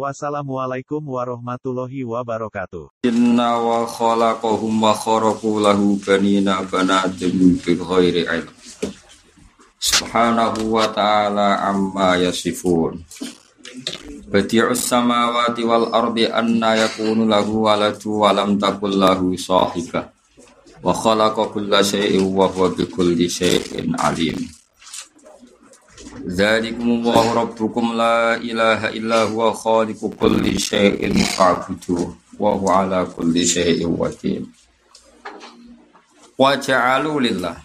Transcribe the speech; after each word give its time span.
Wassalamualaikum 0.00 1.04
warahmatullahi 1.04 2.08
wabarakatuh. 2.08 3.04
Inna 3.04 3.60
wa 3.60 3.84
khalaqahum 3.84 4.80
wa 4.80 4.96
kharaqu 4.96 5.60
lahu 5.60 6.00
banina 6.00 6.64
banatim 6.64 7.60
bil 7.60 7.84
ghairi 7.84 8.24
ilm. 8.24 8.48
Subhanahu 9.76 10.72
wa 10.72 10.88
ta'ala 10.88 11.68
amma 11.68 12.16
yasifun. 12.16 13.04
Badi'us 14.32 14.88
samawati 14.88 15.68
wal 15.68 15.92
ardi 15.92 16.32
anna 16.32 16.80
yakunu 16.80 17.28
lahu 17.28 17.68
waladu 17.68 18.24
wa 18.24 18.32
lam 18.32 18.56
takul 18.56 18.96
lahu 18.96 19.36
sahibah. 19.36 20.08
Wa 20.80 20.96
khalaqa 20.96 21.52
kulla 21.52 21.84
syai'in 21.84 22.24
wa 22.24 22.48
huwa 22.48 22.72
bi 22.72 22.88
kulli 22.88 23.28
syai'in 23.28 23.92
alim. 24.00 24.59
Dzalikum 26.20 27.00
Allahu 27.00 27.30
rabbukum 27.32 27.96
la 27.96 28.36
ilaha 28.36 28.92
illa 28.92 29.24
huwa 29.24 29.56
khaliqu 29.56 30.12
kulli 30.20 30.60
syai'in 30.60 31.16
fa'budu 31.16 32.12
wa 32.36 32.52
huwa 32.60 32.84
ala 32.84 33.08
kulli 33.08 33.40
syai'in 33.40 33.88
wakil. 33.88 34.44
Wa 36.36 36.60
ja'alu 36.60 37.24
lillah. 37.24 37.56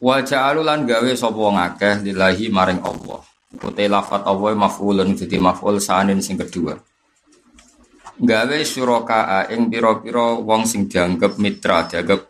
Wa 0.00 0.24
ja'alu 0.24 0.64
lan 0.64 0.88
gawe 0.88 1.12
sapa 1.12 1.36
wong 1.36 1.60
akeh 1.60 2.00
lillahi 2.00 2.48
maring 2.48 2.80
Allah. 2.80 3.20
Utai 3.60 3.84
lafat 3.84 4.24
Allah 4.24 4.56
maf'ulun 4.56 5.12
dadi 5.12 5.36
maf'ul 5.36 5.76
sanin 5.84 6.24
sing 6.24 6.40
kedua. 6.40 6.80
Gawe 8.24 8.58
syuraka 8.64 9.52
ing 9.52 9.68
pira-pira 9.68 10.40
wong 10.40 10.64
sing 10.64 10.88
dianggap 10.88 11.36
mitra, 11.36 11.84
dianggap 11.84 12.24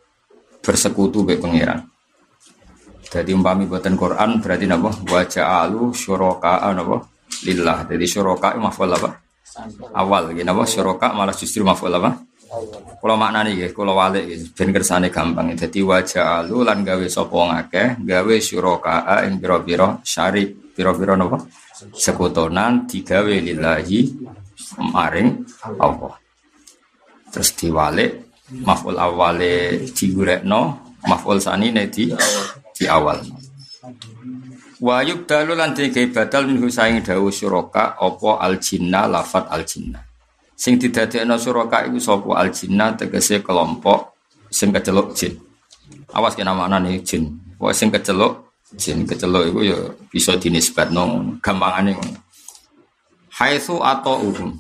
bersekutu 0.58 1.22
be 1.22 1.38
pangeran. 1.38 1.93
Jadi 3.14 3.30
umpami 3.30 3.70
buatan 3.70 3.94
Quran 3.94 4.42
berarti 4.42 4.66
napa? 4.66 4.90
Wa 5.06 5.22
ja'alu 5.22 5.94
syuraka 5.94 6.66
napa? 6.74 6.98
Lillah. 7.46 7.86
Jadi 7.86 8.10
syuraka 8.10 8.58
maf'ul 8.58 8.90
apa? 8.90 9.14
Awal 9.94 10.34
gitu 10.34 10.42
napa? 10.42 10.66
Syuraka 10.66 11.14
malah 11.14 11.30
justru 11.30 11.62
maf'ul 11.62 11.94
apa? 11.94 12.10
Kalau 12.98 13.14
maknane 13.14 13.54
nggih, 13.54 13.70
kalau 13.70 13.94
walik 13.94 14.26
nggih 14.26 14.50
ben 14.50 14.70
kersane 14.74 15.14
gampang. 15.14 15.54
Dadi 15.54 15.78
wa 15.86 16.02
ja'alu 16.02 16.66
lan 16.66 16.82
gawe 16.82 17.06
sapa 17.06 17.38
ngakeh, 17.38 17.88
gawe 18.02 18.34
syuraka 18.42 19.22
ing 19.30 19.38
pira-pira 19.38 20.02
syarik, 20.02 20.74
pira-pira 20.74 21.14
napa? 21.14 21.38
Sekutonan 21.94 22.90
digawe 22.90 23.30
lillahi 23.30 24.10
maring 24.90 25.28
Allah. 25.78 26.18
Terus 27.30 27.50
diwalik 27.54 28.10
maf'ul 28.66 28.98
awale 28.98 29.86
digurekno, 29.94 30.62
maf'ul 31.06 31.38
sanine 31.38 31.86
di 31.86 32.10
di 32.74 32.84
awal. 32.90 33.22
Wayub 34.82 35.24
dalu 35.24 35.54
lan 35.54 35.72
dike 35.72 36.10
batal 36.10 36.50
minhu 36.50 36.66
saing 36.66 37.00
dawu 37.00 37.30
syuraka 37.30 37.94
apa 37.94 38.42
al 38.42 38.58
jinna 38.58 39.06
lafat 39.06 39.48
al 39.48 39.62
jinna. 39.62 40.02
Sing 40.58 40.76
didadekno 40.76 41.38
syuraka 41.38 41.86
iku 41.86 42.02
sapa 42.02 42.36
al 42.36 42.50
jinna 42.50 42.92
tegese 42.98 43.40
kelompok 43.40 44.18
sing 44.50 44.74
keceluk 44.74 45.14
jin. 45.14 45.38
Awas 46.12 46.34
kena 46.34 46.52
maknane 46.52 47.00
jin. 47.06 47.38
Pokoke 47.56 47.74
sing 47.76 47.88
keceluk 47.94 48.50
jin 48.74 49.06
keceluk 49.06 49.54
iku 49.54 49.60
ya 49.62 49.78
bisa 50.10 50.34
dinisbatno 50.34 51.38
gampangane 51.38 51.94
ngono. 51.94 52.20
Haitsu 53.34 53.78
atau 53.82 54.20
uhum. 54.20 54.50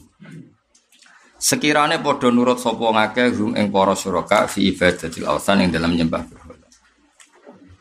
Sekirane 1.38 2.00
padha 2.00 2.32
nurut 2.32 2.56
sapa 2.56 2.80
ngakeh 2.80 3.28
hum 3.36 3.52
ing 3.58 3.68
para 3.68 3.92
syuraka 3.92 4.48
fi 4.48 4.72
ibadatil 4.72 5.28
awsan 5.28 5.66
ing 5.66 5.68
dalam 5.68 5.92
nyembah 5.92 6.43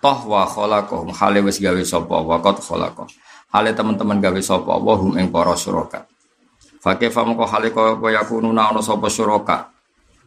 toh 0.03 0.19
wa 0.27 0.43
hale 0.43 1.39
wis 1.39 1.63
gawe 1.63 1.79
sapa? 1.87 2.19
Wa 2.19 2.43
qad 2.43 2.59
khalaqah 2.59 3.07
hale 3.55 3.71
teman-teman 3.71 4.19
gawe 4.19 4.41
sapa? 4.43 4.75
Wa 4.75 4.99
hum 4.99 5.15
ing 5.15 5.31
para 5.31 5.55
syuraka. 5.55 6.03
Fakih 6.83 7.07
famko 7.07 7.47
hale 7.47 7.71
kaya 7.71 7.95
kaya 7.95 8.21
kununa 8.27 8.73
ana 8.73 8.83
sapa 8.83 9.07
syuraka? 9.07 9.71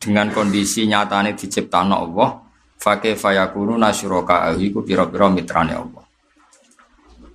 Dengan 0.00 0.32
kondisi 0.32 0.88
nyatane 0.88 1.37
diciptakno 1.37 1.92
Allah. 1.92 2.41
Fakih 2.81 3.19
fayakununa 3.20 3.92
syuraka? 3.92 4.56
Iku 4.56 4.81
pira-pira 4.81 5.28
mitrane 5.28 5.76
Allah. 5.76 6.04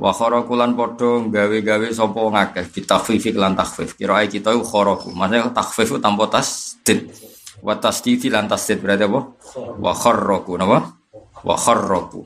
Wa 0.02 0.10
kharaqulan 0.10 0.74
padha 0.74 1.22
gawe-gawe 1.30 1.88
sapa 1.94 2.18
ngakeh 2.18 2.66
bitafifik 2.74 3.38
lan 3.38 3.54
takhfif. 3.54 3.94
Kira 3.94 4.26
kita 4.26 4.58
kharaku. 4.58 5.14
Maksudnya 5.14 5.54
takhfif 5.54 6.02
tanpa 6.02 6.26
tasdid. 6.26 7.14
Wa 7.62 7.78
tasdid 7.78 8.26
lan 8.34 8.50
tasdid 8.50 8.82
berarti 8.82 9.06
apa? 9.06 9.20
Wa 9.78 9.94
kharraqu 9.94 10.58
napa 10.58 11.01
wa 11.46 11.56
kharraku. 11.58 12.26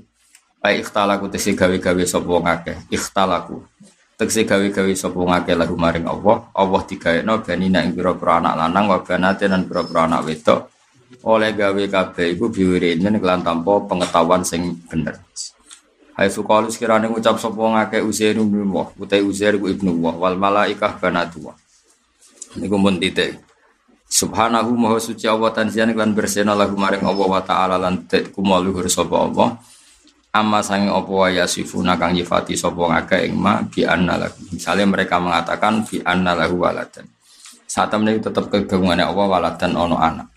Ai 0.65 0.81
ikhtalaku 0.81 1.29
tegese 1.29 1.53
gawe-gawe 1.53 2.03
sapa 2.09 2.25
wong 2.25 2.45
akeh. 2.49 2.77
Ikhtalaku. 2.89 3.61
Tegese 4.17 4.47
gawe-gawe 4.47 4.93
sapa 4.97 5.17
wong 5.17 5.31
akeh 5.35 5.53
lagu 5.53 5.77
maring 5.77 6.09
Allah. 6.09 6.49
Allah 6.55 6.81
digaekno 6.83 7.43
banina 7.45 7.85
ing 7.85 7.93
pira-pira 7.93 8.41
anak 8.41 8.53
lanang 8.57 8.85
wa 8.89 8.99
banaten 9.03 9.49
lan 9.53 9.61
pira-pira 9.69 10.09
anak 10.09 10.21
wedok. 10.25 10.59
Oleh 11.25 11.53
gawe 11.53 11.83
kabeh 11.85 12.33
iku 12.33 12.49
biwirinen 12.49 13.21
kelan 13.21 13.45
tanpa 13.45 13.81
pengetahuan 13.85 14.41
sing 14.41 14.73
bener. 14.89 15.21
Hai 16.15 16.31
sukalu 16.31 16.71
sekiranya 16.71 17.11
ngucap 17.11 17.37
sapa 17.37 17.59
wong 17.59 17.75
akeh 17.75 17.99
ibnu 17.99 18.71
Allah 18.71 18.87
utai 18.95 19.19
Uzair 19.19 19.59
ku 19.59 19.67
ibnu 19.67 19.99
Allah 19.99 20.13
wal 20.15 20.35
malaikah 20.39 20.95
banatu 20.95 21.51
niku 22.55 22.79
mun 22.79 22.97
titik 22.99 23.39
Subhanahu 24.15 24.79
maha 24.79 24.95
suci 24.95 25.27
Allah 25.27 25.51
tanzian 25.51 25.91
lan 25.91 26.15
bersena 26.15 26.55
lagu 26.55 26.79
maring 26.79 27.03
Allah 27.03 27.27
wa 27.27 27.43
ta'ala 27.43 27.75
lan 27.75 28.07
kumo 28.31 28.55
luhur 28.63 28.87
Allah. 28.87 29.59
Amma 30.31 30.63
sange 30.63 30.87
apa 30.87 31.11
wa 31.11 31.27
yasifuna 31.27 31.99
kang 31.99 32.15
nyifati 32.15 32.55
sapa 32.55 32.79
ngake 32.79 33.27
ing 33.27 33.35
ma 33.35 33.59
bi 33.67 33.83
anna 33.83 34.15
lahu. 34.15 34.55
Misalnya 34.55 34.87
mereka 34.87 35.19
mengatakan 35.19 35.83
bi 35.83 35.99
anna 35.99 36.31
lahu 36.31 36.63
waladan. 36.63 37.03
Saat 37.67 37.91
temen 37.91 38.15
tetap 38.23 38.47
kegabungannya 38.47 39.03
Allah 39.03 39.25
waladan 39.27 39.71
ono 39.75 39.99
anak. 39.99 40.31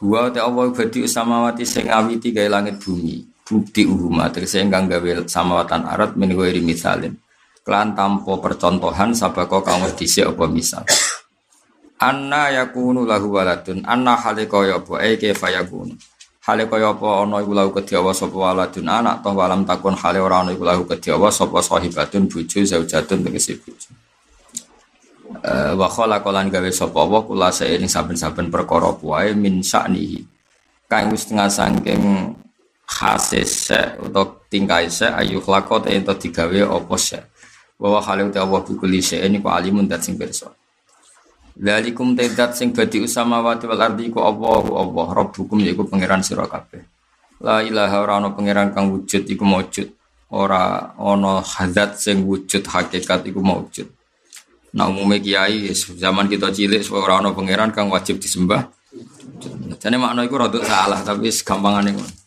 Wa 0.00 0.32
ta 0.32 0.48
Allah 0.48 0.72
badi 0.72 1.04
samawati 1.04 1.68
sing 1.68 1.92
awiti 1.92 2.32
gawe 2.32 2.48
langit 2.48 2.80
bumi. 2.80 3.44
Bukti 3.44 3.84
uhuma 3.84 4.32
tegese 4.32 4.64
ingkang 4.64 4.88
gawe 4.88 5.28
samawatan 5.28 5.84
arat 5.84 6.16
ghairi 6.16 6.64
misalin. 6.64 7.12
Kelan 7.60 7.92
tanpa 7.92 8.40
percontohan 8.40 9.12
sabako 9.12 9.60
kang 9.60 9.84
wis 9.84 9.92
dhisik 10.00 10.32
apa 10.32 10.44
misal. 10.48 10.84
Anna 12.02 12.50
yakunu 12.50 13.06
lahu 13.06 13.38
waladun. 13.38 13.86
Anna 13.86 14.18
hale 14.18 14.50
kaya 14.50 14.82
apa? 14.82 14.98
E 15.06 15.14
kaifa 15.22 15.54
yakunu? 15.54 15.94
Hale 16.42 16.66
kaya 16.66 16.90
ana 16.90 17.38
iku 17.38 17.54
lahu 17.54 17.70
kedhiawa 17.70 18.10
sapa 18.10 18.34
waladun? 18.34 18.90
Anak 18.90 19.22
toh 19.22 19.30
walam 19.38 19.62
takun 19.62 19.94
hale 19.94 20.18
ora 20.18 20.42
ana 20.42 20.50
iku 20.50 20.66
lahu 20.66 20.82
kedhiawa 20.82 21.30
sapa 21.30 21.62
sahibatun 21.62 22.26
bojo 22.26 22.58
zaujatun 22.66 23.22
tegese 23.22 23.54
bojo. 23.62 23.94
Uh, 25.42 25.78
wa 25.78 25.88
khalaqalan 25.88 26.50
gawe 26.50 26.70
sapa 26.74 27.06
wa 27.06 27.22
kula 27.24 27.48
saing 27.48 27.88
saben-saben 27.88 28.52
perkara 28.52 28.92
wae 29.00 29.32
min 29.32 29.64
sa'nihi 29.64 30.20
kang 30.92 31.08
wis 31.08 31.24
tengah 31.24 31.48
saking 31.48 32.36
khasis 32.84 33.72
utawa 33.96 34.28
tingkai 34.52 34.92
se 34.92 35.08
ayu 35.08 35.40
khlaqat 35.40 35.88
ento 35.88 36.12
digawe 36.12 36.76
apa 36.76 36.94
se 37.00 37.18
wa 37.80 37.96
hale 38.04 38.28
utawa 38.28 38.60
bukuli 38.60 39.00
se 39.00 39.24
ini 39.24 39.40
ku 39.40 39.48
alimun 39.48 39.88
dat 39.88 40.04
sing 40.04 40.20
Lalikum 41.60 42.16
tedat 42.16 42.56
sing 42.56 42.72
badi 42.72 43.04
usamawati 43.04 43.68
wal 43.68 43.82
ardi 43.82 44.08
ku 44.08 44.24
Allah 44.24 44.64
Allah 44.72 45.06
Rabbukum 45.12 45.60
yaiku 45.60 45.84
pangeran 45.84 46.24
sira 46.24 46.48
kabeh. 46.48 46.80
La 47.44 47.60
ilaha 47.60 47.96
ora 48.00 48.12
ana 48.16 48.32
pangeran 48.32 48.72
kang 48.72 48.88
wujud 48.88 49.28
iku 49.28 49.44
maujud. 49.44 49.92
Ora 50.32 50.96
ana 50.96 51.44
hadat 51.44 52.00
sing 52.00 52.24
wujud 52.24 52.64
hakikat 52.64 53.28
iku 53.28 53.44
maujud. 53.44 53.84
Nah 54.72 54.88
umumnya 54.88 55.20
kiai 55.20 55.68
zaman 55.76 56.32
kita 56.32 56.48
cilik 56.48 56.80
ora 56.88 57.20
ana 57.20 57.36
pangeran 57.36 57.68
kang 57.68 57.92
wajib 57.92 58.16
disembah. 58.16 58.72
Jane 59.76 59.96
makna 60.00 60.24
iku 60.24 60.40
rada 60.40 60.56
salah 60.64 61.04
tapi 61.04 61.28
gampangane 61.28 61.92
ngono. 61.92 62.21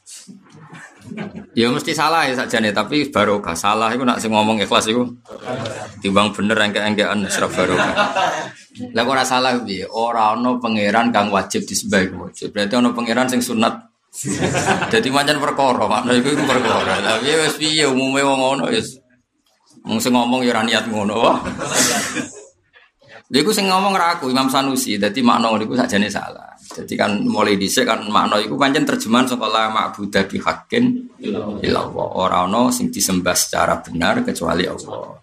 Ya 1.55 1.71
mesti 1.71 1.95
salah 1.95 2.27
ya 2.27 2.35
sakjane 2.35 2.75
tapi 2.75 3.07
barokah. 3.07 3.55
Salah 3.55 3.91
iku 3.95 4.03
nak 4.03 4.19
sing 4.19 4.31
ngomong 4.35 4.59
ikhlas 4.59 4.91
iku 4.91 5.07
timbang 6.03 6.35
bener 6.35 6.59
engke-engkean 6.59 7.25
serap 7.31 7.55
barokah. 7.55 7.95
Lah 8.91 9.03
ora 9.07 9.23
salah 9.23 9.55
piye? 9.63 9.87
Ora 9.87 10.35
ana 10.35 10.59
pangeran 10.59 11.15
kang 11.15 11.31
wajib 11.31 11.63
disembah 11.63 12.03
iku 12.03 12.15
wajib. 12.27 12.51
Berarti 12.51 12.73
ana 12.75 12.91
pangeran 12.91 13.27
sing 13.31 13.39
sunat. 13.39 13.73
Jadi 14.91 15.11
macam 15.11 15.43
perkara, 15.43 15.85
makna 15.91 16.15
iku 16.15 16.35
iku 16.35 16.43
perkara. 16.47 16.99
Tapi 17.03 17.31
wis 17.35 17.55
piye 17.59 17.87
umume 17.87 18.23
wong 18.23 18.67
wis. 18.71 18.99
Mung 19.85 19.99
sing 19.99 20.11
ngomong 20.15 20.43
ya 20.43 20.59
niat 20.63 20.87
ngono. 20.91 21.39
Lha 23.25 23.41
iku 23.41 23.49
sing 23.49 23.65
ngomong 23.65 23.97
ra 23.97 24.17
aku 24.17 24.29
Imam 24.29 24.45
Sanusi, 24.45 25.01
dadi 25.01 25.25
makna 25.25 25.49
niku 25.57 25.73
sakjane 25.73 26.05
salah. 26.13 26.53
Jadi 26.61 26.93
kan 26.93 27.17
mulai 27.25 27.57
dhisik 27.57 27.89
kan 27.89 28.05
makna 28.05 28.37
iku 28.37 28.53
pancen 28.53 28.85
terjemahan 28.85 29.25
saka 29.25 29.49
la 29.49 29.69
ma'budu 29.73 30.21
bi 30.29 30.37
haqqin 30.37 30.85
illallah. 31.65 32.07
Ora 32.21 32.45
sing 32.69 32.93
disembah 32.93 33.33
secara 33.33 33.81
benar 33.81 34.21
kecuali 34.21 34.69
Allah. 34.69 35.17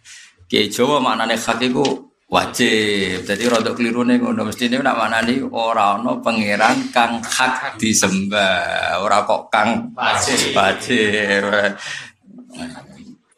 Ki 0.50 0.66
Jawa 0.66 0.99
maknane 0.99 1.38
hak 1.38 1.62
iku 1.62 1.84
wajib. 2.26 3.22
Jadi 3.22 3.44
rodok 3.46 3.78
klirune 3.78 4.19
ngono 4.19 4.50
mestine 4.50 4.82
nak 4.82 4.99
maknani 4.99 5.38
ora 5.54 6.00
ana 6.00 6.19
pangeran 6.19 6.90
kang 6.90 7.22
hak 7.22 7.78
disembah. 7.78 8.99
Ora 8.99 9.22
kok 9.22 9.46
kang 9.46 9.94
wajib. 9.94 10.56
Wajib. 10.58 11.78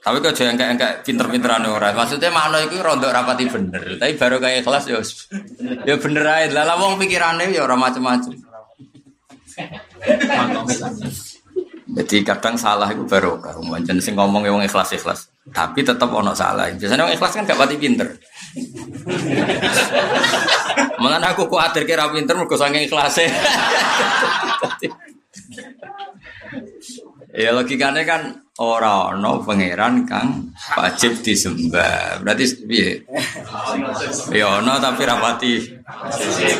Tapi 0.04 0.20
kok 0.20 0.36
jangan 0.36 0.60
kayak 0.60 0.76
kayak 0.76 0.96
pinter-pinteran 1.00 1.64
orang. 1.64 1.96
Maksudnya 1.96 2.28
makna 2.28 2.60
itu 2.60 2.76
rontok 2.76 3.08
rapati 3.08 3.48
bener. 3.48 3.96
Tapi 3.96 4.12
baru 4.20 4.36
kayak 4.36 4.60
kelas 4.60 4.84
ya, 4.92 5.00
ya 5.88 5.96
bener 5.96 6.24
aja. 6.28 6.60
Lah 6.60 6.76
wong 6.76 7.00
pikirannya 7.00 7.48
ya 7.48 7.64
orang 7.64 7.80
macam-macam. 7.80 8.36
Jadi 11.94 12.16
kadang 12.20 12.60
salah 12.60 12.92
itu 12.92 13.00
baru 13.08 13.40
kalau 13.40 13.64
macam 13.64 13.96
sing 13.96 14.12
ngomong 14.12 14.44
yang 14.44 14.60
ikhlas 14.60 14.92
ikhlas. 14.92 15.32
Tapi 15.48 15.80
tetap 15.80 16.12
ono 16.12 16.36
salah. 16.36 16.68
Biasanya 16.68 17.08
orang 17.08 17.16
ikhlas 17.16 17.32
kan 17.32 17.48
gak 17.48 17.56
pati 17.64 17.80
pinter. 17.80 18.08
Malah 21.00 21.32
aku 21.32 21.48
khawatir 21.48 21.88
kira 21.88 22.12
pinter 22.12 22.36
mergo 22.36 22.60
saking 22.60 22.84
ikhlasnya. 22.92 23.32
Ya 27.34 27.50
logikanya 27.50 28.06
kan 28.06 28.46
orang 28.62 29.18
no 29.18 29.42
pangeran 29.42 30.06
kang 30.06 30.54
wajib 30.78 31.18
disembah. 31.18 32.22
Berarti 32.22 32.44
piye? 32.62 33.02
Ya 34.30 34.62
ono 34.62 34.78
tapi 34.78 35.02
rapati 35.02 35.52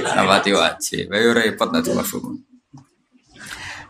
rapati 0.03 0.51
wajib. 0.51 1.15
Ayo 1.15 1.31
repot 1.31 1.71
nanti 1.71 1.95
mafhum. 1.95 2.35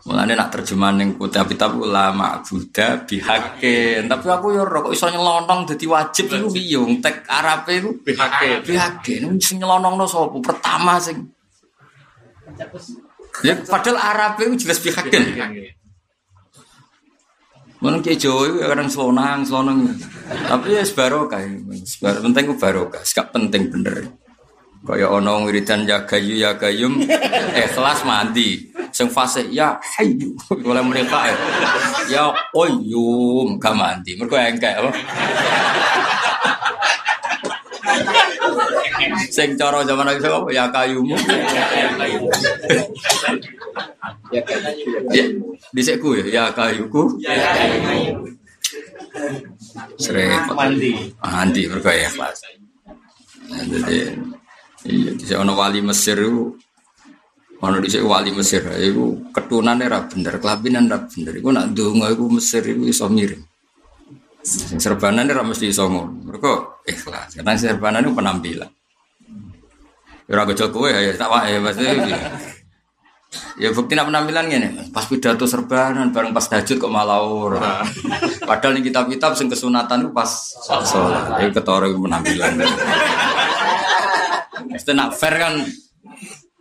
Mulane 0.05 0.37
nak 0.37 0.53
terjemahan 0.53 1.01
ning 1.01 1.09
kitab-kitab 1.17 1.81
ulama 1.81 2.37
Buddha 2.45 3.01
bihakin. 3.09 4.05
Tapi 4.05 4.27
aku 4.29 4.53
yo 4.53 4.61
kok 4.69 4.93
iso 4.93 5.09
nyelonong 5.09 5.65
dadi 5.65 5.89
wajib 5.89 6.29
iku 6.29 6.53
piye? 6.53 7.01
Tek 7.01 7.25
Arabe 7.25 7.81
iku 7.81 7.91
bihakin. 8.05 8.61
Bihakin 8.61 9.41
sing 9.41 9.57
nyelonongno 9.57 10.05
sapa? 10.05 10.37
Pertama 10.37 11.01
sing 11.01 11.33
Ya 13.41 13.57
padahal 13.65 13.97
Arabe 13.97 14.53
itu 14.53 14.69
jelas 14.69 14.77
bihakin. 14.85 15.33
Mana 17.85 18.01
kayak 18.01 18.17
Jawa 18.17 18.49
itu 18.49 18.57
kadang 18.65 18.89
selonang, 18.89 19.45
selonang. 19.45 19.85
Tapi 20.25 20.73
ya 20.73 20.81
sebarokah, 20.81 21.37
sebar 21.85 22.17
penting 22.17 22.57
barokah, 22.57 23.05
sekap 23.05 23.29
penting 23.29 23.69
bener. 23.69 24.09
Kaya 24.81 25.05
ono 25.13 25.45
wiridan 25.45 25.85
ya 25.85 26.01
gayu 26.01 26.33
ya 26.33 26.57
gayum, 26.57 26.97
ikhlas 27.53 28.01
mandi. 28.01 28.73
Sing 28.89 29.05
fase 29.13 29.45
ya 29.53 29.77
hayu, 29.97 30.33
oleh 30.49 30.81
mereka 30.81 31.29
ya. 31.29 31.37
Ya 32.09 32.23
oyum, 32.57 33.61
gak 33.61 33.77
mandi. 33.77 34.17
Mereka 34.17 34.57
engkek 34.57 34.81
apa? 34.81 34.89
Sing 39.31 39.59
cara 39.59 39.83
zaman 39.83 40.05
lagi 40.07 40.23
apa? 40.23 40.47
Ya 40.51 40.65
kayumu. 40.71 41.15
Ya 44.31 44.41
kayu. 44.43 45.55
Disekku 45.75 46.15
ya, 46.19 46.25
ya 46.31 46.43
kayuku. 46.55 47.19
Ya 47.19 47.35
kayu. 47.35 48.35
Sering 49.99 50.31
mandi. 50.51 50.91
Mandi 51.19 51.61
mergo 51.67 51.91
ya 51.91 52.09
kelas. 52.11 52.39
Jadi 53.45 53.97
iya 54.85 55.11
di 55.13 55.25
ono 55.37 55.53
wali 55.55 55.79
Mesir 55.81 56.17
itu 56.19 56.53
ono 57.61 57.77
di 57.79 57.89
wali 58.01 58.31
Mesir 58.35 58.61
itu 58.81 59.31
ketunannya 59.31 59.85
ra 59.87 60.03
bener, 60.05 60.41
kelabinan 60.41 60.89
ra 60.91 61.05
bener. 61.05 61.33
Iku 61.39 61.49
nak 61.53 61.71
ndonga 61.71 62.11
iku 62.11 62.27
Mesir 62.27 62.63
iku 62.65 62.83
iso 62.89 63.07
miring. 63.07 63.43
Sing 64.45 64.77
serbanan 64.77 65.31
ora 65.31 65.41
mesti 65.41 65.71
iso 65.71 65.89
ngono. 65.89 66.29
Mergo 66.29 66.83
ikhlas. 66.85 67.39
Karena 67.39 67.57
serbanan 67.57 68.05
itu 68.05 68.13
penampilan. 68.13 68.69
Ya 70.25 70.31
ora 70.37 70.43
gojol 70.49 70.69
kowe 70.73 70.89
ya 70.89 71.13
tak 71.13 71.29
wae 71.29 71.61
pasti. 71.61 71.85
Ya 73.59 73.71
bukti 73.71 73.95
nak 73.95 74.07
penampilan 74.07 74.47
gini, 74.47 74.67
pas 74.95 75.03
pidato 75.07 75.43
serbanan 75.43 76.15
bareng 76.15 76.31
pas 76.31 76.47
tahajud 76.47 76.79
kok 76.79 76.91
malah 76.91 77.19
ora. 77.23 77.83
Padahal 78.43 78.79
nih 78.79 78.91
kitab-kitab 78.91 79.35
sing 79.35 79.51
kesunatan 79.51 80.07
itu 80.07 80.11
pas 80.15 80.27
sholat. 80.65 81.39
Ya 81.43 81.51
ketara 81.51 81.87
penampilan. 81.91 82.51
Mesti 84.71 84.91
nak 84.95 85.15
fair 85.15 85.35
kan 85.39 85.61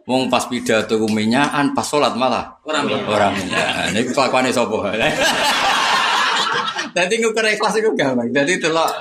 Wong 0.04 0.28
pas 0.28 0.44
pidato 0.44 1.00
kuminyaan, 1.00 1.72
pas 1.72 1.88
sholat 1.88 2.12
malah 2.12 2.60
orang 2.68 2.92
orang. 3.08 3.32
Nah, 3.48 3.88
ini 3.88 4.04
kelakuannya 4.12 4.52
sopo. 4.52 4.84
Nanti 6.92 7.14
ngukur 7.24 7.48
ikhlas 7.48 7.80
itu 7.80 7.88
gampang. 7.96 8.28
Jadi 8.28 8.60
telok. 8.60 8.92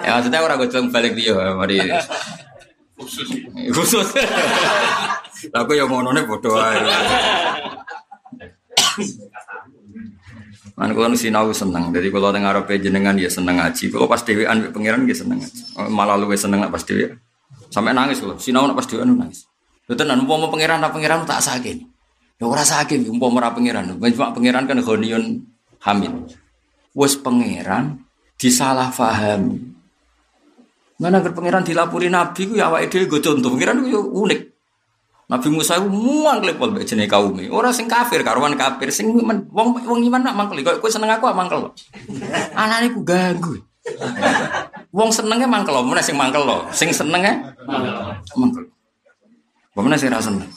Ya 0.00 0.16
maksudnya 0.16 0.40
orang 0.40 0.56
gue 0.64 0.72
balik 0.88 1.12
dia, 1.12 1.36
mari. 1.52 1.84
Khusus. 3.00 3.28
Khusus. 3.72 4.08
Yang 5.56 5.88
mau 5.88 6.04
none 6.04 6.20
bodoh 6.28 6.60
aja. 6.60 6.96
Man 10.76 10.96
kalau 10.96 11.12
sinau 11.12 11.52
seneng, 11.52 11.92
jadi 11.92 12.08
kalau 12.08 12.32
dengar 12.32 12.56
apa 12.56 12.76
jenengan 12.76 13.12
dia 13.16 13.28
seneng 13.28 13.60
ngaji. 13.60 13.92
Kalau 13.92 14.08
pas 14.08 14.20
dewean 14.24 14.72
pangeran 14.72 15.04
dia 15.08 15.16
seneng 15.16 15.40
ngaji. 15.40 15.60
Malah 15.88 16.16
lu 16.20 16.28
seneng 16.36 16.64
pas 16.68 16.84
dewi. 16.84 17.08
Sampai 17.72 17.92
nangis 17.96 18.20
kalau 18.20 18.36
sinau 18.36 18.68
pas 18.72 18.84
dewean 18.88 19.12
nangis. 19.16 19.48
Itu 19.84 19.96
tenan 19.96 20.24
mau 20.24 20.40
pangeran 20.48 20.80
apa 20.80 20.92
pangeran 20.96 21.24
tak 21.24 21.40
sakit. 21.44 21.76
Ya 22.40 22.48
ora 22.48 22.64
sakit, 22.64 23.04
umpama 23.12 23.44
ora 23.44 23.52
pangeran. 23.52 23.96
Cuma 24.00 24.32
pangeran 24.32 24.64
kan 24.64 24.80
ghaniun 24.80 25.44
hamid. 25.84 26.12
Wes 26.96 27.16
pangeran 27.16 28.00
disalah 28.40 28.88
fahami. 28.88 29.69
Mana 31.00 31.24
agar 31.24 31.32
pangeran 31.32 31.64
dilapuri 31.64 32.12
nabi 32.12 32.44
ku 32.44 32.60
ya 32.60 32.68
awake 32.68 32.92
dhewe 32.92 33.08
go 33.08 33.18
contoh. 33.24 33.56
Pangeran 33.56 33.80
ku 33.80 34.20
unik. 34.20 34.40
Nabi 35.30 35.48
Musa 35.48 35.78
itu 35.78 35.88
muang 35.88 36.42
klepol 36.42 36.74
mbek 36.74 36.84
jenenge 36.84 37.08
kaume. 37.08 37.46
Ora 37.48 37.72
sing 37.72 37.86
kafir 37.86 38.20
karuan 38.26 38.58
kafir, 38.58 38.90
sing 38.90 39.14
wong 39.14 39.78
wong 39.78 40.00
iman 40.10 40.20
nak 40.26 40.36
mangkel. 40.36 40.60
Kok 40.60 40.82
kowe 40.82 40.90
seneng 40.90 41.08
aku 41.08 41.30
mangkel. 41.30 41.70
Anane 42.52 42.90
ku 42.90 43.00
ganggu. 43.06 43.62
Wong 44.90 45.14
senenge 45.14 45.46
mangkel 45.46 45.70
lho, 45.70 45.86
sing 46.02 46.18
mangkel 46.18 46.42
lho. 46.42 46.66
Sing 46.74 46.90
senenge 46.90 47.54
mangkel. 48.34 48.66
Pemene 49.70 49.96
sing 49.96 50.10
ra 50.10 50.18
seneng. 50.18 50.50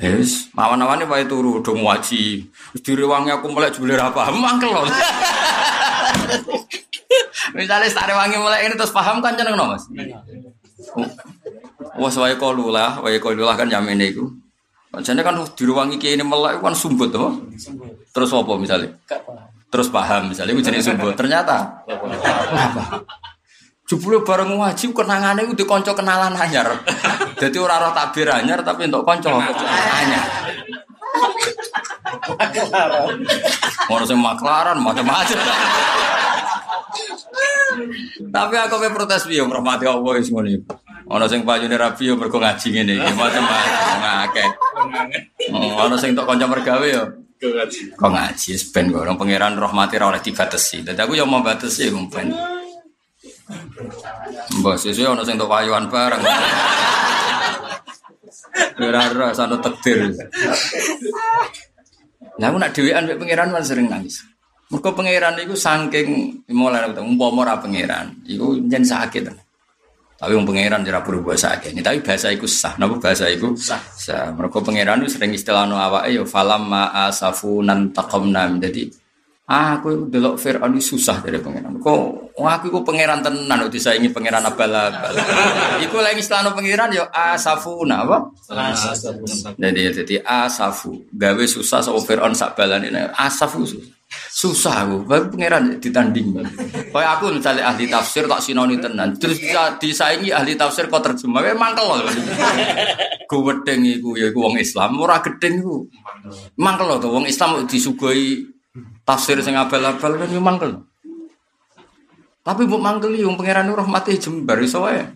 Yes, 0.00 0.48
mawan-mawane 0.56 1.04
wae 1.04 1.28
turu 1.28 1.60
do 1.60 1.76
ngaji. 1.76 2.48
Wis 2.48 2.80
direwangi 2.80 3.30
aku 3.30 3.52
melek 3.52 3.76
jebule 3.76 3.94
ra 3.94 4.08
paham 4.08 4.40
mangkel 4.40 4.72
lho. 4.72 4.88
Misalnya 7.58 7.88
tak 7.92 8.06
rewangi 8.10 8.36
mulai 8.38 8.66
ini 8.66 8.74
terus 8.76 8.92
paham 8.94 9.20
kan 9.24 9.36
jeneng 9.36 9.56
no 9.56 9.74
Mas? 9.74 9.84
Wah, 11.96 12.12
wae 12.12 12.34
kalu 12.36 12.72
lah, 12.72 13.00
wae 13.04 13.20
kalu 13.20 13.42
lah 13.44 13.56
kan 13.56 13.68
jamin 13.68 14.00
iku. 14.00 14.28
Jadi 14.92 15.24
kan 15.24 15.40
diruangi 15.56 15.96
kiai 15.96 16.20
ini 16.20 16.24
melek 16.24 16.60
kan 16.60 16.76
sumbut 16.76 17.08
tuh. 17.08 17.32
Terus 18.12 18.28
apa 18.36 18.52
misalnya? 18.60 18.92
Terus 19.72 19.88
paham 19.88 20.28
misalnya 20.28 20.52
itu 20.52 20.68
jenis 20.68 20.84
sumbut. 20.84 21.16
Ternyata 21.16 21.80
apa? 21.88 23.00
Jebule 23.88 24.20
bareng 24.20 24.56
ngaji 24.56 24.92
kenangane 24.92 25.48
itu 25.48 25.64
dikonco 25.64 25.92
kenalan 25.96 26.36
anyar. 26.36 26.76
Jadi 27.40 27.56
ora 27.56 27.80
roh 27.80 27.92
takbir 27.96 28.28
anyar 28.28 28.60
tapi 28.60 28.84
untuk 28.88 29.04
konco 29.04 29.32
anyar. 29.32 30.26
Ono 33.88 34.04
sing 34.04 34.20
maklaran 34.20 34.76
macam-macam. 34.76 35.40
Tapi 38.32 38.54
aku 38.56 38.74
pe 38.80 38.88
protes 38.92 39.24
piye 39.28 39.44
mermati 39.44 39.84
Allah 39.88 40.12
wis 40.16 40.28
iku. 40.28 40.74
Ono 41.12 41.24
sing 41.28 41.42
payune 41.42 41.76
rabi 41.76 42.08
yo 42.08 42.14
mergo 42.16 42.38
ngaji 42.38 42.66
ngene 42.72 42.92
iki 42.96 43.12
macam-macam 43.18 43.98
ngakeh. 44.00 44.48
Ono 45.52 45.96
sing 45.98 46.14
tok 46.16 46.24
kanca 46.24 46.46
mergawe 46.48 46.86
yo 46.86 47.02
ngaji. 47.42 47.98
Kok 47.98 48.10
ngaji 48.12 48.50
ben 48.72 48.86
orang 48.94 49.18
pangeran 49.18 49.58
rahmati 49.58 49.98
ora 49.98 50.14
oleh 50.14 50.22
dibatasi. 50.22 50.86
Dadi 50.86 51.00
aku 51.02 51.18
yo 51.18 51.26
mau 51.26 51.42
batasi 51.42 51.90
ben. 51.90 52.32
Mbah 54.62 54.76
sesuk 54.78 55.04
ono 55.04 55.26
sing 55.26 55.36
tok 55.36 55.50
payuan 55.50 55.90
bareng. 55.90 56.22
Ora-ora 58.80 59.36
sano 59.36 59.60
takdir. 59.60 60.12
Lah 62.40 62.48
aku 62.48 62.56
nak 62.56 62.72
dhewean 62.72 63.04
mek 63.04 63.20
pangeran 63.20 63.52
sering 63.60 63.92
nangis. 63.92 64.24
Mergo 64.72 64.90
pangeran 64.96 65.36
iku 65.36 65.52
saking 65.52 66.08
mulai 66.48 66.88
umpama 66.96 67.44
ora 67.44 67.60
pangeran, 67.60 68.24
iku 68.24 68.56
njen 68.56 68.80
sakit. 68.80 69.28
Tapi 70.16 70.32
wong 70.32 70.48
pangeran 70.48 70.80
ora 70.88 71.04
berubah 71.04 71.36
sakit. 71.36 71.76
Tapi 71.84 72.00
bahasa 72.00 72.32
iku 72.32 72.48
sah. 72.48 72.80
Napa 72.80 72.96
bahasa 72.96 73.28
iku 73.28 73.52
sah? 73.52 73.84
Sah. 73.92 74.32
Mergo 74.32 74.64
pangeran 74.64 75.04
itu 75.04 75.12
sering 75.12 75.36
istilahno 75.36 75.76
awake 75.76 76.16
ya 76.16 76.24
falam 76.24 76.72
ma 76.72 76.88
asafunan 77.04 77.92
taqamna. 77.92 78.48
Jadi 78.56 79.02
Aku 79.52 80.08
delok 80.08 80.38
Fir'aun 80.40 80.78
susah 80.80 81.20
dari 81.20 81.36
pangeran. 81.36 81.76
Kok 81.76 82.40
aku 82.40 82.72
iku 82.72 82.80
pangeran 82.86 83.20
tenan 83.20 83.66
kok 83.66 83.74
disaingi 83.74 84.08
pangeran 84.08 84.40
abal-abal. 84.48 85.12
iku 85.84 86.00
lagi 86.00 86.24
selano 86.24 86.56
pangeran 86.56 86.94
yo 86.94 87.04
asafuna 87.12 88.06
apa? 88.06 88.32
Jadi 89.58 89.80
jadi 89.92 90.14
asafu 90.24 91.04
gawe 91.12 91.44
susah 91.44 91.84
sama 91.84 92.00
Fir'aun 92.00 92.32
sak 92.32 92.56
balane 92.56 92.88
asafu 93.12 93.66
susah. 93.68 93.92
Susah 94.12 94.84
aku, 94.84 95.08
baru 95.08 95.24
pangeran 95.32 95.80
ditanding. 95.80 96.44
Kayak 96.92 97.10
aku 97.16 97.32
misalnya 97.32 97.72
ahli 97.72 97.88
tafsir 97.88 98.28
tak 98.28 98.44
sinoni 98.44 98.76
tenan, 98.76 99.16
terus 99.16 99.40
bisa 99.40 99.80
disaingi 99.80 100.28
ahli 100.28 100.52
tafsir 100.52 100.92
kok 100.92 101.00
terjemah, 101.00 101.40
memang 101.40 101.72
kalau 101.72 101.96
gue 103.24 103.40
wedeng 103.40 103.80
iku 103.88 104.12
ya 104.12 104.28
iku 104.28 104.44
wong 104.44 104.60
Islam, 104.60 105.00
ora 105.00 105.24
gedeng 105.24 105.64
iku. 105.64 105.88
Mangkel 106.60 107.00
to 107.00 107.08
wong 107.08 107.24
Islam 107.24 107.64
disuguhi 107.64 108.44
tafsir 109.08 109.40
sing 109.40 109.56
abal-abal 109.56 110.20
kan 110.20 110.28
mangkel. 110.36 110.84
Tapi 112.42 112.66
mbok 112.68 112.82
mangkel 112.82 113.16
yo 113.16 113.32
pangeran 113.32 113.72
rahmati 113.72 114.20
jembar 114.20 114.60
iso 114.60 114.84
wae. 114.84 115.08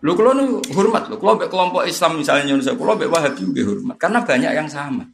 Lu 0.00 0.16
kalau 0.16 0.64
hormat, 0.72 1.12
lu 1.12 1.20
kalau 1.20 1.36
kelompok 1.36 1.84
Islam 1.84 2.24
misalnya 2.24 2.48
Indonesia, 2.48 2.72
kalau 2.72 2.96
Wahabi 2.96 3.52
juga 3.52 3.68
hormat, 3.68 3.96
karena 4.00 4.24
banyak 4.24 4.52
yang 4.56 4.64
sama. 4.64 5.04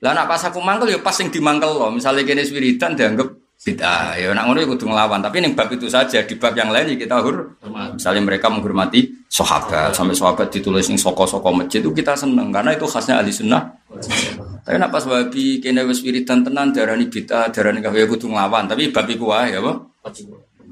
Lah 0.00 0.16
nak 0.16 0.26
pas 0.32 0.40
aku 0.40 0.64
mangkel 0.64 0.96
ya 0.96 0.98
pas 1.04 1.12
sing 1.12 1.28
dimangkel 1.28 1.68
loh. 1.76 1.92
Misalnya 1.92 2.24
kene 2.24 2.40
wiridan 2.48 2.96
dianggap 2.96 3.28
bid'ah. 3.60 4.16
Ya 4.16 4.32
nak 4.32 4.48
ngono 4.48 4.64
ya 4.64 4.68
kudu 4.72 4.88
nglawan. 4.88 5.20
Tapi 5.20 5.44
ning 5.44 5.52
bab 5.52 5.68
itu 5.68 5.92
saja 5.92 6.24
di 6.24 6.34
bab 6.40 6.56
yang 6.56 6.72
lain 6.72 6.96
ya 6.96 7.04
kita 7.04 7.20
hur. 7.20 7.60
Misalnya 7.92 8.24
mereka 8.24 8.48
menghormati 8.48 9.28
sahabat 9.28 9.92
sampai 9.92 10.16
sahabat 10.16 10.48
ditulis 10.48 10.88
ning 10.88 10.96
soko-soko 10.96 11.52
masjid 11.52 11.84
itu 11.84 11.92
kita 11.92 12.16
seneng 12.16 12.48
karena 12.48 12.72
itu 12.72 12.88
khasnya 12.88 13.20
ahli 13.20 13.28
sunnah. 13.28 13.60
Tapi 14.64 14.76
nak 14.80 14.88
pas 14.88 15.04
babi 15.04 15.60
kene 15.60 15.84
wis 15.84 16.00
wiridan 16.00 16.40
tenan 16.48 16.72
darani 16.72 17.12
bid'ah, 17.12 17.52
darani 17.52 17.84
kafir 17.84 18.04
ya 18.04 18.08
kudu 18.08 18.32
nglawan. 18.32 18.64
Tapi 18.72 18.88
bab 18.88 19.04
iku 19.04 19.28
wae 19.28 19.52
ya, 19.52 19.60
apa? 19.60 19.72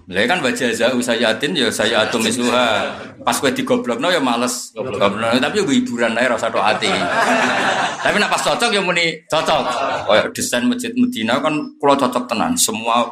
Lah 0.08 0.24
kan 0.24 0.40
baca 0.40 0.66
zau 0.72 0.96
sayatin 1.04 1.52
ya 1.52 1.68
saya 1.68 2.08
atum 2.08 2.24
isuha. 2.24 2.96
Pas 3.20 3.36
kowe 3.36 3.52
digoblokno 3.52 4.08
ya 4.08 4.24
males. 4.24 4.72
Goblokno. 4.72 5.36
Tapi 5.36 5.60
yo 5.60 5.68
hiburan 5.68 6.16
ae 6.16 6.24
rasa 6.24 6.48
tok 6.48 6.64
ati. 6.64 6.88
Tapi 8.04 8.16
nek 8.16 8.32
pas 8.32 8.40
cocok 8.40 8.72
ya 8.72 8.80
muni 8.80 9.20
cocok. 9.28 9.62
Kayak 10.08 10.26
desain 10.32 10.64
masjid 10.64 10.96
Medina 10.96 11.44
kan 11.44 11.76
kula 11.76 12.00
cocok 12.00 12.24
tenan. 12.24 12.56
Semua 12.56 13.04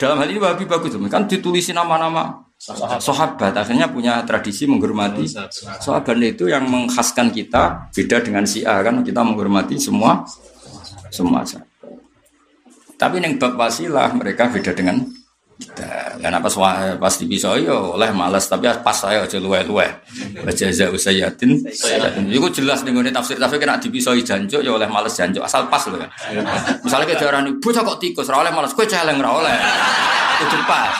dalam 0.00 0.16
hal 0.24 0.32
ini 0.32 0.40
Wahabi 0.40 0.64
bagus. 0.64 0.96
Kan 1.12 1.28
ditulisi 1.28 1.76
nama-nama 1.76 2.40
sahabat. 2.56 3.52
akhirnya 3.52 3.92
punya 3.92 4.24
tradisi 4.24 4.64
menghormati 4.64 5.28
sahabat. 5.28 6.16
itu 6.24 6.48
yang 6.48 6.64
mengkhaskan 6.64 7.28
kita. 7.36 7.92
Beda 7.92 8.24
dengan 8.24 8.48
si 8.48 8.64
A 8.64 8.80
kan? 8.80 9.04
Kita 9.04 9.20
menghormati 9.20 9.76
semua 9.76 10.24
semua 11.12 11.44
tapi 12.94 13.18
yang 13.18 13.36
bab 13.36 13.58
wasilah 13.58 14.14
mereka 14.14 14.48
beda 14.48 14.70
dengan 14.70 15.02
karena 16.18 16.42
pas 16.42 16.54
pas 16.98 17.14
di 17.14 17.30
pisau 17.30 17.54
yo 17.54 17.94
oleh 17.94 18.10
malas 18.10 18.50
tapi 18.50 18.66
pas 18.82 18.96
saya 18.96 19.22
aja 19.22 19.38
luwe 19.38 19.62
luwe 19.62 19.86
baca 20.42 20.64
za 20.74 20.90
usayatin 20.90 21.62
itu 22.26 22.48
jelas 22.58 22.82
nih 22.82 22.90
gue 22.90 23.14
tafsir 23.14 23.38
tafsir 23.38 23.62
kena 23.62 23.78
di 23.78 23.86
pisau 23.86 24.18
janjo 24.18 24.58
yo 24.58 24.74
oleh 24.74 24.90
malas 24.90 25.14
janjo 25.14 25.46
asal 25.46 25.70
pas 25.70 25.86
loh 25.86 26.02
kan 26.02 26.10
misalnya 26.82 27.06
kita 27.06 27.30
orang 27.30 27.54
ibu 27.54 27.68
kok 27.70 27.98
tikus 28.02 28.26
oleh 28.34 28.50
malas 28.50 28.72
kue 28.74 28.86
celeng 28.88 29.22
oleh. 29.22 29.56
Itu 30.34 30.58
pas. 30.66 30.94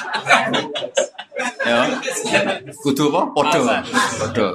Ya. 1.66 1.90
Kudu 2.84 3.10
apa? 3.10 3.20
Podo 3.34 3.60
podo 4.20 4.46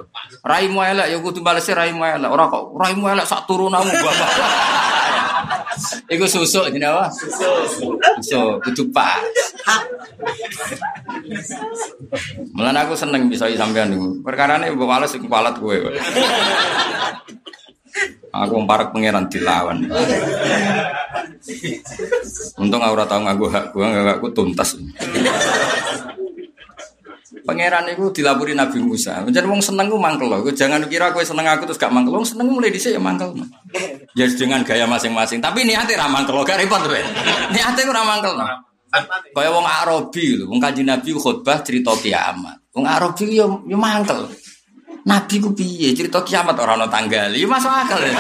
raimu 0.46 0.80
elek 0.80 1.08
ya 1.12 1.18
kudu 1.20 1.44
balesnya 1.44 1.76
raimu 1.84 2.06
elek. 2.06 2.30
Orang 2.30 2.48
kok 2.48 2.64
raimu 2.80 3.06
elek 3.12 3.26
sak 3.28 3.44
turunamu 3.50 3.92
bapak 3.92 4.30
Iku 6.14 6.26
susuk 6.26 6.70
jenenge 6.70 6.90
apa? 6.90 7.06
Susuk. 7.14 7.96
Susuk 8.22 8.62
kudu 8.66 8.84
pas. 8.92 9.20
Mulan 12.56 12.78
aku 12.78 12.94
seneng 12.98 13.30
bisa 13.30 13.48
sampean 13.56 13.94
niku. 13.94 14.20
Perkarane 14.26 14.72
mbok 14.74 14.90
males 14.90 15.12
sing 15.12 15.24
kowe. 15.26 15.78
Aku 18.30 18.62
parak 18.70 18.94
pangeran 18.94 19.26
dilawan. 19.26 19.90
Untung 22.62 22.82
aku 22.84 22.94
ora 22.94 23.06
tau 23.10 23.26
nganggo 23.26 23.50
hak 23.50 23.74
gua, 23.74 23.90
enggak 23.90 24.22
aku 24.22 24.30
tuntas. 24.30 24.78
Pangeran 27.50 27.90
itu 27.90 28.14
dilapuri 28.14 28.54
Nabi 28.54 28.78
Musa. 28.78 29.26
Jadi 29.26 29.46
wong 29.50 29.58
seneng 29.58 29.90
gue 29.90 29.98
mangkel 29.98 30.30
loh. 30.30 30.46
Jangan 30.54 30.86
kira 30.86 31.10
gue 31.10 31.26
seneng 31.26 31.50
aku 31.50 31.66
terus 31.66 31.82
gak 31.82 31.90
mangkel. 31.90 32.14
Wong 32.14 32.28
seneng 32.30 32.46
mulai 32.54 32.70
dhisik 32.70 32.94
ya 32.94 33.02
mangkel. 33.02 33.34
Ya 34.14 34.30
dengan 34.30 34.62
gaya 34.62 34.86
masing-masing. 34.86 35.42
Tapi 35.42 35.66
niatnya 35.66 35.98
ra 35.98 36.08
mangkel 36.08 36.38
loh. 36.38 36.46
Gak 36.46 36.62
repot. 36.62 36.86
Niatnya 37.50 37.82
gue 37.82 37.96
ra 37.96 38.06
mangkel 38.06 38.38
loh. 38.38 38.70
Kayak 39.34 39.54
wong 39.54 39.66
Arabi 39.70 40.26
lho, 40.34 40.50
wong 40.50 40.58
Kanjeng 40.58 40.90
Nabi 40.90 41.14
khutbah 41.14 41.62
cerita 41.62 41.94
kiamat. 41.94 42.74
Wong 42.74 42.90
Arabi 42.90 43.38
yo 43.38 43.62
yo 43.70 43.78
mangkel. 43.78 44.26
Nabi 45.06 45.36
ku 45.38 45.54
piye 45.54 45.94
cerita 45.94 46.26
kiamat 46.26 46.58
ora 46.58 46.74
ana 46.74 46.90
tanggal. 46.90 47.30
Yo 47.38 47.46
masuk 47.46 47.70
akal. 47.70 48.02
Ya. 48.02 48.18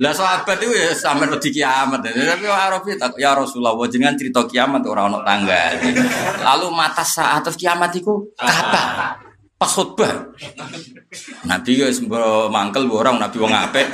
Lah 0.00 0.12
sahabat 0.16 0.58
itu 0.62 0.72
ya 0.74 0.90
sampe 0.96 1.28
di 1.38 1.50
kiamat. 1.54 2.02
Tapi 2.02 2.46
Arabi 2.48 2.98
ya 3.20 3.36
Rasulullah 3.36 3.76
jenengan 3.86 4.16
cerita 4.18 4.42
kiamat 4.48 4.82
ora 4.88 5.06
ono 5.06 5.22
tanggal. 5.22 5.78
Lalu 6.42 6.66
mata 6.74 7.04
saat 7.06 7.46
kiamat 7.54 7.92
itu 7.94 8.32
kapan? 8.34 9.20
Pas 9.56 9.70
khutbah. 9.70 10.34
Nabi 11.46 11.78
ya 11.78 11.86
mangkel 12.50 12.90
orang 12.90 13.22
nabi 13.22 13.36
wong 13.38 13.54
apik. 13.54 13.86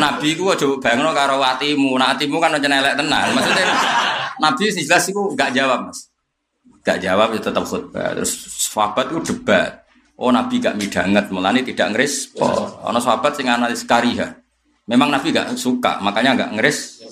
Nabi 0.00 0.32
ku 0.32 0.48
aja 0.48 0.64
bayangno 0.80 1.12
karo 1.12 1.36
atimu. 1.44 2.00
Nah 2.00 2.16
kan 2.16 2.56
aja 2.56 2.68
elek 2.70 2.94
tenan. 2.96 3.26
Maksudnya 3.36 3.64
Nabi 4.40 4.72
jelas 4.72 5.04
iku 5.12 5.36
enggak 5.36 5.52
jawab, 5.52 5.92
Mas. 5.92 6.08
Enggak 6.80 6.98
jawab 7.04 7.28
ya 7.36 7.40
tetap 7.44 7.64
khutbah. 7.68 8.16
Terus 8.16 8.32
sahabat 8.72 9.12
itu 9.12 9.36
debat. 9.36 9.84
Oh 10.20 10.28
Nabi 10.28 10.60
gak 10.60 10.76
midanget, 10.76 11.32
melani 11.32 11.64
tidak 11.64 11.96
ngerespon. 11.96 12.84
Ono 12.88 13.00
sahabat 13.00 13.40
sing 13.40 13.48
analis 13.48 13.88
kariha. 13.88 14.36
Memang 14.90 15.14
Nabi 15.14 15.30
gak 15.30 15.54
suka, 15.54 16.02
makanya 16.02 16.34
gak 16.34 16.58
ngeris. 16.58 17.06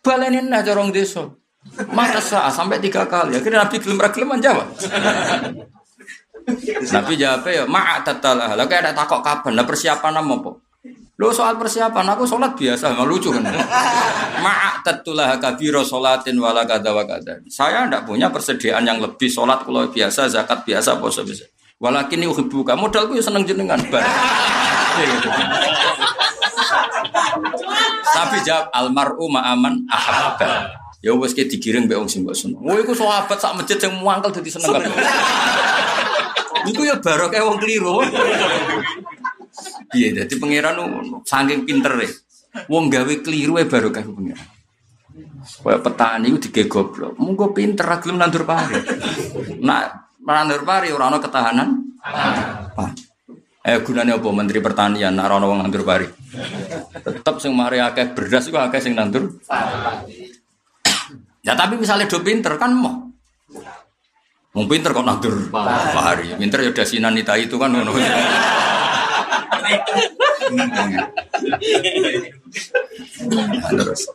Balenin 0.00 0.48
aja 0.48 0.72
orang 0.72 0.88
desa. 0.88 1.28
Mata 1.92 2.16
saat 2.16 2.56
sampai 2.56 2.80
tiga 2.80 3.04
kali. 3.04 3.36
Akhirnya 3.36 3.68
Nabi 3.68 3.76
belum 3.76 4.00
ragilman 4.00 4.40
jawab. 4.40 4.72
Nabi 6.88 7.12
jawab 7.20 7.44
ya, 7.44 7.68
ma'a 7.68 8.00
tatalah. 8.00 8.56
Lalu 8.56 8.72
ada 8.72 8.96
takok 8.96 9.20
kapan? 9.20 9.52
Nah 9.52 9.68
persiapan 9.68 10.16
apa? 10.16 10.50
Lo 11.18 11.34
soal 11.34 11.58
persiapan, 11.58 12.14
aku 12.14 12.24
sholat 12.24 12.54
biasa, 12.54 12.94
nggak 12.94 13.08
lucu 13.10 13.34
kan? 13.34 13.42
Ma'a 14.38 14.80
tatulah 14.86 15.34
kabiro 15.42 15.82
sholatin 15.82 16.38
wala 16.40 16.62
kada. 16.62 16.94
Saya 17.50 17.84
tidak 17.84 18.06
punya 18.06 18.30
persediaan 18.30 18.86
yang 18.86 19.02
lebih 19.02 19.26
sholat 19.28 19.66
kalau 19.66 19.90
biasa, 19.90 20.30
zakat 20.30 20.62
biasa, 20.64 20.96
puasa 20.96 21.26
biasa. 21.26 21.44
Walakin 21.82 22.26
buka 22.48 22.78
modalku 22.78 23.18
ya 23.18 23.22
seneng 23.22 23.42
jenengan. 23.44 23.82
Tapi 28.08 28.36
jawab 28.42 28.72
almaru 28.74 29.26
ma'aman 29.30 29.86
ahabba. 29.88 30.74
Ya 30.98 31.14
wes 31.14 31.30
ke 31.30 31.46
digiring 31.46 31.86
mbek 31.86 31.98
wong 31.98 32.10
sing 32.10 32.26
mbok 32.26 32.34
seneng. 32.34 32.58
Oh 32.58 32.74
iku 32.74 32.90
sahabat 32.90 33.38
sak 33.38 33.54
masjid 33.54 33.78
sing 33.78 33.94
muangkel 33.94 34.34
dadi 34.34 34.50
seneng 34.50 34.74
kabeh. 34.74 34.90
Iku 36.66 36.82
ya 36.82 36.98
barokah 36.98 37.38
wong 37.46 37.62
keliru. 37.62 38.02
Iya, 39.94 40.22
jadi 40.22 40.34
pangeran 40.36 40.76
saking 41.22 41.62
pinter 41.64 41.94
ya. 42.02 42.10
Wong 42.66 42.90
gawe 42.90 43.14
keliru 43.22 43.62
ya 43.62 43.66
barokah 43.70 44.02
pangeran. 44.02 44.48
Kaya 45.38 45.78
petani 45.80 46.34
itu 46.34 46.50
dige 46.50 46.66
goblok. 46.66 47.14
Munggo 47.16 47.54
pinter 47.54 47.86
ra 47.86 48.02
nandur 48.02 48.42
pari. 48.42 48.78
Nak 49.62 50.18
nandur 50.22 50.62
pari 50.66 50.90
ora 50.90 51.08
ana 51.08 51.18
ketahanan. 51.22 51.68
Pak. 52.74 53.07
Eh 53.68 53.84
gunanya 53.84 54.16
apa 54.16 54.32
Menteri 54.32 54.64
Pertanian 54.64 55.12
nak 55.12 55.28
rono 55.28 55.52
wong 55.52 55.60
nandur 55.60 55.84
pari. 55.84 56.08
Tetap 57.04 57.36
sing 57.36 57.52
mari 57.52 57.76
akeh 57.76 58.16
beras 58.16 58.48
iku 58.48 58.56
akeh 58.56 58.80
sing 58.80 58.96
nandur. 58.96 59.28
Ya 61.44 61.52
tapi 61.52 61.76
misalnya 61.76 62.08
do 62.08 62.24
pinter 62.24 62.56
kan 62.56 62.72
mau. 62.72 63.12
Mau 64.56 64.64
pinter 64.64 64.96
kok 64.96 65.04
nandur 65.04 65.52
pari. 65.52 66.32
Pinter 66.40 66.64
ya 66.64 66.72
dasinan 66.72 67.12
nita 67.12 67.36
itu 67.36 67.60
kan 67.60 67.68
ngono. 67.68 67.92
Terus, 73.68 74.08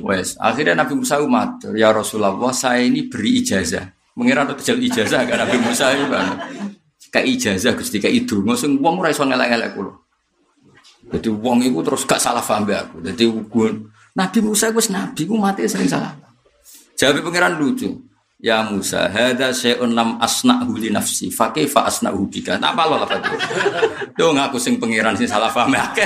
wes 0.00 0.32
akhirnya 0.40 0.80
Nabi 0.80 0.96
Musa 0.96 1.20
umat 1.20 1.60
ya 1.76 1.92
Rasulullah 1.92 2.32
saya 2.56 2.80
ini 2.80 3.04
beri 3.04 3.44
ijazah 3.44 3.84
mengira 4.16 4.48
atau 4.48 4.56
ijazah 4.56 5.28
kan 5.28 5.36
Nabi 5.44 5.60
Musa 5.60 5.92
itu 5.92 6.08
kan 6.08 6.40
kayak 7.16 7.32
ijazah 7.32 7.72
Gusti 7.72 7.96
kayak 7.96 8.28
itu 8.28 8.44
sing 8.60 8.76
wong 8.76 9.00
ora 9.00 9.08
iso 9.08 9.24
ngelak-ngelak 9.24 9.72
kula. 9.72 9.96
Jadi 11.16 11.32
wong 11.32 11.64
iku 11.64 11.80
terus 11.80 12.04
gak 12.04 12.20
salah 12.20 12.44
paham 12.44 12.68
aku. 12.68 13.00
Jadi 13.00 13.24
gue 13.24 13.68
Nabi 14.16 14.38
Musa 14.44 14.68
wis 14.72 14.92
nabi 14.92 15.24
ku 15.24 15.40
mati 15.40 15.64
sering 15.64 15.88
salah. 15.88 16.12
Jawab 16.96 17.24
pangeran 17.24 17.56
lucu. 17.56 17.88
Ya 18.36 18.60
Musa, 18.68 19.08
hada 19.08 19.48
syai'un 19.48 19.96
lam 19.96 20.20
asna'hu 20.20 20.76
li 20.76 20.92
nafsi, 20.92 21.32
fa 21.32 21.56
kaifa 21.56 21.88
asna'hu 21.88 22.28
bika. 22.28 22.60
Tak 22.60 22.76
apa 22.76 22.84
lah 22.84 23.08
Yo 24.12 24.36
ngaku 24.36 24.60
sing 24.60 24.76
pangeran 24.76 25.16
sing 25.16 25.24
salah 25.24 25.48
paham 25.48 25.72
akeh. 25.72 26.04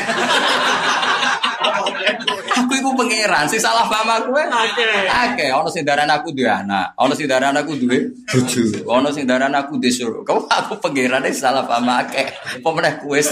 Pangeran, 3.00 3.49
sing 3.49 3.57
salah 3.57 3.88
paham 3.88 4.09
aku 4.12 4.37
akeh. 4.37 5.09
Akeh, 5.09 5.49
ono 5.57 5.73
sing 5.73 5.88
darani 5.88 6.12
aku 6.12 6.37
duwe 6.37 6.52
anak, 6.52 6.92
ono 7.00 7.16
sing 7.16 7.25
aku 7.33 7.73
duwe 7.80 8.12
bojo, 8.28 8.62
ono 8.85 9.09
sing 9.09 9.25
aku 9.25 9.73
desur. 9.80 10.21
Kau 10.28 10.45
aku 10.61 10.76
pangeran 10.76 11.25
salah 11.33 11.64
paham 11.64 11.88
akeh. 11.88 12.28
Apa 12.61 12.69
meneh 12.76 13.00
kuwi? 13.00 13.25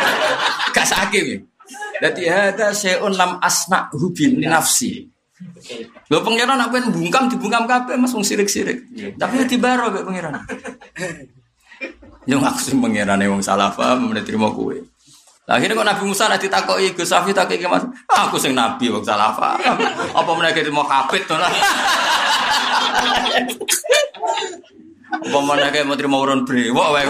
Gak 0.74 0.86
sakit 0.86 1.22
ya. 1.26 1.36
Dadi 2.02 2.22
hada 2.26 2.74
syai'un 2.74 3.14
lam 3.14 3.38
asna 3.42 3.90
hubin 3.94 4.38
nafsi. 4.42 5.06
Lho 6.10 6.18
pangeran 6.22 6.58
aku 6.58 6.78
pengen 6.78 6.90
bungkam 6.94 7.24
dibungkam 7.26 7.66
kabeh 7.66 7.98
Mas 7.98 8.14
wong 8.14 8.22
sirik-sirik. 8.22 8.86
Tapi 9.18 9.46
dibaro 9.50 9.90
mek 9.90 10.06
pangeran. 10.06 10.34
Yo 12.30 12.38
maksud 12.38 12.78
pangerane 12.78 13.26
wong 13.26 13.42
salah 13.42 13.74
paham 13.74 14.14
meneh 14.14 14.22
trimo 14.22 14.54
kowe. 14.54 14.74
Lah 15.42 15.58
akhirnya 15.58 15.74
kok 15.74 15.88
Nabi 15.90 16.02
Musa 16.06 16.30
nanti 16.30 16.46
takoki 16.46 16.94
Gus 16.94 17.10
Safi 17.10 17.34
takoki 17.34 17.66
Mas, 17.66 17.82
aku 18.06 18.38
sing 18.38 18.54
nabi 18.54 18.86
wong 18.86 19.02
salah 19.02 19.34
paham. 19.34 19.74
Apa 20.22 20.30
meneh 20.38 20.54
mau 20.70 20.86
kafir 20.86 21.26
to 21.26 21.34
lah. 21.34 21.50
Apa 25.10 25.38
meneh 25.42 25.82
mau 25.82 25.98
terima 25.98 26.22
urun 26.22 26.46
brewok 26.46 26.88
wae. 26.94 27.04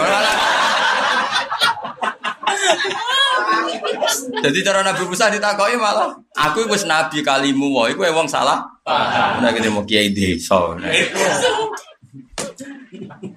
Jadi 4.43 4.59
cara 4.65 4.81
Nabi 4.81 5.03
Musa 5.05 5.29
ditakoki 5.29 5.77
malah 5.77 6.17
aku 6.33 6.65
wis 6.73 6.89
nabi 6.89 7.21
kalimu 7.21 7.69
wae 7.85 7.93
kowe 7.93 8.09
wong 8.17 8.33
salah. 8.33 8.65
Nek 9.45 9.61
mau 9.69 9.85
kiai 9.85 10.09
desa. 10.09 10.73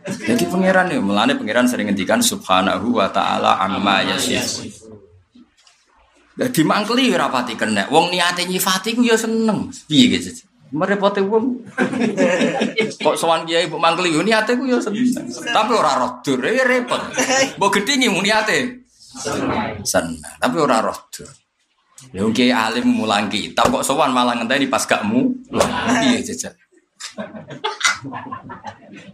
Jadi 0.06 0.44
pangeran 0.50 0.90
ya, 0.90 1.00
melane 1.04 1.38
pangeran 1.38 1.68
sering 1.70 1.92
ngendikan 1.92 2.24
subhanahu 2.24 2.98
wa 2.98 3.08
ta'ala 3.12 3.62
amma 3.62 4.02
yasif. 4.02 4.85
Jadi 6.36 6.62
mangkeli 6.68 7.16
ora 7.16 7.32
pati 7.32 7.56
kena. 7.56 7.88
Wong 7.88 8.12
niate 8.12 8.44
nyifati 8.44 8.92
ku 8.92 9.02
ya 9.08 9.16
seneng. 9.16 9.72
Piye 9.88 10.20
gitu. 10.20 10.36
Merepote 10.76 11.24
wong. 11.24 11.64
Kok 13.06 13.16
sowan 13.16 13.48
kiai 13.48 13.72
mbok 13.72 13.80
mangkeli 13.80 14.12
yo 14.12 14.20
niate 14.20 14.60
ku 14.60 14.68
ya 14.68 14.84
seneng. 14.84 15.08
Tapi 15.32 15.72
ora 15.72 15.96
roh 15.96 16.20
dur, 16.20 16.44
ya 16.44 16.68
repot. 16.68 17.00
Mbok 17.56 17.72
gedhingi 17.80 18.12
mu 18.12 18.20
niate. 18.20 18.84
Seneng. 19.88 20.20
Tapi 20.36 20.56
ora 20.60 20.84
roh 20.84 21.08
dur. 21.08 21.32
Ya 22.12 22.28
kiai 22.36 22.52
alim 22.52 22.92
mulang 22.92 23.32
kitab 23.32 23.72
kok 23.72 23.88
sowan 23.88 24.12
malah 24.12 24.36
ngenteni 24.36 24.68
pas 24.68 24.84
gak 24.84 25.08
mu. 25.08 25.32
Piye 26.04 26.20
jajal. 26.20 26.52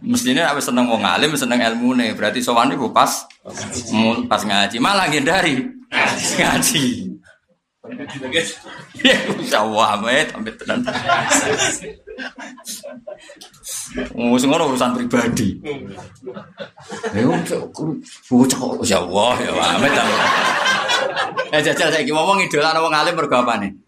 Mestinya 0.02 0.50
aku 0.50 0.58
seneng 0.58 0.90
wong 0.90 1.06
alim, 1.06 1.38
seneng 1.38 1.62
ilmu 1.62 1.94
nih. 1.94 2.18
Berarti 2.18 2.42
sowan 2.42 2.74
iku 2.74 2.90
pas 2.90 3.30
pas 4.26 4.42
ngaji, 4.42 4.82
malah 4.82 5.06
ngindari 5.06 5.81
ngaji. 5.92 6.84
Ya, 9.02 9.58
Allah, 9.58 9.98
amet, 9.98 10.30
amet 10.32 10.54
tenan. 10.54 10.86
Oh, 14.14 14.38
ngono 14.38 14.72
urusan 14.72 14.94
pribadi. 14.96 15.58
Ya, 17.12 17.26
bocah 18.30 18.62
ya 18.86 18.98
Allah, 19.02 19.34
ya 19.42 19.52
amet. 19.76 19.92
Eh 21.52 21.60
jajal 21.60 21.92
saiki 21.92 22.14
ngomong 22.14 22.40
idola 22.46 22.72
wong 22.80 22.94
alim 22.94 23.18
mergo 23.18 23.36
apane? 23.36 23.82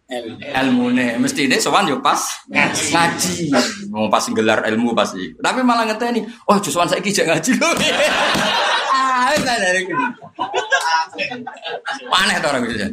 ilmune 0.60 1.16
mesti 1.16 1.48
ini 1.48 1.56
sowan 1.56 1.88
yo 1.88 1.98
pas 2.04 2.20
ngaji 2.52 3.48
mau 3.88 4.12
pas 4.12 4.20
gelar 4.28 4.60
ilmu 4.68 4.92
pasti 4.92 5.32
tapi 5.40 5.64
malah 5.64 5.88
ngeteni 5.88 6.28
oh 6.44 6.60
justru 6.60 6.84
saya 6.84 7.00
kijak 7.00 7.24
ngaji 7.24 7.56
ah 9.14 9.30
dari 9.38 9.86
mana 12.10 12.42
tuh 12.42 12.48
orang 12.50 12.62
gitu 12.66 12.86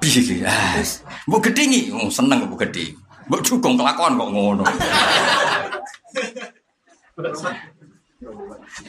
Piye 0.00 0.40
ah, 0.48 0.80
mbok 1.28 1.52
gedhingi, 1.52 1.92
oh, 1.92 2.08
seneng 2.08 2.48
mbok 2.48 2.64
gedhi. 2.64 2.96
Mbok 3.28 3.44
dukung 3.44 3.76
kelakuan 3.76 4.16
kok 4.16 4.30
ngono. 4.32 4.64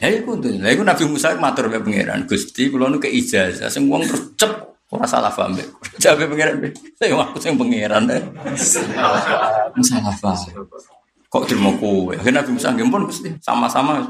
Iku 0.00 0.32
tuh, 0.40 0.56
lha 0.56 0.68
iku 0.72 0.82
Nabi 0.82 1.04
Musa 1.04 1.36
matur 1.36 1.68
mbek 1.68 1.84
pangeran, 1.84 2.24
Gusti 2.24 2.72
kula 2.72 2.88
nu 2.88 2.96
ke 2.96 3.12
ijazah. 3.12 3.68
Sing 3.68 3.84
wong 3.92 4.08
terus 4.08 4.32
cep 4.40 4.71
ora 4.92 5.08
salah 5.08 5.32
paham 5.32 5.56
mbek. 5.56 5.68
Jabe 5.96 6.28
pangeran 6.28 6.60
mbek. 6.60 6.72
Saya 7.00 7.16
aku 7.16 7.40
sing 7.40 7.56
pangeran 7.56 8.04
deh. 8.04 8.20
Salah 9.80 10.12
paham. 10.20 10.68
Kok 11.32 11.44
terima 11.48 11.72
kowe? 11.80 12.12
Akhirnya 12.12 12.44
Nabi 12.44 12.60
Musa 12.60 12.68
nggih 12.76 12.92
pun 12.92 13.08
Gusti, 13.08 13.32
sama-sama 13.40 14.04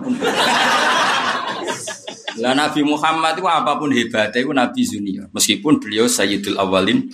Lah 2.42 2.50
Nabi 2.56 2.82
Muhammad 2.82 3.38
itu 3.38 3.46
apa 3.46 3.78
pun 3.78 3.94
hebatnya 3.94 4.42
itu 4.42 4.50
Nabi 4.50 4.80
Zunia. 4.82 5.22
Meskipun 5.30 5.78
beliau 5.78 6.10
Sayyidul 6.10 6.58
Awalin. 6.58 7.06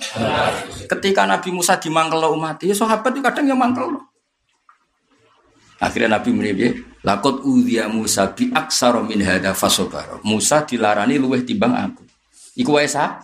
Ketika 0.89 1.29
Nabi 1.29 1.53
Musa 1.53 1.77
dimangkel 1.77 2.25
umat, 2.25 2.57
ya 2.65 2.73
sahabat 2.73 3.13
itu 3.13 3.21
kadang 3.21 3.53
yang 3.53 3.61
mangkel. 3.61 4.01
Akhirnya 5.77 6.17
Nabi 6.17 6.33
menibye, 6.33 6.69
lakot 7.05 7.45
udhiya 7.45 7.93
Musa 7.93 8.33
bi 8.33 8.49
aksaro 8.49 9.05
min 9.05 9.21
fasobaro. 9.53 10.25
Musa 10.25 10.65
dilarani 10.65 11.21
luweh 11.21 11.45
timbang 11.45 11.77
aku. 11.77 12.08
Iku 12.59 12.75
wae 12.75 12.91
sa. 12.91 13.23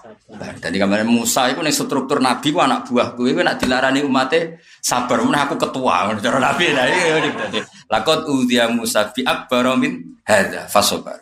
Dadi 0.62 0.78
kamane 0.78 1.02
Musa 1.02 1.50
iku 1.50 1.60
ning 1.60 1.74
struktur 1.74 2.22
nabi 2.22 2.54
ku 2.54 2.62
anak 2.62 2.86
buah 2.86 3.18
kowe 3.18 3.42
nak 3.42 3.58
dilarani 3.58 4.00
umate 4.06 4.62
sabar 4.78 5.20
meneh 5.20 5.42
aku 5.42 5.58
ketua 5.58 6.14
cara 6.16 6.38
nabi 6.38 6.72
nah 6.72 6.86
iki 6.88 7.60
lakot 7.90 8.30
udhiya 8.30 8.70
Musa 8.70 9.10
bi 9.10 9.26
akbaro 9.26 9.74
min 9.74 10.22
hada 10.22 10.70
fasobaro. 10.70 11.20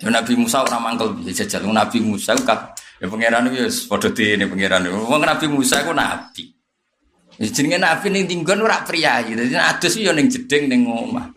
Ya 0.00 0.08
Nabi 0.08 0.32
Musa 0.32 0.64
ora 0.64 0.80
mangkel 0.80 1.12
piye 1.20 1.36
jajal 1.36 1.68
Nabi 1.68 2.00
Musa 2.00 2.32
ku 2.32 2.48
ya 2.48 3.06
pangeran 3.06 3.52
iki 3.52 3.68
wis 3.68 3.84
padha 3.84 4.08
dene 4.08 4.48
pangeran. 4.48 4.88
Wong 4.88 5.20
Nabi 5.20 5.46
Musa 5.52 5.84
ku 5.84 5.92
nabi. 5.92 6.48
Jenenge 7.40 7.76
nabi 7.76 8.08
ning 8.08 8.24
tinggon 8.24 8.64
ora 8.64 8.80
priyayi. 8.80 9.36
Dadi 9.36 9.52
adus 9.52 10.00
yo 10.00 10.16
ning 10.16 10.32
jeding 10.32 10.72
ning 10.72 10.88
omah. 10.88 11.28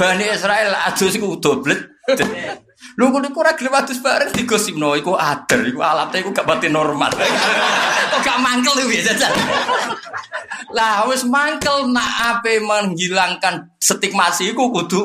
Bani 0.00 0.24
Israel 0.32 0.72
adus 0.88 1.12
iku 1.20 1.36
doblet. 1.36 1.84
Lho 3.00 3.08
kok 3.08 3.24
iku 3.24 3.40
ora 3.40 3.56
gelem 3.56 3.72
adus 3.72 3.96
bareng 4.04 4.28
digosipno 4.36 4.92
iku 4.92 5.16
ader, 5.16 5.64
iku 5.72 5.80
alatnya 5.80 6.20
iku 6.20 6.36
gak 6.36 6.44
pati 6.44 6.68
normal. 6.68 7.08
Kok 8.12 8.20
gak 8.20 8.38
mangkel 8.44 8.76
iku 8.76 8.92
ya 8.92 9.16
Lah 10.76 11.08
wis 11.08 11.24
mangkel 11.24 11.88
nak 11.88 12.36
ape 12.36 12.60
menghilangkan 12.60 13.72
stigmasi 13.80 14.52
iku 14.52 14.68
kudu 14.68 15.00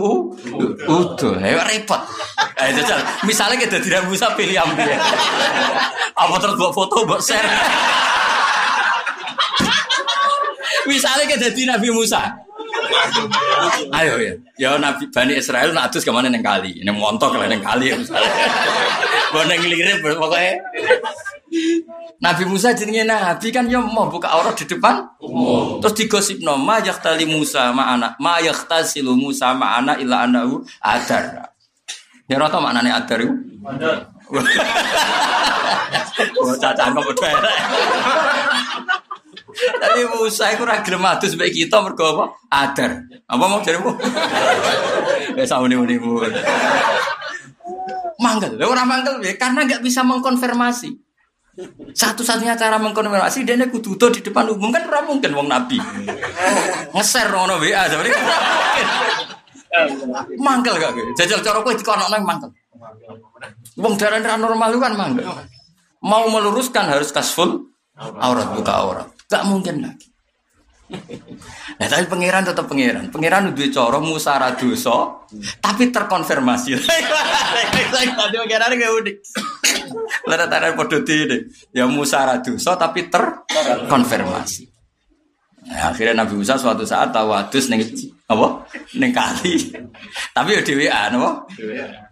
utuh. 0.92 1.40
Ayo 1.40 1.64
repot. 1.64 2.04
Ayo 2.60 2.84
jajal. 2.84 3.00
Misalnya 3.24 3.64
kita 3.64 3.80
tidak 3.80 4.12
bisa 4.12 4.28
pilih 4.36 4.60
ambil. 4.60 4.92
Apa 6.22 6.36
terus 6.44 6.60
buat 6.60 6.76
foto, 6.76 7.08
buat 7.08 7.24
share. 7.24 7.48
Misalnya 10.84 11.32
kita 11.32 11.48
jadi 11.48 11.80
Nabi 11.80 11.96
Musa. 11.96 12.45
Ayo 13.96 14.14
ya, 14.20 14.34
ya 14.60 14.70
Nabi 14.80 15.08
Bani 15.12 15.34
Israel 15.40 15.72
nak 15.72 15.92
adus 15.92 16.04
ke 16.04 16.12
mana 16.12 16.28
neng 16.28 16.44
kali, 16.44 16.84
neng 16.84 17.00
montok 17.00 17.36
lah 17.36 17.48
neng 17.48 17.64
kali 17.64 17.92
ya 17.92 17.96
misalnya. 17.96 18.32
Boneng 19.32 19.62
lirik 19.68 20.00
pokoknya. 20.04 20.54
Nabi 22.20 22.44
Musa 22.48 22.72
jenenge 22.72 23.04
Nabi 23.04 23.48
kan 23.52 23.68
ya 23.68 23.80
mau 23.80 24.08
buka 24.08 24.32
aurat 24.32 24.56
di 24.56 24.66
depan. 24.68 25.04
Oh. 25.20 25.80
Terus 25.84 25.94
digosip 25.96 26.38
no 26.44 26.56
ma 26.56 26.80
yahtali 26.80 27.28
Musa 27.28 27.72
ma 27.76 27.94
anak 27.96 28.16
ma 28.20 28.40
yahtasilu 28.40 29.16
Musa 29.16 29.52
ma 29.56 29.80
anak 29.80 30.00
illa 30.00 30.24
anahu 30.28 30.64
adar. 30.84 31.52
Ya 32.26 32.42
rata 32.42 32.58
maknanya 32.58 33.04
adar 33.04 33.20
itu? 33.22 33.36
Adar. 33.62 34.10
Bocah 36.16 36.72
cangkem 36.74 37.04
udah 37.04 37.34
tapi 39.56 40.02
Musa 40.12 40.52
itu 40.52 40.62
ora 40.68 40.84
gelem 40.84 41.08
adus 41.08 41.34
kita 41.36 41.80
mergo 41.80 42.04
apa? 42.04 42.26
Adar. 42.52 43.08
Apa 43.26 43.44
mau 43.48 43.63
jarimu? 43.63 43.96
Ya 45.36 45.46
sauni-uni 45.48 45.96
Mangkel. 48.15 48.56
Lah 48.56 48.68
ora 48.68 48.84
mangkel 48.88 49.20
ya 49.24 49.36
karena 49.36 49.68
nggak 49.68 49.82
bisa 49.84 50.04
mengkonfirmasi. 50.04 50.91
Satu-satunya 51.96 52.60
cara 52.60 52.76
mengkonfirmasi 52.80 53.48
dia 53.48 53.56
kudu 53.68 53.96
di 54.12 54.20
depan 54.20 54.52
umum 54.52 54.76
kan 54.76 54.84
ora 54.88 55.04
mungkin 55.08 55.32
wong 55.32 55.48
nabi. 55.48 55.80
Ngeser 56.91 57.32
ngono 57.32 57.60
WA 57.60 57.88
sebenarnya. 57.88 58.20
Mangkel 60.39 60.76
gak 60.80 60.91
gitu. 60.96 61.12
Jajal 61.20 61.39
cara 61.44 61.60
kowe 61.63 61.76
dikonokno 61.76 62.18
mangkel. 62.24 62.52
Wong 63.80 63.96
darah 63.96 64.20
normal 64.39 64.72
itu 64.72 64.80
kan 64.84 64.94
mangkel. 64.96 65.28
Mau 66.04 66.28
meluruskan 66.30 66.91
harus 66.91 67.12
kasful 67.12 67.72
aurat 67.96 68.52
buka 68.52 68.74
aurat. 68.76 69.08
Gak 69.30 69.44
mungkin 69.50 69.86
lagi. 69.86 70.08
Nah, 71.76 71.92
tapi 71.92 72.08
pangeran 72.08 72.48
tetap 72.48 72.72
pangeran. 72.72 73.12
Pangeran 73.12 73.52
udah 73.52 73.68
coro 73.74 74.00
Musa 74.00 74.40
raduso, 74.40 75.28
tapi 75.60 75.92
terkonfirmasi. 75.92 76.72
Tadi 77.92 78.08
pangeran 78.16 78.80
gak 78.80 78.94
unik. 79.04 79.16
Podo 80.78 80.98
ini, 81.04 81.38
ya 81.76 81.84
Musa 81.90 82.24
raduso, 82.24 82.72
tapi 82.80 83.12
terkonfirmasi. 83.12 84.64
Nah, 85.66 85.90
akhirnya 85.90 86.24
Nabi 86.24 86.38
Musa 86.38 86.56
suatu 86.56 86.86
saat 86.86 87.10
tahu 87.10 87.34
adus 87.34 87.74
neng 87.74 87.82
apa 88.30 88.70
neng 89.02 89.10
kali, 89.10 89.74
tapi 90.38 90.50
ya 90.54 90.62
dewi 90.62 90.86
apa? 90.86 91.50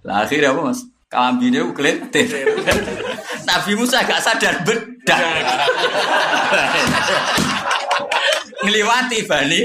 Lah 0.04 0.26
akhirnya 0.26 0.52
apa 0.52 0.74
mas? 0.74 0.82
Kambine 1.06 1.62
ukletir. 1.62 2.26
Nabi 3.46 3.72
Musa 3.78 4.02
gak 4.02 4.26
sadar 4.26 4.66
bedah. 5.04 5.20
Ngliwati 8.64 9.28
Bani. 9.28 9.60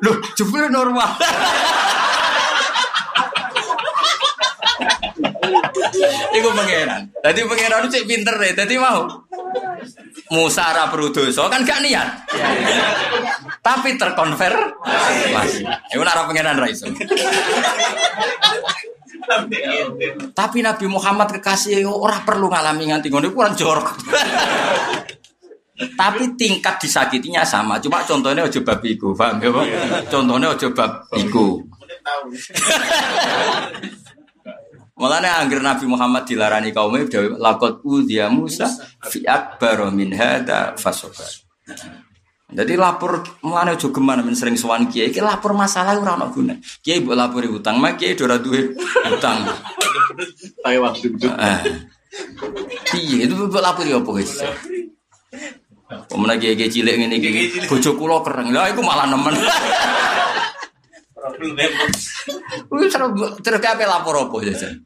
Loh, 0.00 0.16
jebule 0.32 0.72
normal. 0.72 1.20
Iku 6.30 6.48
pangeran. 6.56 7.12
Dadi 7.20 7.44
pangeran 7.44 7.92
cek 7.92 8.08
pinter 8.08 8.34
deh. 8.40 8.52
Dadi 8.56 8.74
mau. 8.80 9.28
Musa 10.30 10.88
perlu 10.88 11.12
dosa 11.12 11.50
kan 11.52 11.66
gak 11.66 11.84
niat. 11.84 12.08
Tapi 13.60 14.00
terkonver 14.00 14.54
masih. 15.34 15.68
Iku 15.92 16.00
ora 16.00 16.24
pangeran 16.24 16.56
ra 16.56 16.66
iso. 16.70 16.88
Tapi 20.34 20.58
Nabi 20.62 20.86
Muhammad 20.90 21.30
kekasih 21.38 21.86
ora 21.86 22.22
perlu 22.26 22.50
ngalami 22.50 22.90
nganti 22.90 23.08
ngono 23.10 23.30
kurang 23.30 23.54
jorok. 23.54 23.88
Tapi 25.80 26.36
tingkat 26.36 26.76
disakitinya 26.76 27.40
sama. 27.40 27.80
Cuma 27.80 28.04
contohnya 28.04 28.44
ojo 28.44 28.60
bab 28.60 28.84
iku, 28.84 29.16
paham 29.16 29.40
ya, 29.40 29.48
Pak? 29.48 29.64
Contohnya 30.12 30.52
ojo 30.52 30.68
bab 30.76 31.08
iku. 31.16 31.56
Mulanya 35.00 35.40
angger 35.40 35.64
Nabi 35.64 35.88
Muhammad 35.88 36.28
dilarani 36.28 36.76
kaumnya 36.76 37.08
lakot 37.40 37.80
udhiya 37.80 38.28
Musa 38.28 38.68
fi 39.08 39.24
akbar 39.24 39.88
min 39.88 40.12
hada 40.12 40.76
fasobar. 40.76 41.24
Jadi 42.50 42.74
lapor 42.74 43.22
mulanya 43.46 43.78
juga 43.78 44.02
gimana 44.02 44.26
men 44.26 44.34
sering 44.34 44.58
sowan 44.58 44.90
kiai, 44.90 45.14
kiai 45.14 45.22
lapor 45.22 45.54
masalah 45.54 45.94
ora 45.94 46.18
ono 46.18 46.34
guna. 46.34 46.58
Kiai 46.82 46.98
mbok 46.98 47.14
lapori 47.14 47.46
utang, 47.46 47.78
mak 47.78 47.94
kiai 47.94 48.18
ora 48.18 48.42
duwe 48.42 48.74
utang. 49.06 49.46
Pakai 50.58 50.78
waktu 50.82 51.14
itu. 51.14 51.30
Iya, 52.90 53.16
itu 53.30 53.34
mbok 53.38 53.62
lapori 53.62 53.94
apa 53.94 54.10
guys? 54.10 54.42
Pemenang 56.10 56.38
kiai 56.42 56.58
kiai 56.58 56.70
cilik 56.70 56.94
ngene 56.98 57.22
iki, 57.22 57.70
bojo 57.70 57.90
kula 57.94 58.18
kereng. 58.26 58.50
Lah 58.50 58.66
iku 58.66 58.82
malah 58.82 59.06
nemen. 59.06 59.34
Wis 62.70 62.90
terus 62.90 63.10
terus 63.46 63.60
kabeh 63.62 63.86
lapor 63.86 64.26
apa 64.26 64.36
jajan? 64.42 64.82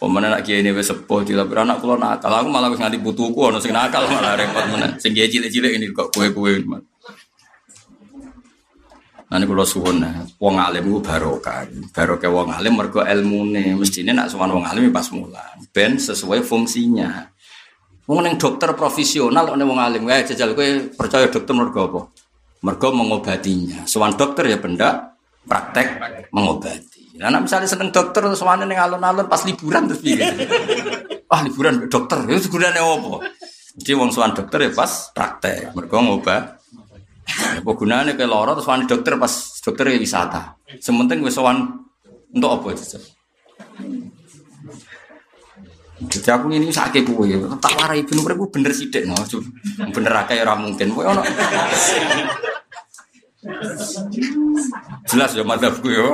Pemenang 0.00 0.32
nak 0.32 0.48
kiai 0.48 0.64
ini 0.64 0.72
sepuh 0.72 1.20
dilapor 1.28 1.60
anak 1.60 1.84
kula 1.84 2.00
nakal. 2.00 2.32
Aku 2.32 2.48
malah 2.48 2.72
wis 2.72 2.80
nganti 2.80 2.96
putuku 3.04 3.36
ono 3.36 3.60
sing 3.60 3.76
nakal 3.76 4.08
malah 4.08 4.32
repot 4.32 4.64
meneh. 4.72 4.96
Sing 4.96 5.12
kiai 5.12 5.28
cilik-cilik 5.28 5.76
ini 5.76 5.92
kok 5.92 6.08
kowe-kowe. 6.16 6.48
Nanti 9.30 9.44
kalau 9.44 9.62
suwun 9.68 10.00
wong 10.40 10.56
alim 10.56 10.88
ku 10.88 11.04
barokah. 11.04 11.68
Barokah 11.92 12.32
wong 12.32 12.48
alim 12.48 12.80
mergo 12.80 13.04
ilmune. 13.04 13.76
Mestine 13.76 14.16
nak 14.16 14.32
sowan 14.32 14.48
wong 14.56 14.64
alim 14.64 14.88
pas 14.88 15.04
mulang. 15.12 15.68
Ben 15.68 16.00
sesuai 16.00 16.48
fungsinya. 16.48 17.28
Wong 18.08 18.24
dokter 18.40 18.72
profesional 18.74 19.52
nek 19.52 19.66
wong 19.68 19.78
alim, 19.78 20.08
eh 20.08 20.24
jajal 20.26 20.56
kowe 20.56 20.66
percaya 20.96 21.28
dokter 21.28 21.52
mergo 21.52 21.80
apa? 21.92 22.00
Mergo 22.64 22.88
mengobatinya. 22.90 23.84
Sowan 23.84 24.16
dokter 24.16 24.48
ya 24.48 24.56
benda 24.56 25.14
praktek 25.46 26.00
mengobati. 26.34 26.89
Nah, 27.18 27.26
nek 27.26 27.42
misalnya 27.50 27.66
seneng 27.66 27.90
dokter 27.90 28.22
terus 28.22 28.44
mana 28.46 28.62
ning 28.62 28.78
alun-alun 28.78 29.26
pas 29.26 29.42
liburan 29.42 29.90
terus 29.90 29.98
piye? 29.98 30.22
Wah, 31.26 31.40
liburan 31.46 31.90
dokter, 31.90 32.22
itu 32.30 32.46
gunane 32.46 32.78
apa? 32.78 33.26
Jadi 33.74 33.92
wong 33.98 34.10
sowan 34.14 34.36
dokter 34.36 34.66
ya 34.66 34.70
pas 34.70 35.10
praktek, 35.10 35.74
mergo 35.74 35.98
ngobat. 35.98 36.62
Apa 37.62 37.70
gunane 37.74 38.14
ke 38.14 38.26
loro 38.26 38.54
terus 38.54 38.66
wani 38.66 38.86
dokter 38.86 39.18
pas 39.18 39.32
dokter 39.62 39.90
ya 39.90 39.98
wisata. 39.98 40.58
Sementing 40.78 41.22
wis 41.26 41.34
sowan 41.34 41.82
untuk 42.30 42.50
apa 42.62 42.66
itu? 42.74 42.98
Jadi 46.00 46.28
aku 46.32 46.48
ini 46.48 46.72
sakit 46.72 47.04
kue, 47.04 47.36
tak 47.60 47.76
warai 47.76 48.00
ibu 48.00 48.16
nomor 48.16 48.48
bener 48.48 48.72
sih 48.72 48.88
dek, 48.88 49.04
no, 49.04 49.12
bener 49.92 50.24
akeh 50.24 50.40
ora 50.40 50.56
mungkin, 50.56 50.96
kue 50.96 51.04
ono. 51.04 51.20
Jelas 55.08 55.32
ya 55.32 55.44
madhabku 55.44 55.88
ya. 55.88 56.08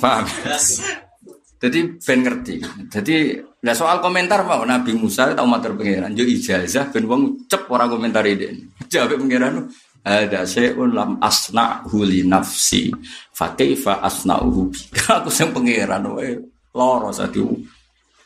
Paham? 0.00 0.24
Jadi 1.56 1.78
ben 2.00 2.18
ngerti. 2.24 2.54
Jadi 2.88 3.16
nah 3.64 3.74
soal 3.76 4.00
komentar 4.00 4.44
mau 4.44 4.64
Nabi 4.64 4.92
Musa 4.96 5.32
tahu 5.32 5.48
matur 5.48 5.72
pangeran 5.76 6.12
yo 6.12 6.22
ijazah 6.24 6.92
ben 6.92 7.04
wong 7.08 7.48
cep 7.48 7.68
ora 7.68 7.84
komentar 7.88 8.24
ini. 8.24 8.72
Jawab 8.88 9.20
pangeran 9.20 9.68
ada 10.06 10.46
syai'un 10.46 10.94
lam 10.94 11.18
asna 11.20 11.82
huli 11.90 12.22
nafsi 12.22 12.94
fa 13.34 13.58
kaifa 13.58 13.98
asna'uhu 14.06 14.70
bika 14.70 15.12
aku 15.18 15.28
sing 15.32 15.50
pangeran 15.52 16.08
wae 16.12 16.40
loro 16.72 17.12
sadi. 17.12 17.42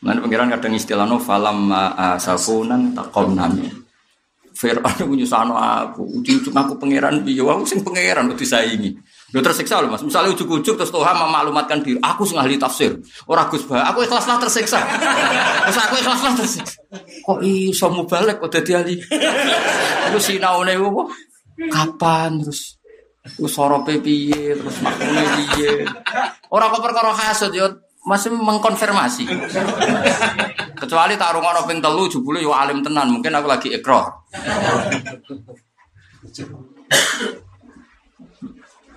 Nanti 0.06 0.18
pangeran 0.22 0.54
kadang 0.54 0.74
istilahno 0.78 1.16
falam 1.18 1.70
asafunan 1.98 2.94
min. 3.58 3.89
Fir'aun 4.60 5.16
nyusano 5.16 5.56
aku, 5.56 6.04
ujung-ujung 6.20 6.52
aku 6.52 6.76
pangeran 6.76 7.24
piye? 7.24 7.40
Aku 7.40 7.64
sing 7.64 7.80
pangeran 7.80 8.28
kok 8.28 8.36
disaingi. 8.44 8.92
Yo 9.32 9.40
tersiksa 9.40 9.80
loh 9.80 9.88
Mas. 9.88 10.04
Misalnya 10.04 10.36
ujuk-ujuk 10.36 10.76
terus 10.76 10.92
Tuhan 10.92 11.16
memaklumatkan 11.16 11.80
diri, 11.80 11.96
aku 12.04 12.28
sing 12.28 12.36
ahli 12.36 12.60
tafsir. 12.60 13.00
Ora 13.24 13.48
Gus 13.48 13.64
Bah, 13.64 13.88
aku 13.88 14.04
ikhlaslah 14.04 14.36
tersiksa. 14.36 14.84
Terus 15.64 15.78
aku 15.80 15.94
ikhlaslah 16.04 16.32
tersiksa. 16.36 16.76
Kok 17.24 17.40
iso 17.40 17.88
mubalek 17.88 18.36
kok 18.36 18.52
dadi 18.52 18.72
ahli? 18.76 18.94
Iku 20.12 20.20
sinaune 20.20 20.76
apa? 20.76 21.02
Kapan 21.72 22.44
terus 22.44 22.80
Terus 23.20 23.52
sorope 23.52 24.00
piye, 24.00 24.56
terus 24.56 24.76
makmune 24.80 25.24
piye. 25.36 25.84
Ora 26.52 26.72
kok 26.72 26.80
perkara 26.84 27.12
hasud 27.12 27.52
yo 27.52 27.68
masih 28.08 28.32
mengkonfirmasi. 28.32 29.28
Kecuali 30.80 31.14
tak 31.20 31.36
rungono 31.36 31.60
ping 31.68 31.84
telu 31.84 32.08
jebule 32.08 32.40
yo 32.40 32.56
alim 32.56 32.80
tenan, 32.80 33.12
mungkin 33.12 33.36
aku 33.36 33.46
lagi 33.46 33.68
ikrar. 33.68 34.08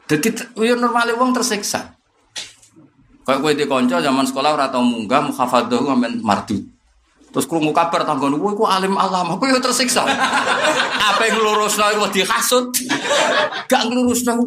Jadi 0.07 0.29
yo 0.63 0.75
normale 0.79 1.11
wong 1.15 1.35
tersiksa. 1.35 1.99
Kayak 3.23 3.39
kowe 3.39 3.51
di 3.55 3.65
kanca 3.67 4.03
zaman 4.03 4.27
sekolah 4.27 4.51
ora 4.51 4.67
tau 4.67 4.83
munggah 4.83 5.31
muhafadzah 5.31 5.79
ngamen 5.79 6.19
mardut. 6.23 6.59
Terus 7.33 7.49
krungu 7.49 7.73
kabar 7.73 8.05
tanggon, 8.05 8.37
"Woi, 8.37 8.53
ku 8.53 8.67
alim 8.67 8.93
alam." 8.93 9.33
Aku 9.33 9.47
yo 9.47 9.57
tersiksa. 9.57 10.05
Apa 11.09 11.23
yang 11.25 11.39
nglurusno 11.39 11.85
iku 11.97 12.05
dihasut. 12.13 12.67
Gak 13.65 13.89
nglurusno. 13.89 14.37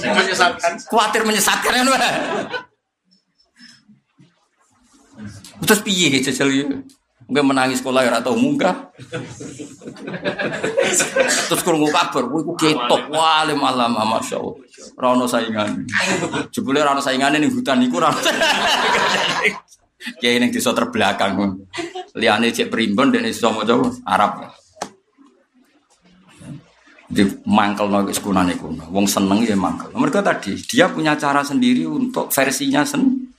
Menyesatkan. 0.00 0.72
Kuatir 0.88 1.26
menyesatkan 1.26 1.84
kan. 1.84 2.02
Terus 5.64 5.80
piye 5.80 6.20
jajal 6.20 6.48
iki? 6.52 6.64
Mungkin 7.24 7.56
menangis 7.56 7.80
sekolah 7.80 8.04
ya 8.04 8.20
atau 8.20 8.36
munggah. 8.36 8.92
Terus 11.48 11.62
krungu 11.64 11.88
kabar, 11.88 12.20
iku 12.20 12.52
ketok 12.52 13.08
wah 13.08 13.40
alim 13.40 13.64
alam 13.64 13.96
masya 13.96 14.36
Allah. 14.36 14.60
Ora 15.00 15.06
ono 15.16 15.24
saingan. 15.24 15.88
Jebule 16.52 16.84
ora 16.84 16.92
ono 16.92 17.00
saingane 17.00 17.40
ning 17.40 17.48
hutan 17.48 17.80
iku 17.80 17.96
ora. 17.96 18.12
Kiai 20.20 20.36
ning 20.36 20.52
desa 20.52 20.76
terbelakang. 20.76 21.64
Liane 22.12 22.52
cek 22.52 22.68
primbon 22.68 23.08
dene 23.08 23.32
iso 23.32 23.48
maca 23.56 23.72
Arab. 24.04 24.44
Di 27.08 27.24
mangkel 27.48 27.88
no 27.88 28.04
sekunane 28.12 28.52
kuno. 28.60 28.84
Wong 28.92 29.08
seneng 29.08 29.48
ya 29.48 29.56
mangkel. 29.56 29.96
Mereka 29.96 30.20
tadi 30.20 30.60
dia 30.60 30.92
punya 30.92 31.16
cara 31.16 31.40
sendiri 31.40 31.88
untuk 31.88 32.28
versinya 32.28 32.84
sen 32.84 33.32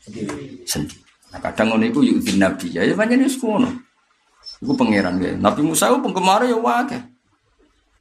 sendiri. 0.65 1.04
Nah, 1.35 1.51
kadang 1.51 1.75
ngono 1.75 1.83
iku 1.83 1.99
yuk 1.99 2.23
nabi 2.39 2.71
ya, 2.71 2.87
ya 2.87 2.95
pancen 2.95 3.27
wis 3.27 3.35
ngono. 3.35 3.67
Iku 4.63 4.71
pangeran 4.71 5.19
ya. 5.19 5.35
Nabi 5.35 5.67
Musa 5.67 5.91
itu 5.91 5.99
penggemar 5.99 6.47
ya 6.47 6.55
wae. 6.55 6.95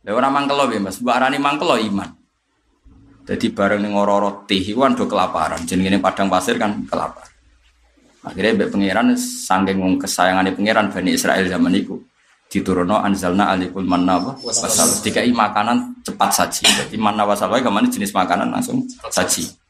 Lah 0.07 0.13
ora 0.15 0.31
mangkel 0.31 0.55
lho 0.55 0.79
Mas, 0.79 1.03
mbok 1.03 1.11
arani 1.19 1.43
mangkel 1.43 1.67
lho 1.67 1.77
iman. 1.91 2.15
Jadi 3.27 3.51
bareng 3.51 3.83
ning 3.83 3.99
ora-ora 3.99 4.47
teh 4.47 4.63
iku 4.63 4.87
do 4.95 5.11
kelaparan. 5.11 5.67
Jenenge 5.67 5.99
padang 5.99 6.31
pasir 6.31 6.55
kan 6.63 6.87
kelaparan. 6.87 7.27
Akhirnya 8.23 8.55
mbek 8.55 8.71
pangeran 8.71 9.19
saking 9.19 9.83
wong 9.83 9.93
kesayangane 9.99 10.55
pangeran 10.55 10.95
Bani 10.95 11.11
Israel 11.11 11.43
zaman 11.51 11.75
iku 11.75 11.99
diturunno 12.47 13.03
anzalna 13.03 13.51
alikul 13.51 13.83
manna 13.83 14.23
wa. 14.23 14.39
Dikai 15.03 15.35
makanan 15.35 16.07
cepat 16.07 16.31
saji. 16.31 16.71
Jadi 16.71 16.95
manna 17.03 17.27
wasal 17.27 17.51
wae 17.51 17.67
jenis 17.91 18.15
makanan 18.15 18.55
langsung 18.55 18.87
saji. 19.11 19.64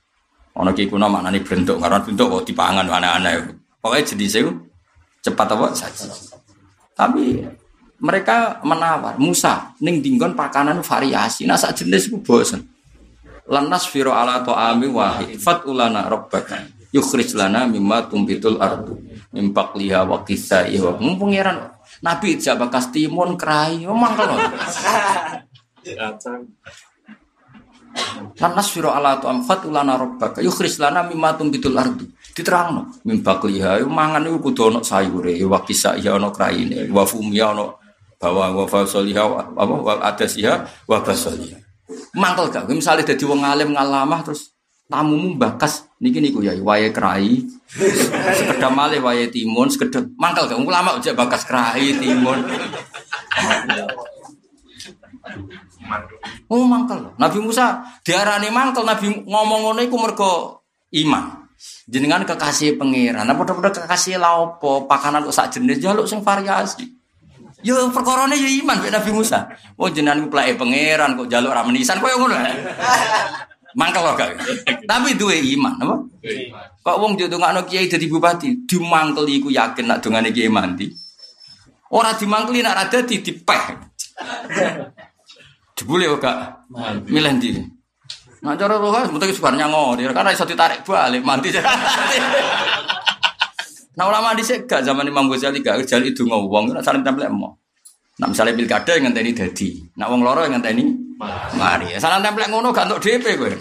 Ono 0.55 0.71
ki 0.71 0.87
kuno 0.87 1.11
maknane 1.11 1.43
bentuk 1.43 1.83
karena 1.83 1.99
bentuk 1.99 2.27
kok 2.31 2.45
dipangan 2.47 2.87
aneh-aneh. 2.87 3.59
Pokoknya 3.83 4.07
itu 4.07 4.55
cepat 5.25 5.49
apa 5.51 5.67
saja. 5.75 6.07
Tapi 6.95 7.43
mereka 7.99 8.63
menawar 8.63 9.19
Musa 9.19 9.75
ning 9.83 9.99
dinggon 9.99 10.39
pakanan 10.39 10.79
variasi. 10.85 11.49
Nah 11.49 11.59
sak 11.59 11.83
jenis 11.83 12.07
itu 12.07 12.23
bosen. 12.23 12.63
Lanas 13.51 13.91
firo 13.91 14.15
ala 14.15 14.41
to'ami 14.41 14.89
wahid 14.89 15.37
fat 15.37 15.69
ulana 15.69 16.09
rabbaka 16.09 16.65
yukhrij 16.95 17.35
lana 17.35 17.67
mimma 17.67 18.07
tumbitul 18.07 18.63
ardu 18.63 18.95
mimpak 19.35 19.75
liha 19.75 20.07
wa 20.07 20.23
kisai 20.23 20.79
wa 20.79 20.95
pangeran 20.95 21.75
Nabi 22.01 22.39
jabak 22.39 22.71
bakas 22.71 22.95
timun 22.95 23.35
kerai 23.35 23.83
omong 23.85 24.15
kalau 24.15 24.39
Lan 28.35 28.53
nasfiru 28.59 28.91
ala 28.91 29.23
tu'am 29.23 29.47
fatulana 29.47 29.95
rabbaka 29.95 30.43
yukhris 30.43 30.83
lana 30.83 31.07
mimma 31.07 31.39
tumbitul 31.39 31.79
ardu. 31.79 32.03
Diterangno 32.35 32.91
mim 33.07 33.23
yo 33.23 33.87
mangan 33.87 34.27
iku 34.27 34.51
kudu 34.51 34.75
ana 34.75 34.83
sayure 34.83 35.39
wa 35.47 35.63
kisah 35.63 35.95
ya 36.03 36.19
ana 36.19 36.35
kraine 36.35 36.91
wa 36.91 37.07
fumia 37.07 37.55
ana 37.55 37.71
bawang 38.19 38.59
wa 38.59 38.67
fasoliha 38.67 39.23
apa 39.55 39.75
wa 39.79 39.95
adasiha 40.03 40.67
wa 40.91 40.99
basoliha. 40.99 41.63
Mangkel 42.19 42.51
gak? 42.51 42.67
Misale 42.75 43.07
dadi 43.07 43.23
wong 43.23 43.47
alim 43.47 43.71
ngalamah 43.79 44.27
terus 44.27 44.51
tamumu 44.91 45.39
bakas 45.39 45.87
niki 46.03 46.19
niku 46.19 46.43
ya 46.43 46.59
wae 46.59 46.91
krai. 46.91 47.47
Sekedar 48.35 48.75
malih 48.75 48.99
wae 48.99 49.31
timun 49.31 49.71
sekedar 49.71 50.03
mangkel 50.19 50.51
gak? 50.51 50.59
Ulama 50.59 50.99
aja 50.99 51.15
bakas 51.15 51.47
krai 51.47 51.95
timun 52.03 52.43
Oh 56.49 56.65
mangkel. 56.69 57.17
Nabi 57.17 57.39
Musa 57.41 57.81
diarani 58.05 58.53
mangkel, 58.53 58.85
Nabi 58.85 59.25
ngomong 59.25 59.61
ngono 59.65 59.81
iku 59.81 59.97
mergo 59.97 60.33
iman. 60.93 61.49
Jenengan 61.89 62.29
kekasih 62.29 62.77
pangeran, 62.77 63.25
apa 63.25 63.41
padha 63.41 63.85
kekasih 63.85 64.21
la 64.21 64.37
opo, 64.37 64.85
pakanan 64.85 65.25
kok 65.25 65.33
sak 65.33 65.57
jenis 65.57 65.81
jaluk 65.81 66.05
sing 66.05 66.21
variasi. 66.21 66.85
Yo 67.65 67.89
perkorone 67.89 68.37
yo 68.37 68.49
iman 68.65 68.85
mek 68.85 68.93
Nabi 68.93 69.11
Musa. 69.17 69.49
Oh 69.81 69.89
jenengan 69.89 70.29
ku 70.29 70.29
pangeran 70.33 71.17
kok 71.17 71.29
jaluk 71.33 71.57
ra 71.57 71.65
menisan 71.65 72.01
koyo 72.01 72.21
ngono. 72.21 72.37
Mangkel 73.75 74.07
gak. 74.15 74.39
Tapi 74.87 75.19
duwe 75.19 75.43
iman, 75.59 75.75
apa? 75.83 75.95
Kok 76.79 76.97
wong 77.03 77.19
ditungakno 77.19 77.67
kiai 77.67 77.91
dadi 77.91 78.07
bupati, 78.07 78.71
dimangkel 78.71 79.27
iku 79.27 79.51
yakin 79.51 79.91
nak 79.91 79.99
dongane 79.99 80.31
kiai 80.31 80.47
mandi. 80.47 80.87
Ora 81.91 82.15
dimangkeli 82.15 82.63
nak 82.63 82.77
ra 82.79 82.85
dadi 82.87 83.19
dipeh. 83.19 83.63
Jebule 85.75 86.07
kok 86.07 86.23
gak 86.23 86.39
milih 87.11 87.33
ndi. 87.35 87.51
Nah 88.47 88.55
cara 88.55 88.79
roh 88.79 88.95
mesti 88.95 89.35
sebenarnya 89.35 89.67
ngori 89.67 90.07
karena 90.15 90.31
iso 90.31 90.47
ditarik 90.47 90.87
balik 90.87 91.27
mandi. 91.27 91.51
nah 93.99 94.07
ulama 94.07 94.39
dhisik 94.39 94.71
gak 94.71 94.87
zaman 94.87 95.11
Imam 95.11 95.27
Ghazali 95.27 95.59
gak 95.59 95.83
Ghazali 95.83 96.15
itu 96.15 96.23
ngomong 96.23 96.71
nek 96.71 96.87
saling 96.87 97.03
templek 97.03 97.27
mau. 97.35 97.59
Nah 98.23 98.31
misalnya 98.31 98.55
pilkada 98.55 98.95
yang 98.95 99.11
ngenteni 99.11 99.35
dadi, 99.35 99.83
nak 99.99 100.07
wong 100.07 100.23
loro 100.23 100.47
yang 100.47 100.63
ngenteni 100.63 100.87
mari. 101.59 101.99
Salah 101.99 102.23
templek 102.23 102.55
ngono 102.55 102.71
gak 102.71 102.95
untuk 102.95 103.03
DP 103.03 103.35
kowe. 103.35 103.51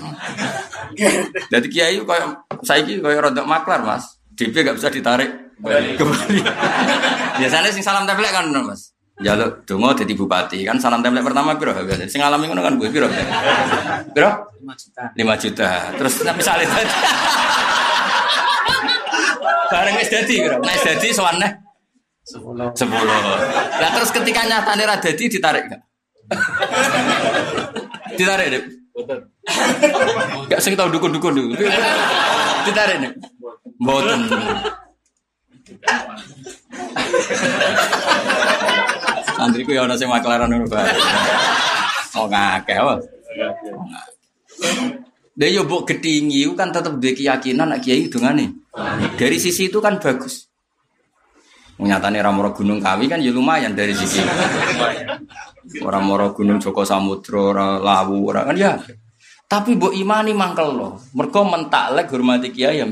Jadi 1.54 1.68
kiai 1.74 1.98
koyo 2.06 2.46
saiki 2.62 3.02
koyo 3.02 3.26
rodok 3.26 3.50
maklar 3.50 3.82
Mas. 3.82 4.22
DP 4.38 4.62
gak 4.62 4.78
bisa 4.78 4.94
ditarik 4.94 5.58
kembali. 5.58 6.46
Biasanya 7.42 7.74
sing 7.74 7.82
salam 7.82 8.06
templek 8.06 8.30
kan 8.30 8.54
Mas. 8.54 8.93
Jaluk 9.24 9.64
donga 9.64 9.96
dadi 9.96 10.14
bupati 10.20 10.68
kan 10.68 10.76
salam 10.76 11.00
templek 11.00 11.24
pertama 11.24 11.56
piro 11.56 11.72
biasa. 11.72 12.12
Sing 12.12 12.20
alami 12.20 12.52
ngono 12.52 12.60
kan 12.60 12.76
gue 12.76 12.92
piro? 12.92 13.08
Piro? 14.12 14.32
5 14.60 14.68
juta. 14.76 15.04
5 15.16 15.44
juta. 15.44 15.70
Terus 15.96 16.14
misale 16.36 16.64
dadi 16.68 16.96
Bareng 19.72 19.96
wis 19.96 20.10
dadi 20.12 20.36
piro? 20.44 20.60
Nek 20.60 20.76
dadi 20.84 21.08
sowane 21.16 21.48
10. 22.28 22.76
10. 22.76 23.80
Lah 23.80 23.90
terus 23.96 24.12
ketika 24.12 24.44
nyatane 24.44 24.84
ra 24.84 25.00
dadi 25.00 25.24
ditarik 25.32 25.72
gak? 25.72 25.82
ditarik 28.20 28.48
deh. 28.52 28.64
Gak 30.52 30.60
sing 30.60 30.76
tau 30.76 30.92
dukun-dukun 30.92 31.32
dulu. 31.32 31.56
Ditarik 32.68 32.98
nih. 33.00 33.12
Mboten. 33.80 34.20
Santriku 39.44 39.76
ya 39.76 39.84
ana 39.84 40.00
sing 40.00 40.08
maklaran 40.08 40.48
ngono 40.48 40.72
bae. 40.72 40.88
Oh 42.16 42.32
ngakeh 42.32 42.80
apa? 42.80 42.96
Dia 45.36 45.52
yo 45.52 45.68
getingi 45.68 46.48
kan 46.56 46.72
tetap 46.72 46.96
duwe 46.96 47.12
keyakinan 47.12 47.76
nak 47.76 47.84
kiai 47.84 48.08
dongane. 48.08 48.56
Dari 49.20 49.36
sisi 49.36 49.68
itu 49.68 49.84
kan 49.84 50.00
bagus. 50.00 50.48
Nyatane 51.84 52.24
Ramoro 52.24 52.56
Gunung 52.56 52.80
Kawi 52.80 53.12
kan 53.12 53.20
ya 53.20 53.36
lumayan 53.36 53.76
dari 53.76 53.92
sisi. 53.92 54.24
Orang 55.84 56.08
moro 56.08 56.32
Gunung 56.32 56.64
Joko 56.64 56.88
Samudro, 56.88 57.52
orang 57.52 57.84
Lawu, 57.84 58.32
orang 58.32 58.46
kan 58.48 58.56
ya. 58.56 58.72
Tapi 59.50 59.76
bu 59.76 59.92
imani 59.92 60.32
mangkel 60.32 60.72
loh. 60.72 61.04
Mereka 61.12 61.44
mentaklek 61.44 62.08
hormati 62.08 62.48
kiai 62.56 62.80
ya. 62.80 62.88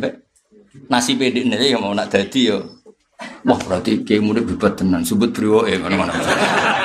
Nasi 0.91 1.15
pedik 1.15 1.47
nih 1.47 1.71
ya 1.71 1.79
mau 1.79 1.95
nak 1.95 2.11
dadi 2.11 2.51
yo. 2.51 2.80
Wah 3.41 3.59
berarti 3.61 4.05
kiai 4.05 4.21
murid 4.21 4.45
bibat 4.45 4.77
tenan. 4.77 5.01
Sebut 5.01 5.33
brio 5.33 5.65
eh 5.65 5.77
mana 5.81 5.95
mana. 5.97 6.13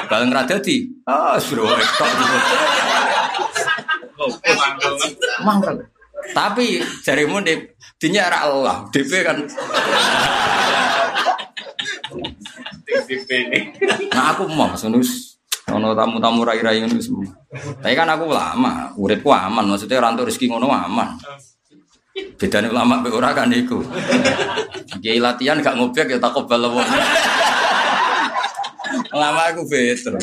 Kalau 0.08 0.24
nggak 0.28 0.46
dadi, 0.56 0.88
ah 1.08 1.36
brio 1.36 1.68
eh 1.68 1.88
tok 1.96 2.10
gitu. 2.16 2.36
Mangkel. 5.44 5.74
Tapi 6.32 6.80
jari 7.04 7.24
murid 7.28 7.76
dinya 8.00 8.32
Allah. 8.32 8.88
DP 8.88 9.12
kan. 9.20 9.38
Nah 14.10 14.24
aku 14.34 14.48
mau 14.50 14.72
senus 14.74 15.36
ono 15.66 15.92
tamu-tamu 15.98 16.46
rai-rai 16.46 16.78
ngono 16.82 16.98
semua. 17.02 17.26
Tapi 17.82 17.94
kan 17.98 18.06
aku 18.06 18.30
lama, 18.30 18.94
uripku 18.94 19.34
aman, 19.34 19.66
maksudnya 19.66 19.98
orang 19.98 20.14
rezeki 20.22 20.46
ngono 20.50 20.70
aman. 20.70 21.18
Bedane 22.16 22.72
ulama 22.72 23.04
mbek 23.04 23.12
ora 23.12 23.36
kan 23.36 23.52
iku. 23.52 23.84
Kiai 25.04 25.20
latihan 25.20 25.60
gak 25.60 25.76
ngobek 25.76 26.16
ya 26.16 26.18
takut 26.20 26.48
wong. 26.48 26.88
Ulama 29.12 29.40
aku 29.52 29.68
beter. 29.68 30.16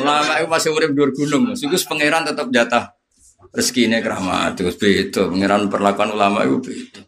Ulama 0.00 0.32
aku 0.36 0.46
masih 0.48 0.70
urip 0.72 0.92
dhuwur 0.92 1.12
gunung, 1.16 1.56
iku 1.56 1.76
pangeran 1.88 2.28
tetap 2.28 2.48
jatah 2.52 2.84
rezekine 3.56 4.04
keramat 4.04 4.56
terus 4.56 4.76
beda. 4.76 5.32
Pangeran 5.32 5.72
perlakuan 5.72 6.12
ulama 6.12 6.44
itu 6.44 6.60
beda. 6.60 7.00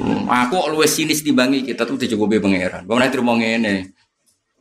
Hmm, 0.00 0.28
aku 0.28 0.68
luwes 0.76 0.92
sinis 0.92 1.24
dibanggi 1.24 1.64
kita 1.64 1.88
tuh 1.88 1.96
dicukupi 1.96 2.36
pangeran. 2.40 2.84
Kau 2.84 3.00
nanti 3.00 3.16
terima 3.16 3.32
ngene. 3.36 3.96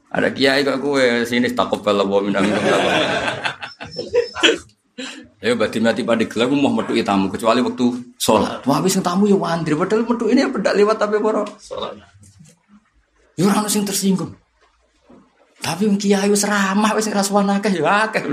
Ada 0.09 0.31
kiai 0.33 0.63
kok 0.65 0.79
kue 0.81 1.27
sinis 1.27 1.53
takut 1.53 1.83
bela 1.83 2.01
bawa 2.07 2.25
minum 2.25 2.41
minum 2.41 2.81
Ya 5.39 5.55
berarti 5.55 5.79
mati 5.79 6.03
pada 6.03 6.19
gelar 6.27 6.51
mau 6.51 6.67
metu 6.67 6.91
tamu 6.99 7.31
kecuali 7.31 7.63
waktu 7.63 7.85
sholat. 8.19 8.59
Wah 8.67 8.83
habis 8.83 8.99
tamu 8.99 9.23
ya 9.23 9.39
wandri 9.39 9.71
padahal 9.71 10.03
metu 10.03 10.27
ini 10.27 10.43
ya 10.43 10.51
pedak 10.51 10.75
lewat 10.75 10.99
tapi 10.99 11.15
boro. 11.15 11.47
Sholat. 11.55 11.95
Ya 13.39 13.47
orang 13.47 13.71
sing 13.71 13.87
tersinggung. 13.87 14.35
Tapi 15.63 15.87
kiai 15.95 16.27
wis 16.27 16.43
ramah 16.43 16.91
wis 16.91 17.07
rasuan 17.07 17.47
akeh 17.55 17.71
ya 17.71 18.11
akeh. 18.11 18.27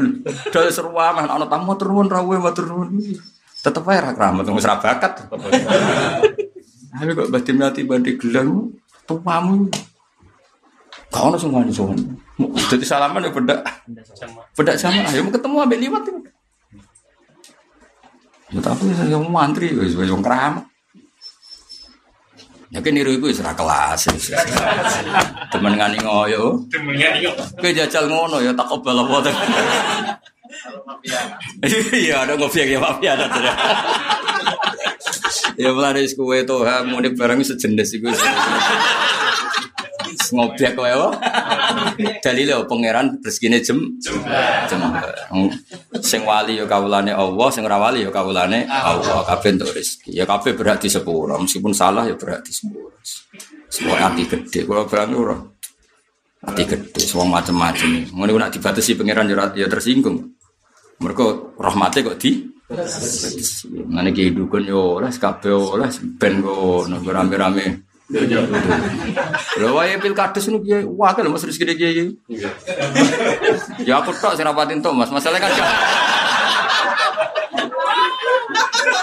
Dal 0.50 0.66
seru 0.74 0.90
amah 0.98 1.30
ana 1.30 1.46
tamu 1.46 1.78
turun 1.78 2.10
rawe 2.10 2.36
matur 2.42 2.66
nuwun. 2.66 2.98
Tetep 3.62 3.86
ae 3.86 4.02
ra 4.02 4.10
keramat 4.10 4.50
wis 4.50 4.66
ra 4.66 4.82
bakat. 4.82 5.30
Tapi 6.90 7.10
kok 7.14 7.30
berarti 7.30 7.52
mati 7.54 7.86
pada 7.86 8.10
gelar 8.18 8.46
tuamu. 9.06 9.70
Kau 11.14 11.30
semua 11.38 11.62
di 11.62 11.70
sana. 11.70 11.94
Jadi 12.66 12.82
salaman 12.82 13.22
ya 13.22 13.30
beda. 13.30 13.62
Beda 14.58 14.74
sama. 14.74 15.06
Ayo 15.06 15.22
mau 15.22 15.30
ketemu 15.30 15.54
ambil 15.62 15.78
liwat. 15.78 16.02
Ya 16.10 16.18
tapi 18.62 18.92
saya 18.92 19.16
mau 19.20 19.42
mantri, 19.42 19.72
wis 19.74 19.96
wis 19.96 20.10
wong 20.10 20.24
keramat. 20.24 20.64
Ya 22.70 22.82
kan 22.82 22.92
niru 22.92 23.14
iku 23.14 23.30
wis 23.30 23.40
kelas. 23.40 24.10
Temen 25.54 25.72
ngani 25.78 25.98
ngoyo. 26.02 26.66
Temen 26.68 26.98
ngani 26.98 27.18
ngoyo. 27.24 27.32
Kowe 27.56 27.70
jajal 27.70 28.10
ngono 28.10 28.42
ya 28.42 28.52
tak 28.52 28.68
obal 28.70 29.00
apa 29.02 29.32
Iya, 31.94 32.26
ada 32.26 32.34
ngopi 32.34 32.66
ya 32.66 32.80
ada 33.14 33.26
tuh. 33.30 33.42
Ya 35.56 35.70
mulai 35.72 36.04
kue 36.10 36.38
tuh, 36.44 36.66
mudik 36.84 37.16
barang 37.16 37.40
sejenis 37.40 37.96
itu 37.96 38.08
ngobiak 40.32 40.72
kowe 40.74 40.88
wae. 40.88 41.12
Dalile 42.22 42.58
pangeran 42.66 43.20
rezekine 43.20 43.62
jem 43.62 43.98
jem. 44.00 44.16
Sing 46.02 46.22
wali 46.24 46.58
ya 46.58 46.64
kawulane 46.64 47.12
Allah, 47.12 47.48
sing 47.52 47.62
ora 47.66 47.78
wali 47.78 48.02
ya 48.02 48.10
kawulane 48.10 48.66
Allah. 48.66 49.22
Kabeh 49.26 49.50
entuk 49.54 49.70
rezeki. 49.74 50.10
Ya 50.16 50.24
kabeh 50.24 50.56
berhak 50.56 50.82
disepuro, 50.82 51.36
meskipun 51.38 51.76
salah 51.76 52.06
ya 52.06 52.14
berhak 52.18 52.42
disepuro. 52.42 52.94
Semua 53.66 53.98
hati 53.98 54.24
gede, 54.24 54.62
kalau 54.64 54.86
berani 54.86 55.14
ora. 55.18 55.36
Hati 56.46 56.62
gede, 56.64 57.02
semua 57.02 57.42
macam-macam. 57.42 58.06
Ngono 58.14 58.38
nak 58.38 58.54
dibatasi 58.54 58.94
pangeran 58.94 59.30
ya 59.58 59.66
tersinggung. 59.66 60.34
Mereka 60.96 61.58
rahmatnya 61.60 62.08
kok 62.08 62.16
di 62.16 62.56
ki 62.66 64.34
dukun 64.34 64.66
yo 64.66 64.98
oleh 64.98 65.12
kabeh 65.14 65.54
oleh 65.54 65.86
ben 66.18 66.42
ngono 66.42 66.98
rame-rame 66.98 67.86
Lho 69.58 69.68
wae 69.74 69.98
pilkades 69.98 70.46
niku 70.46 70.62
kiai 70.62 70.86
wakil 70.86 71.26
Mas 71.26 71.42
rezeki 71.42 71.74
kiai. 71.74 72.06
Ya 73.82 73.98
aku 73.98 74.14
tok 74.14 74.38
sing 74.38 74.46
rapatin 74.46 74.78
tok 74.78 74.94
Mas. 74.94 75.10
Masalah 75.10 75.42
kan 75.42 75.50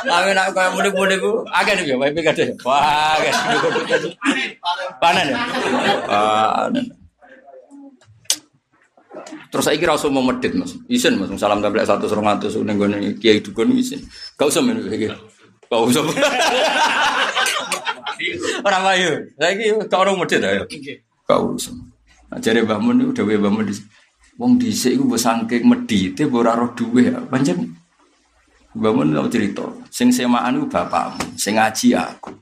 Tapi 0.04 0.36
nak 0.36 0.52
kaya 0.52 0.70
mudik-mudik 0.76 1.20
ku 1.20 1.44
nih 1.48 1.84
ya 1.84 1.96
wae 2.00 2.16
pilkades. 2.16 2.56
Wah, 2.64 3.20
guys. 3.20 3.40
Panen 5.04 5.32
ya. 5.32 5.38
Panen. 6.08 6.86
Terus 9.54 9.70
saya 9.70 9.78
kira 9.78 9.94
usah 9.94 10.10
mau 10.10 10.26
medit 10.26 10.58
mas, 10.58 10.74
isin 10.90 11.22
mas, 11.22 11.30
salam 11.38 11.62
tempel 11.62 11.86
satu 11.86 12.10
serong 12.10 12.26
atus, 12.26 12.58
neng 12.66 12.82
gue 12.82 13.14
kiai 13.22 13.38
dukun 13.38 13.70
isin, 13.78 14.02
gak 14.34 14.50
usah 14.50 14.66
men, 14.66 14.82
gak 15.74 15.84
usah. 15.90 16.04
Orang 18.64 18.84
ayo, 18.94 19.12
saya 19.36 19.54
kira 19.58 19.84
kau 19.90 20.06
orang 20.06 20.16
medit 20.22 20.42
ayo, 20.46 20.64
gak 21.26 21.42
usah. 21.42 21.74
Nah, 22.30 22.38
jadi 22.40 22.62
bangun 22.62 23.10
itu 23.10 23.26
udah 23.26 23.42
bangun 23.42 23.66
di, 23.68 23.74
wong 24.38 24.52
di 24.62 24.70
sini 24.70 25.02
gue 25.02 25.20
sangking 25.20 25.66
medit, 25.66 26.18
ora 26.30 26.54
roh 26.54 26.72
duwe, 26.78 27.10
panjang. 27.28 27.66
Bangun 28.74 29.14
lo 29.14 29.30
cerita, 29.30 29.66
sing 29.94 30.10
semaan 30.10 30.58
itu 30.58 30.66
bapakmu, 30.66 31.38
sing 31.38 31.58
ngaji 31.58 31.94
aku. 31.94 32.34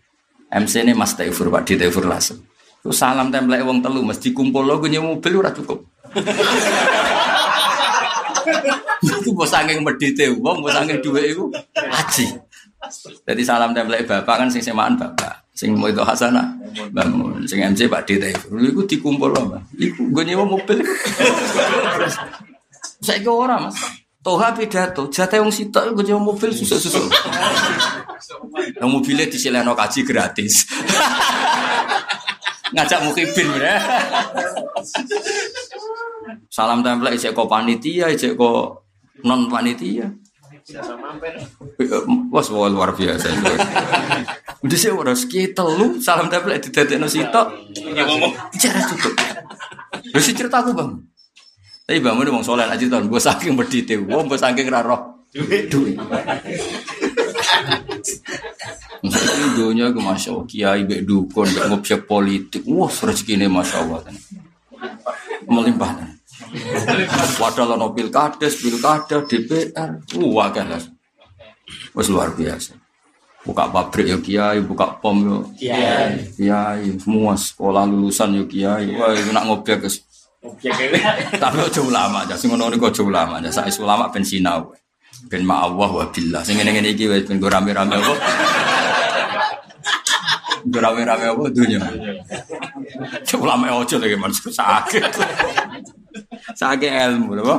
MC 0.51 0.83
ini 0.83 0.91
Mas 0.91 1.15
Taifur, 1.15 1.47
Pak 1.47 1.63
Di 1.63 1.79
Taifur 1.79 2.03
Lasem. 2.07 2.35
Terus 2.83 2.97
salam 2.99 3.31
template 3.31 3.63
wong 3.63 3.79
telu, 3.79 4.03
mesti 4.03 4.35
kumpul 4.35 4.67
lo 4.67 4.79
gue 4.79 4.91
mobil 4.99 5.33
ora 5.39 5.51
cukup. 5.55 5.79
Itu 9.01 9.33
bos 9.33 9.53
angin 9.53 9.81
medite 9.81 10.29
wong, 10.37 10.61
bos 10.61 10.75
angin 10.77 11.01
dua 11.01 11.21
itu 11.25 11.49
haji. 11.73 12.25
Jadi 13.27 13.41
salam 13.45 13.77
template 13.77 14.09
bapak 14.09 14.35
kan 14.41 14.49
sing 14.49 14.65
semaan 14.65 14.97
bapak, 14.97 15.45
sing 15.53 15.77
mau 15.77 15.85
itu 15.85 16.01
hasanah, 16.01 16.57
bangun, 16.89 17.45
sing 17.45 17.61
MC 17.61 17.85
Pak 17.85 18.09
Dita 18.09 18.25
itu, 18.25 18.57
itu 18.57 18.81
dikumpul 18.97 19.29
loh, 19.29 19.61
Iku 19.77 20.09
gue 20.09 20.23
nyewa 20.25 20.49
mobil. 20.49 20.81
Saya 23.01 23.21
ke 23.21 23.29
orang 23.29 23.69
mas, 23.69 23.77
Toha 24.21 24.53
pidato, 24.57 25.09
jatah 25.13 25.41
yang 25.41 25.53
sitok 25.53 25.93
gue 25.93 26.09
nyewa 26.09 26.33
mobil 26.33 26.49
susu-susu. 26.49 27.05
Yang 28.81 28.89
mobilnya 28.89 29.29
disileno 29.29 29.77
kaji 29.77 30.01
gratis. 30.01 30.65
Ngajak 32.73 33.03
mukibin 33.03 33.51
ya. 33.59 33.75
Salam 36.47 36.79
tempel 36.79 37.11
ijek 37.13 37.35
kok 37.35 37.51
panitia, 37.51 38.07
ijek 38.09 38.39
kok 38.39 38.87
non 39.27 39.51
panitia. 39.51 40.07
Wah, 42.31 42.43
semua 42.43 42.71
luar 42.71 42.95
biasa. 42.95 43.27
Udah 44.61 44.77
sih 44.77 44.93
udah 44.93 45.15
sekitar 45.17 45.65
lu 45.65 45.97
salam 45.99 46.29
tempel 46.29 46.55
di 46.61 46.69
tetek 46.69 47.01
no 47.01 47.09
sitok. 47.09 47.47
Cara 48.55 48.79
cukup. 48.85 49.13
Lu 50.13 50.19
sih 50.21 50.35
cerita 50.37 50.61
aku 50.61 50.71
bang. 50.71 50.91
Tapi 51.87 51.97
bang, 51.99 52.15
udah 52.15 52.31
mau 52.31 52.45
soleh 52.45 52.63
aja 52.63 52.79
tahun. 52.87 53.11
Gue 53.11 53.19
saking 53.19 53.57
berdite, 53.57 53.99
gue 53.99 54.07
gue 54.07 54.39
saking 54.39 54.69
raro. 54.71 55.27
Duit. 55.33 55.71
Misalnya 59.01 59.47
dunia 59.57 59.85
ke 59.89 59.99
masya 59.99 60.29
Allah, 60.29 60.45
kiai 60.45 60.81
bek 60.85 61.01
dukun, 61.09 61.49
bek 61.49 61.65
ngobsek 61.73 62.05
politik, 62.05 62.61
wah 62.69 62.91
rezeki 62.91 63.33
ini 63.33 63.47
masya 63.49 63.81
Allah. 63.81 64.05
Melimpah. 65.49 66.20
Padahal 67.39 67.79
ono 67.79 67.95
pilkades, 67.95 68.59
pilkada, 68.59 69.23
DPR, 69.23 70.03
wah 70.19 70.51
kan 70.51 70.75
Wes 71.95 72.07
luar 72.11 72.35
biasa. 72.35 72.75
Buka 73.41 73.73
pabrik 73.73 74.05
ya 74.05 74.17
kiai, 74.21 74.61
buka 74.61 75.01
pom 75.01 75.17
yo 75.25 75.37
kiai, 75.57 76.29
kiai, 76.37 76.93
semua 77.01 77.33
sekolah 77.33 77.89
lulusan 77.89 78.37
yo 78.37 78.45
kiai. 78.45 78.93
Wah 78.93 79.17
itu 79.17 79.33
nak 79.33 79.49
ngobek 79.49 79.81
guys. 79.87 80.03
Tapi 81.41 81.57
ojo 81.57 81.89
ulama 81.89 82.25
aja, 82.25 82.37
sing 82.37 82.53
ngono 82.53 82.69
niku 82.69 82.93
ojo 82.93 83.09
ulama 83.09 83.41
aja. 83.41 83.49
Saya 83.49 83.73
ulama 83.81 84.13
ben 84.13 84.21
sinau. 84.21 84.73
Ben 85.29 85.41
ma'awah 85.45 85.89
wa 85.89 86.05
billah. 86.09 86.41
Sing 86.45 86.57
ngene-ngene 86.57 86.93
iki 86.93 87.09
wis 87.09 87.25
ben 87.25 87.41
rame-rame 87.41 87.97
apa? 87.97 88.13
Rame-rame 90.69 91.25
apa 91.33 91.43
dunia. 91.49 91.81
Ulama 93.41 93.73
ojo 93.81 93.95
lagi 93.97 94.17
manusia 94.17 94.53
sakit. 94.53 95.03
Sakit 96.55 96.91
ilmu 96.91 97.31
lho. 97.37 97.55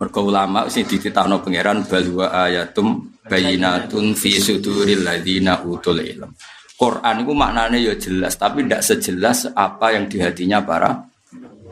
Mergo 0.00 0.20
ulama 0.24 0.64
sing 0.72 0.88
dititahno 0.88 1.44
pangeran 1.44 1.84
balwa 1.84 2.32
ayatum 2.48 3.20
bayinatun 3.28 4.16
fi 4.16 4.40
suduril 4.40 5.04
ladina 5.04 5.60
utul 5.60 6.00
ilm. 6.00 6.32
Quran 6.80 7.20
itu 7.20 7.32
maknanya 7.36 7.76
ya 7.76 7.92
jelas, 8.00 8.40
tapi 8.40 8.64
tidak 8.64 8.80
sejelas 8.80 9.52
apa 9.52 9.92
yang 9.92 10.08
di 10.08 10.16
hatinya 10.16 10.64
para 10.64 10.96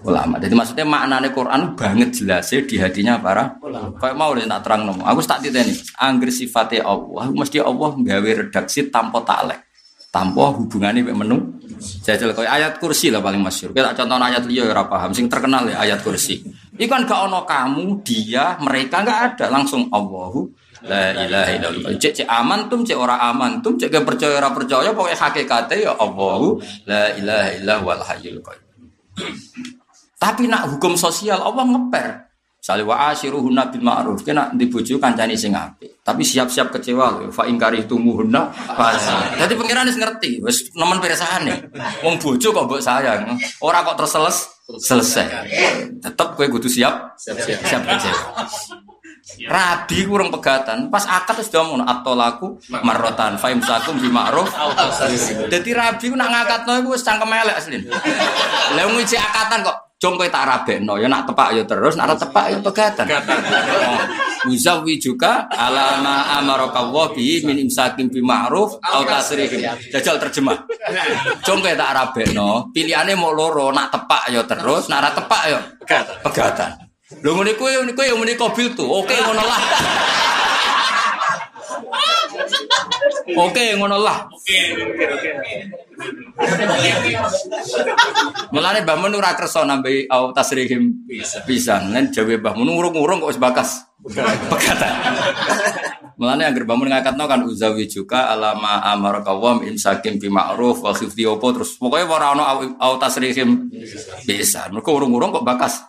ulama. 0.05 0.37
Jadi 0.37 0.53
maksudnya 0.53 0.85
maknanya 0.85 1.33
Quran 1.33 1.73
banget 1.73 2.21
jelasnya 2.21 2.61
di 2.69 2.77
hatinya 2.77 3.17
para 3.17 3.57
ulama. 3.65 3.97
Kayak 3.97 4.17
mau 4.21 4.37
nak 4.37 4.61
terang 4.61 4.85
nomo. 4.85 5.09
Aku 5.09 5.25
tak 5.25 5.41
titeni. 5.41 5.73
Angger 5.97 6.29
sifatnya 6.29 6.85
Allah, 6.85 7.33
mesti 7.33 7.57
Allah 7.57 7.91
gawe 7.97 8.31
redaksi 8.45 8.93
tanpa 8.93 9.25
taklek, 9.25 9.68
tanpa 10.09 10.53
hubungannya 10.57 11.05
dengan 11.05 11.19
menu. 11.25 11.39
Jajal 11.79 12.35
kayak 12.35 12.53
ayat 12.53 12.73
kursi 12.83 13.13
lah 13.13 13.23
paling 13.23 13.39
masyur. 13.39 13.71
Kita 13.71 13.95
contoh 13.95 14.19
ayat 14.19 14.43
liya 14.51 14.75
ya 14.75 14.83
paham. 14.83 15.15
Sing 15.15 15.31
terkenal 15.31 15.71
ya 15.71 15.79
ayat 15.79 16.03
kursi. 16.03 16.43
Iku 16.75 16.91
kan 16.91 17.07
gak 17.07 17.31
ono 17.31 17.47
kamu, 17.47 18.03
dia, 18.03 18.59
mereka 18.59 19.03
nggak 19.03 19.21
ada. 19.35 19.47
Langsung 19.51 19.87
Allahu 19.91 20.51
La 20.87 21.11
ilaha 21.11 21.51
illallah. 21.59 21.91
Cek 21.99 22.23
cek 22.23 22.29
aman 22.31 22.71
tum, 22.71 22.87
cek 22.87 22.95
ora 22.95 23.19
aman 23.19 23.59
tum, 23.59 23.75
cek 23.75 23.91
percaya 24.07 24.39
ora 24.39 24.55
percaya 24.55 24.95
pokoknya 24.95 25.19
hakikatnya 25.19 25.77
ya 25.91 25.93
Allahu 25.99 26.63
la 26.87 27.11
ilaha 27.19 27.49
illallah 27.59 27.79
wal 27.83 28.03
hayyul 28.07 28.39
qayyum. 28.39 28.87
Tapi 30.19 30.47
nak 30.47 30.71
hukum 30.71 30.95
sosial 30.95 31.43
Allah 31.43 31.67
ngeper. 31.67 32.28
Sali 32.59 32.83
wa 32.85 33.09
ashiruhunna 33.09 33.71
bil 33.73 33.81
ma'ruf. 33.81 34.21
Kena 34.27 34.53
dibujuk 34.53 34.99
kancani 35.01 35.39
sing 35.39 35.55
apik. 35.55 36.03
Tapi 36.05 36.21
siap-siap 36.27 36.75
kecewa 36.75 37.07
lho. 37.17 37.33
Fa 37.33 37.49
ing 37.49 37.57
karihtumuhunna 37.57 38.53
fasa. 38.77 39.39
Jadi 39.39 39.57
pangeran 39.57 39.89
wis 39.89 39.97
ngerti, 39.97 40.31
wis 40.45 40.69
nemen 40.77 41.01
pirsane. 41.01 41.71
Wong 42.05 42.19
bojo 42.21 42.49
kok 42.53 42.65
mbok 42.69 42.83
sayang. 42.83 43.39
Ora 43.65 43.81
kok 43.87 43.97
terus 44.05 44.13
selesai. 44.85 45.27
Tetep 46.03 46.29
kowe 46.37 46.45
kudu 46.45 46.69
siap 46.69 47.17
siap 47.17 47.41
siap 47.41 47.83
kecewa. 47.89 48.45
Rabi 49.49 50.09
kurang 50.09 50.33
pegatan, 50.33 50.89
pas 50.89 51.05
akad 51.05 51.45
sudah 51.45 51.61
mau 51.61 51.77
atau 51.85 52.17
laku 52.17 52.57
marotan, 52.81 53.37
faim 53.37 53.61
sakum 53.61 54.01
bi 54.01 54.09
ma'ruf. 54.09 54.49
Jadi 55.53 55.71
rabi 55.77 56.09
nak 56.17 56.33
ngakatno 56.33 56.81
iku 56.81 56.97
wis 56.97 57.05
cangkem 57.05 57.29
elek 57.29 57.61
asli. 57.61 57.77
Lah 58.73 58.85
ngiji 58.89 59.17
akatan 59.21 59.69
kok 59.69 59.77
jong 59.99 60.15
kowe 60.15 60.31
tak 60.31 60.47
rabekno 60.47 60.95
ya 60.95 61.11
nak 61.11 61.27
tepak 61.27 61.59
ya 61.59 61.63
terus, 61.67 61.99
nak 61.99 62.15
tepak 62.15 62.55
ya 62.55 62.59
pegatan. 62.63 63.07
Muzawi 64.47 65.03
juga 65.03 65.51
alama 65.51 66.39
amaraka 66.39 66.87
wa 66.95 67.11
bi 67.11 67.43
min 67.43 67.59
imsakim 67.59 68.07
bi 68.07 68.23
ma'ruf 68.23 68.79
au 68.79 69.03
tasrihim. 69.03 69.67
Jajal 69.91 70.23
terjemah. 70.23 70.63
Jong 71.43 71.59
kowe 71.59 71.75
tak 71.75 71.91
rabekno, 71.91 72.71
pilihane 72.71 73.19
mau 73.19 73.35
loro, 73.35 73.75
nak 73.75 73.91
tepak 73.91 74.31
ya 74.31 74.47
terus, 74.47 74.87
nak 74.87 75.03
ora 75.03 75.11
tepak 75.11 75.43
ya 75.51 75.59
pegatan. 76.23 76.71
Lho 77.25 77.35
ngene 77.35 77.57
kuwi 77.57 77.73
kuwi 77.97 78.13
yang 78.13 78.21
muni 78.21 78.37
kobil 78.37 78.77
tuh. 78.77 78.85
Oke 78.85 79.17
ngono 79.17 79.41
lah. 79.41 79.61
Oke 83.37 83.77
ngono 83.77 84.01
lah. 84.01 84.25
Mulane 88.55 88.81
Mbah 88.87 88.97
Mun 88.97 89.19
ora 89.21 89.37
kersa 89.37 89.69
nambahi 89.69 90.09
au 90.09 90.33
tasrihim 90.33 91.05
pisan. 91.45 91.93
Lan 91.93 92.09
jawe 92.09 92.41
Mbah 92.41 92.55
Mun 92.57 92.73
ngurung-ngurung 92.73 93.21
kok 93.21 93.31
wis 93.35 93.41
bakas. 93.41 93.85
Pegatan. 94.49 94.93
Mulane 96.17 96.49
anggere 96.49 96.65
Mbah 96.65 96.77
Mun 96.79 96.89
ngakatno 96.89 97.25
kan 97.29 97.45
uzawi 97.45 97.85
juga 97.85 98.33
alama 98.33 98.81
amar 98.81 99.21
kawam 99.21 99.61
imsakim 99.67 100.17
bi 100.17 100.33
ma'ruf 100.33 100.81
wa 100.81 100.97
opo 100.97 101.47
terus 101.53 101.77
pokoknya 101.77 102.09
ora 102.09 102.27
ono 102.33 102.45
au 102.81 102.93
tasrihim 102.97 103.69
pisan. 104.25 104.73
Mergo 104.73 104.89
ngurung-ngurung 104.97 105.37
kok 105.37 105.45
bakas. 105.45 105.85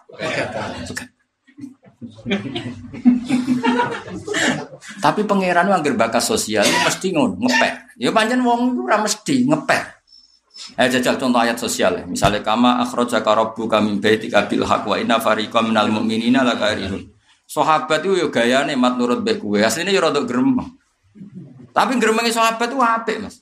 Tapi 5.00 5.22
pangeran 5.24 5.70
anggar 5.70 5.96
bakas 5.96 6.30
sosial 6.30 6.66
mesti 6.66 7.14
ngono 7.14 7.38
ngepek. 7.40 7.74
Ya 8.00 8.10
panjen 8.14 8.42
wong 8.44 8.86
ora 8.86 9.00
mesti 9.02 9.46
ngepek. 9.48 9.84
Eh 10.76 10.88
jajal 10.92 11.16
contoh 11.16 11.40
ayat 11.40 11.58
sosial 11.58 12.04
ya. 12.04 12.06
Misalnya 12.06 12.44
kama 12.44 12.84
akhrajaka 12.84 13.32
rabbuka 13.32 13.80
min 13.80 14.04
baitika 14.04 14.46
bil 14.46 14.68
haqq 14.68 14.86
wa 14.86 14.96
inna 15.00 15.18
fariqam 15.18 15.72
minal 15.72 15.88
mu'minina 15.90 16.44
lakarihun. 16.44 17.10
Sahabat 17.50 18.06
itu 18.06 18.14
ya 18.20 18.28
gayane 18.30 18.78
mat 18.78 19.00
nurut 19.00 19.26
bae 19.26 19.40
kuwe. 19.42 19.66
Asline 19.66 19.90
ya 19.90 20.04
rada 20.04 20.22
gremeng. 20.22 20.78
Tapi 21.74 21.98
gremenge 21.98 22.30
sahabat 22.30 22.70
itu 22.70 22.78
apik, 22.78 23.18
Mas. 23.24 23.42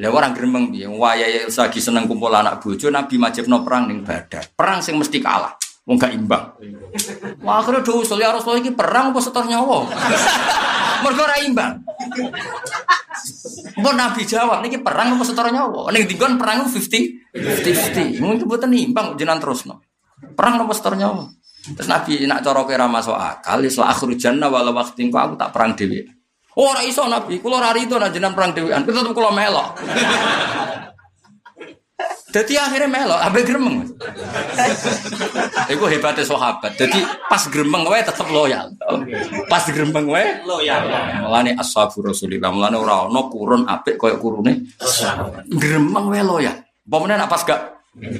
Lah 0.00 0.08
orang 0.08 0.32
gremeng 0.32 0.72
piye? 0.72 0.88
Wayahe 0.88 1.52
lagi 1.52 1.80
seneng 1.82 2.08
kumpul 2.08 2.32
anak 2.32 2.64
bojo 2.64 2.88
Nabi 2.88 3.20
majibno 3.20 3.60
perang 3.60 3.92
ning 3.92 4.00
Badar. 4.00 4.48
Perang 4.56 4.80
sing 4.80 4.96
mesti 4.96 5.20
kalah. 5.20 5.52
Wong 5.90 5.98
gak 5.98 6.14
imbang. 6.14 6.54
Wah, 7.42 7.58
akhirnya 7.58 7.82
do 7.82 7.98
usul 7.98 8.22
ya 8.22 8.30
Rasulullah 8.30 8.62
iki 8.62 8.70
perang 8.70 9.10
apa 9.10 9.18
setor 9.18 9.42
nyawa? 9.42 9.90
Mergo 11.02 11.22
ora 11.26 11.42
imbang. 11.42 11.82
Mbok 13.74 13.94
Nabi 13.98 14.22
jawab 14.22 14.62
niki 14.62 14.78
perang 14.78 15.18
apa 15.18 15.24
setor 15.26 15.50
nyawa? 15.50 15.90
Ning 15.90 16.06
dinggon 16.06 16.38
perang 16.38 16.70
50 16.70 17.34
50. 17.34 18.22
Mungkin 18.22 18.46
mboten 18.46 18.70
imbang 18.70 19.18
jenengan 19.18 19.42
terusno. 19.42 19.82
Perang 20.38 20.62
apa 20.62 20.72
setor 20.78 20.94
nyawa? 20.94 21.26
Terus 21.60 21.88
Nabi 21.90 22.22
nak 22.24 22.46
cara 22.46 22.62
kira 22.64 22.86
masuk 22.86 23.18
akal, 23.18 23.58
isla 23.66 23.90
akhir 23.90 24.14
jannah 24.14 24.46
walau 24.46 24.70
waktu 24.70 25.10
aku 25.10 25.34
tak 25.34 25.50
perang 25.50 25.74
dewi. 25.74 26.06
Oh, 26.54 26.70
ora 26.70 26.82
iso 26.86 27.02
Nabi, 27.06 27.42
kula 27.42 27.58
ora 27.62 27.74
rido 27.74 27.98
nak 27.98 28.14
jenengan 28.14 28.34
perang 28.34 28.50
dhewean, 28.54 28.82
tetep 28.82 29.10
kula 29.10 29.30
melok. 29.30 29.74
Jadi 32.30 32.54
akhirnya 32.54 32.86
melok, 32.86 33.20
abe 33.20 33.40
gremeng. 33.42 33.76
Iku 35.70 35.86
hebatnya 35.86 36.26
sahabat. 36.26 36.74
Jadi 36.74 36.98
pas 37.30 37.40
gremeng 37.46 37.86
wae 37.86 38.02
tetep 38.02 38.26
loyal. 38.26 38.74
Pas 39.46 39.62
gremeng 39.70 40.10
wae 40.10 40.42
Loyal. 40.42 40.82
Mulane 41.22 41.54
ashabu 41.54 42.02
Rasulillah, 42.02 42.50
mulane 42.50 42.74
ora 42.74 43.06
ana 43.06 43.22
kurun 43.30 43.62
apik 43.70 43.94
koyo 43.94 44.18
kurune. 44.18 44.74
Gremeng 45.46 46.10
wae 46.10 46.22
loyal. 46.26 46.58
Pemene 46.82 47.14
nak 47.14 47.30
pas 47.30 47.46
gak 47.46 47.60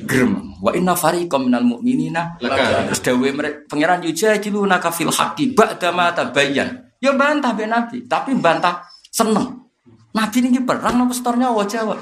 gremeng. 0.06 0.62
Wa 0.62 0.70
inna 0.78 0.94
fariqam 0.94 1.50
minal 1.50 1.66
mu'minina. 1.66 2.38
Terus 2.38 3.02
dawe 3.02 3.28
mereka 3.34 3.66
pangeran 3.66 4.06
yujadiluna 4.06 4.78
ka 4.78 4.94
fil 4.94 5.10
haqqi 5.10 5.50
ba'da 5.50 5.90
ma 5.90 6.14
tabayyan. 6.14 6.94
Ya 7.00 7.16
bantah 7.16 7.56
be 7.56 7.64
Nabi, 7.64 8.04
tapi 8.04 8.36
bantah 8.36 8.84
seneng. 9.08 9.72
Nabi 10.12 10.38
ini 10.42 10.60
perang 10.60 11.00
napa 11.00 11.14
setor 11.16 11.38
nyawa 11.40 11.64
Jawa? 11.64 11.96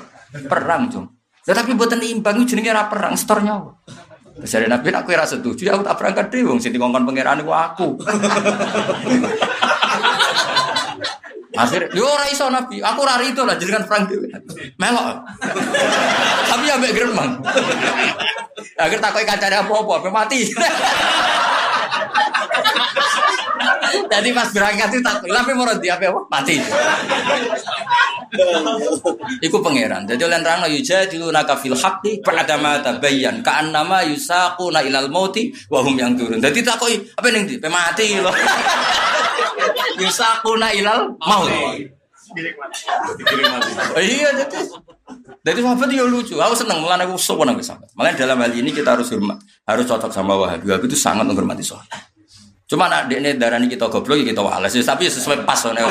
Perang, 0.48 0.92
Cung. 0.92 1.06
Ya, 1.48 1.56
tapi 1.56 1.72
buatan 1.72 2.04
imbang 2.04 2.36
itu 2.40 2.52
jenenge 2.52 2.74
ra 2.74 2.90
perang 2.92 3.16
setor 3.16 3.40
nyawa. 3.40 3.72
Terus 4.38 4.52
dari 4.54 4.66
Nabi 4.70 4.88
aku 4.94 5.10
ora 5.10 5.26
setuju, 5.26 5.66
aku 5.74 5.82
tak 5.82 5.98
berangkat 5.98 6.26
dhewe 6.30 6.54
wong 6.54 6.60
sing 6.62 6.70
dikongkon 6.70 7.02
pangeran 7.02 7.42
iku 7.42 7.52
aku. 7.52 7.88
Akhir, 11.58 11.90
yo 11.90 12.06
ora 12.06 12.30
iso 12.30 12.46
Nabi, 12.46 12.78
aku 12.78 13.02
ora 13.02 13.18
itu 13.18 13.42
lah 13.42 13.58
jenengan 13.58 13.82
perang 13.90 14.06
dhewe. 14.06 14.30
Melok. 14.78 15.26
Tapi 16.46 16.64
ya 16.70 16.78
mbek 16.78 16.94
gremeng. 16.94 17.42
Akhir 18.78 18.98
takoki 19.02 19.26
kancane 19.26 19.58
apa-apa, 19.58 20.06
apa 20.06 20.08
mati. 20.14 20.46
Jadi 24.08 24.28
pas 24.34 24.48
berangkat 24.52 24.88
itu 24.92 25.00
tak, 25.00 25.24
tapi 25.24 25.52
mau 25.54 25.68
di 25.78 25.88
apa 25.88 26.10
mati. 26.28 26.60
Iku 29.40 29.56
pangeran. 29.64 30.04
Jadi 30.04 30.22
oleh 30.24 30.38
nerang 30.40 30.68
yujadiluna 30.68 31.44
ka 31.48 31.56
fil 31.56 31.76
haqqi 31.76 32.20
ba'da 32.20 32.60
ma 32.60 32.80
tabayyan 32.82 33.40
ka'annama 33.40 34.04
yusaquna 34.04 34.84
ilal 34.84 35.08
mauti 35.08 35.48
wa 35.72 35.80
hum 35.80 35.96
yang 35.96 36.12
turun. 36.18 36.40
Jadi 36.40 36.60
takoki 36.60 36.96
apa 37.16 37.26
ning 37.32 37.48
ndi? 37.48 37.56
Pe 37.56 37.68
mati 37.72 38.20
lho. 38.20 38.32
yusaquna 40.02 40.68
ilal 40.76 41.16
maut. 41.24 41.97
Oh, 43.96 44.02
iya 44.02 44.28
jadi. 44.36 44.58
Jadi 45.38 45.58
sahabat 45.64 45.88
itu 45.88 46.04
lucu. 46.04 46.34
Aku 46.36 46.52
seneng 46.52 46.84
mulane 46.84 47.08
aku 47.08 47.16
sopan 47.16 47.48
aku 47.54 47.64
sahabat. 47.64 47.88
Makanya 47.96 48.28
dalam 48.28 48.36
hal 48.44 48.52
ini 48.52 48.68
kita 48.68 48.92
harus 48.92 49.08
hormat, 49.08 49.40
harus 49.64 49.84
cocok 49.88 50.12
sama 50.12 50.36
Wahabi. 50.36 50.68
Wahabi 50.68 50.86
itu 50.92 50.98
sangat 50.98 51.24
menghormati 51.24 51.64
sahabat. 51.64 51.88
Cuma 52.68 52.84
nak 52.92 53.08
ini 53.08 53.32
darah 53.40 53.56
ini 53.56 53.72
kita 53.72 53.88
goblok 53.88 54.20
ya 54.20 54.28
kita 54.28 54.44
wales. 54.44 54.72
Ya, 54.76 54.84
Tapi 54.84 55.08
sesuai 55.08 55.48
pas 55.48 55.56
soalnya. 55.56 55.88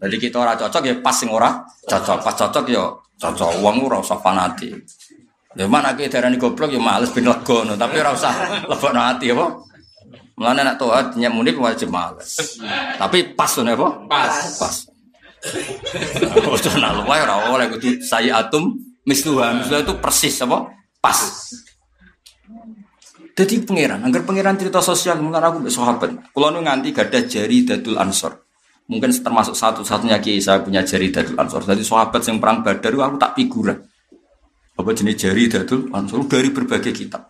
Jadi 0.00 0.16
kita 0.16 0.36
ora 0.40 0.52
cocok 0.56 0.82
ya 0.84 0.94
pas 1.00 1.16
sing 1.16 1.32
ora 1.32 1.64
cocok. 1.88 2.18
Pas 2.20 2.34
cocok 2.36 2.64
ya 2.68 2.84
cocok. 3.16 3.50
Uang 3.64 3.88
ora 3.88 4.04
usah 4.04 4.20
fanatik. 4.20 4.84
Ya 5.56 5.64
mana 5.64 5.96
kita 5.96 6.20
darah 6.20 6.28
ini 6.28 6.36
goblok 6.36 6.68
ya 6.68 6.80
males 6.80 7.08
ben 7.16 7.24
lega 7.24 7.58
no. 7.64 7.72
Tapi 7.72 7.94
ora 7.96 8.12
usah 8.12 8.32
lebokno 8.68 9.00
ati 9.00 9.32
apa. 9.32 9.46
Mulane 10.40 10.64
nak 10.64 10.80
taat 10.80 11.20
nyamuni 11.20 11.52
wajib 11.52 11.92
males. 11.92 12.56
Tapi 12.96 13.36
pas 13.36 13.44
soalnya 13.44 13.76
apa? 13.76 14.08
Pas. 14.08 14.56
Pas. 14.56 14.76
Ojo 16.48 16.68
nak 16.80 17.04
luwe 17.04 17.16
ora 17.20 17.52
oleh 17.52 17.68
kudu 17.68 18.00
saya 18.00 18.40
atum 18.40 18.72
misluha. 19.04 19.52
Misluha 19.60 19.84
itu 19.84 20.00
persis 20.00 20.40
apa? 20.40 20.72
Pas. 20.96 21.20
Jadi 23.36 23.60
pangeran, 23.68 24.00
anggar 24.00 24.24
pangeran 24.24 24.56
cerita 24.56 24.80
sosial 24.80 25.20
mungkin 25.20 25.44
aku 25.44 25.60
mbek 25.60 25.72
sahabat. 25.76 26.08
Kulo 26.32 26.48
nu 26.56 26.64
nganti 26.64 26.88
gadah 26.88 27.22
jari 27.28 27.68
dadul 27.68 28.00
ansor. 28.00 28.40
Mungkin 28.88 29.12
termasuk 29.20 29.52
satu-satunya 29.52 30.24
kiai 30.24 30.40
saya 30.40 30.64
punya 30.64 30.80
jari 30.80 31.12
dadul 31.12 31.36
ansor. 31.36 31.68
Jadi 31.68 31.84
sahabat 31.84 32.24
yang 32.24 32.40
perang 32.40 32.64
badar 32.64 32.96
aku 32.96 33.16
tak 33.20 33.36
figuran. 33.36 33.76
Apa 34.72 34.88
jenis 34.96 35.20
jari 35.20 35.52
dadul 35.52 35.92
ansor 35.92 36.24
dari 36.24 36.48
berbagai 36.48 36.96
kitab. 36.96 37.28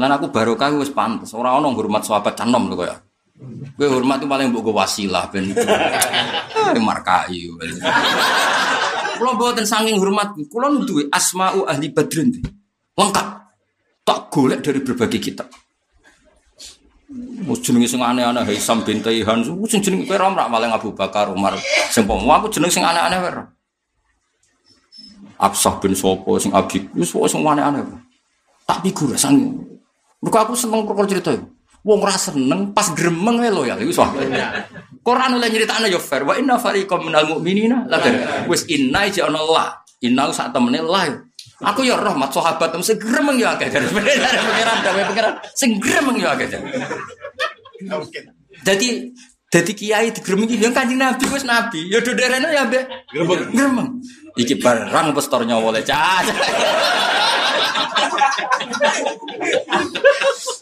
Lan 0.00 0.16
aku 0.16 0.32
barokah 0.32 0.72
wis 0.80 0.88
pantes. 0.88 1.36
Ora 1.36 1.60
ono 1.60 1.76
hormat 1.76 2.00
sahabat 2.00 2.32
canom 2.32 2.72
lho 2.72 2.76
kaya. 2.80 2.96
Gue 3.76 3.88
hormat 3.88 4.20
itu 4.20 4.28
paling 4.28 4.48
mbok 4.48 4.72
wasilah 4.72 5.28
ben. 5.28 5.52
Eh, 5.52 6.80
markai. 6.80 7.44
Kulo 9.20 9.36
mboten 9.36 9.68
saking 9.68 10.00
hormat, 10.00 10.32
kulo 10.48 10.80
duwe 10.88 11.04
asma'u 11.12 11.68
ahli 11.68 11.92
badrin. 11.92 12.32
Lengkap. 12.96 13.26
Tak 14.00 14.32
golek 14.32 14.64
dari 14.64 14.80
berbagai 14.80 15.20
kitab. 15.20 15.48
Wis 17.44 17.60
jenenge 17.60 17.90
sing 17.90 18.00
aneh-aneh 18.00 18.46
Haisam 18.46 18.80
bin 18.86 19.04
Taihan, 19.04 19.44
sing 19.44 19.84
jenenge 19.84 20.08
kowe 20.08 20.16
ora 20.16 20.48
maling 20.48 20.72
Abu 20.72 20.96
Bakar 20.96 21.28
Umar. 21.28 21.60
Sing 21.92 22.08
pomo 22.08 22.32
aku 22.32 22.48
jeneng 22.48 22.72
sing 22.72 22.80
aneh-aneh 22.80 23.18
wae. 23.20 23.44
Absah 25.40 25.80
bin 25.80 25.92
Sopo 25.96 26.36
sing 26.40 26.52
Abi, 26.52 26.88
wis 26.96 27.12
pokoke 27.12 27.32
sing 27.32 27.44
aneh-aneh. 27.44 27.84
Tak 28.64 28.80
figur 28.84 29.16
sang. 29.20 29.36
Mergo 30.20 30.36
aku 30.36 30.52
seneng 30.56 30.84
perkara 30.84 31.08
cerita 31.08 31.32
iku. 31.32 31.48
Wong 31.80 32.04
ora 32.04 32.12
seneng 32.20 32.76
pas 32.76 32.92
gremeng 32.92 33.40
wae 33.40 33.48
lho 33.48 33.64
ya 33.64 33.74
iku 33.80 33.92
soal. 33.92 34.20
Quran 35.00 35.40
oleh 35.40 35.48
nyeritakno 35.48 35.88
ya 35.88 35.96
fair. 35.96 36.28
Wa 36.28 36.36
inna 36.36 36.60
fariqam 36.60 37.08
minal 37.08 37.24
mu'minina 37.24 37.88
la 37.88 37.96
Wis 38.44 38.68
inna 38.68 39.08
ja 39.08 39.32
ono. 39.32 39.40
Inna 40.00 40.32
sak 40.32 40.52
temene 40.52 40.80
Allah. 40.80 41.02
ya. 41.08 41.16
Aku 41.60 41.84
ya 41.84 41.92
roh 42.00 42.16
mat 42.16 42.32
sahabat 42.32 42.72
tem 42.72 42.80
segremeng 42.80 43.36
ya 43.36 43.52
akeh 43.52 43.68
dari 43.68 43.84
dari 43.84 44.38
pengiran 44.40 44.76
dari 44.80 45.04
pengiran 45.12 45.32
sing 45.52 45.76
gremeng 45.76 46.16
ya 46.16 46.32
akeh. 46.32 46.48
Jadi 48.64 49.12
jadi 49.50 49.72
kiai 49.74 50.08
digremeng 50.14 50.46
iki 50.46 50.62
ya 50.62 50.70
kanjeng 50.70 51.02
Nabi 51.02 51.26
wis 51.26 51.42
nabi. 51.42 51.90
Ya 51.90 51.98
do 51.98 52.14
derene 52.14 52.54
ya 52.54 52.70
mbek 52.70 52.86
Gremeng. 53.10 53.50
gremeng. 53.50 53.88
Iki 54.38 54.62
barang 54.62 55.10
pestor 55.10 55.42
nyawa 55.42 55.74
le 55.74 55.82
cah. 55.82 56.22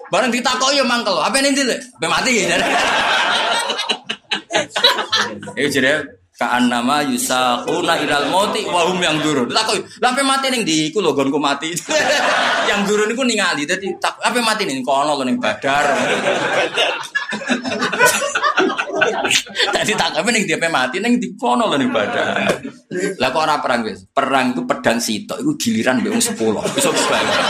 Barang 0.09 0.33
ditakoki 0.33 0.81
ya 0.81 0.89
mangkel. 0.89 1.21
Apa 1.21 1.37
ini 1.37 1.53
le? 1.69 1.77
Apa 2.01 2.07
mati 2.09 2.49
ya. 2.49 2.57
Eh 5.53 5.69
jere 5.69 6.25
kaan 6.33 6.73
nama 6.73 7.05
yusaquna 7.05 8.01
ilal 8.01 8.33
mauti 8.33 8.65
wa 8.73 8.89
hum 8.89 9.05
yang 9.05 9.21
durun. 9.21 9.53
Takoki, 9.53 9.85
"Lah 10.01 10.17
ape 10.17 10.25
mati 10.25 10.49
ning 10.49 10.65
ndi 10.65 10.89
iku 10.89 11.05
lho 11.05 11.13
nggonku 11.13 11.37
mati." 11.37 11.77
yang 12.73 12.89
durun 12.89 13.13
iku 13.13 13.21
ningali. 13.21 13.69
Dadi 13.69 14.01
tak 14.01 14.17
ape 14.25 14.41
mati 14.41 14.65
ning 14.65 14.81
kono 14.81 15.13
lho 15.13 15.29
ning 15.29 15.37
Badar. 15.37 15.85
Tadi 19.75 19.93
tak 19.95 20.19
apa 20.19 20.29
nih 20.29 20.45
dia 20.49 20.59
mati 20.69 20.99
ning 20.99 21.21
di 21.21 21.33
kono 21.37 21.69
lho 21.69 21.77
ning 21.77 21.91
Badar. 21.93 22.61
Lah 23.21 23.29
kok 23.31 23.43
ora 23.45 23.57
perang 23.61 23.81
wis? 23.85 24.05
Perang 24.09 24.57
itu 24.57 24.63
pedang 24.65 24.99
sitok 24.99 25.39
iku 25.45 25.53
giliran 25.61 26.01
wong 26.05 26.21
10. 26.21 26.35
Bisa 26.75 26.89
kebayang. 26.89 27.41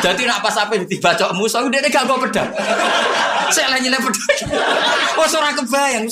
Jadi 0.00 0.22
nak 0.26 0.40
pas 0.42 0.56
ape 0.60 0.84
dibacok 0.86 1.30
musuh 1.38 1.66
dia 1.70 1.84
gak 1.86 2.04
nggo 2.06 2.16
pedang. 2.28 2.48
Saya 3.54 3.74
lagi 3.74 3.88
pedang. 3.90 4.34
Wes 5.18 5.34
ora 5.34 5.50
kebayang. 5.54 6.04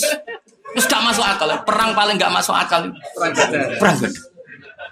Wis 0.76 0.84
gak 0.86 1.02
masuk 1.02 1.24
akal. 1.24 1.48
Perang 1.66 1.90
paling 1.96 2.16
gak 2.16 2.32
masuk 2.32 2.54
akal. 2.54 2.90
Perang 3.78 3.96
bedang. 3.98 4.24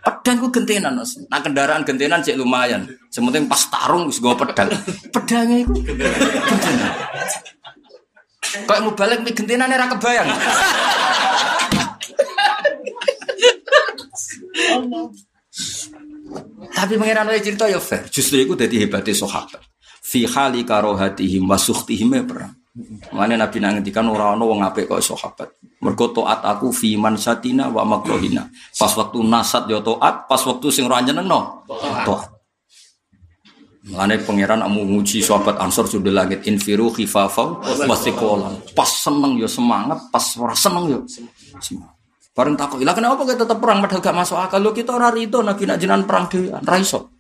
Pedang 0.07 0.39
ku 0.39 0.55
gentenan, 0.55 0.95
Mas. 0.95 1.19
Nah 1.27 1.43
kendaraan 1.43 1.83
gentenan 1.83 2.23
cek 2.23 2.39
lumayan. 2.39 2.87
Sementing 3.11 3.51
pas 3.51 3.59
tarung 3.67 4.07
wis 4.07 4.23
nggo 4.23 4.39
pedang. 4.39 4.71
Pedangnya 5.11 5.67
iku 5.67 5.75
gentenan. 5.83 6.91
Kok 8.65 8.79
mau 8.81 8.93
balik 8.97 9.21
mi 9.21 9.37
gentenan 9.37 9.69
ora 9.69 9.87
kebayang. 9.93 10.29
Tapi 16.77 16.93
pangeran 16.97 17.29
wae 17.29 17.41
cerita 17.45 17.69
ya 17.69 17.81
fair. 17.81 18.09
Justru 18.09 18.41
itu 18.41 18.57
dadi 18.57 18.81
hebate 18.81 19.13
sahabat. 19.13 19.61
Fi 20.07 20.25
hali 20.25 20.63
karohatihim 20.65 21.45
wa 21.45 21.59
sukhtihim 21.59 22.15
ya 22.15 22.23
perang. 22.25 22.53
Mane 23.17 23.41
Nabi 23.41 23.57
nang 23.57 23.81
ngendikan 23.81 24.05
ora 24.13 24.37
ana 24.37 24.45
wong 24.45 24.61
apik 24.61 24.85
kok 24.85 25.01
sahabat. 25.01 25.49
Mergo 25.81 26.13
aku 26.13 26.69
fi 26.77 26.93
mansatina 27.01 27.73
wa 27.73 27.85
makrohina. 27.89 28.53
Pas 28.77 28.93
waktu 28.93 29.19
nasat 29.25 29.65
ya 29.73 29.81
taat, 29.81 30.29
pas 30.29 30.41
waktu 30.45 30.67
sing 30.69 30.85
ora 30.85 31.01
nyenengno. 31.01 31.65
Taat. 32.05 32.36
Mulane 33.87 34.19
pangeran 34.19 34.67
amu 34.67 34.83
nguji 34.83 35.23
sahabat 35.23 35.63
Ansor 35.63 35.87
sudah 35.87 36.11
langit 36.11 36.43
infiru 36.51 36.91
khifafau 36.91 37.63
wasiqolan. 37.87 38.59
Pas 38.75 38.91
seneng 38.91 39.39
ya 39.39 39.47
semangat, 39.47 40.11
pas 40.11 40.27
ora 40.43 40.59
seneng 40.59 40.91
ya 40.91 40.99
semangat. 41.63 41.95
Bareng 42.35 42.59
takut, 42.59 42.83
lah 42.83 42.93
kenapa 42.93 43.23
kita 43.25 43.47
tetap 43.47 43.63
perang 43.63 43.81
padahal 43.81 44.03
gak 44.03 44.13
masuk 44.13 44.37
akal? 44.37 44.61
Lo 44.61 44.75
kita 44.75 44.93
ora 44.93 45.09
rido 45.09 45.41
nabi 45.41 45.65
nak 45.65 45.79
jenengan 45.81 46.05
perang 46.05 46.27
dhewean, 46.29 46.61
ra 46.67 46.77
iso. 46.77 47.15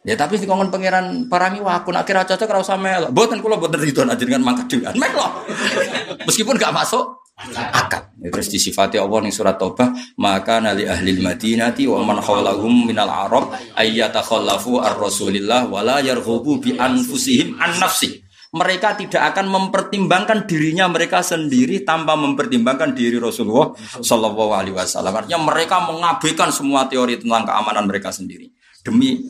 Ya 0.00 0.16
tapi 0.16 0.40
di 0.40 0.48
kongon 0.48 0.72
pangeran 0.72 1.28
parangi 1.28 1.60
wah 1.60 1.80
aku 1.80 1.92
nak 1.92 2.08
kira 2.08 2.28
cocok 2.28 2.48
ora 2.48 2.60
usah 2.60 2.76
melo. 2.80 3.08
Mboten 3.12 3.40
kula 3.40 3.56
mboten 3.56 3.80
rido 3.80 4.04
nak 4.04 4.20
jenengan 4.20 4.44
mangkat 4.44 4.68
dhewean. 4.68 4.94
Melo. 5.00 5.44
Meskipun 6.28 6.60
gak 6.60 6.72
masuk 6.72 7.19
akal. 7.56 8.12
Ya, 8.20 8.28
terus 8.28 8.52
disifati 8.52 9.00
Allah 9.00 9.18
ning 9.24 9.32
surat 9.32 9.56
Taubah, 9.56 9.96
maka 10.20 10.60
nali 10.60 10.84
ahli 10.84 11.16
madinati 11.16 11.88
wa 11.88 12.04
man 12.04 12.20
hawlahum 12.20 12.84
minal 12.84 13.08
arab 13.08 13.56
ayyatakhallafu 13.74 14.76
ar-rasulillah 14.76 15.64
wala 15.72 16.04
yarghubu 16.04 16.60
bi 16.60 16.76
anfusihim 16.76 17.56
an 17.56 17.80
nafsi. 17.80 18.20
Mereka 18.50 18.98
tidak 18.98 19.30
akan 19.30 19.46
mempertimbangkan 19.46 20.42
dirinya 20.50 20.90
mereka 20.90 21.22
sendiri 21.22 21.86
tanpa 21.86 22.18
mempertimbangkan 22.18 22.98
diri 22.98 23.14
Rasulullah 23.22 23.70
Shallallahu 23.78 24.50
Alaihi 24.50 24.74
Wasallam. 24.74 25.22
Artinya 25.22 25.38
mereka 25.38 25.86
mengabaikan 25.86 26.50
semua 26.50 26.90
teori 26.90 27.22
tentang 27.22 27.46
keamanan 27.46 27.86
mereka 27.86 28.10
sendiri. 28.10 28.50
demi 28.80 29.20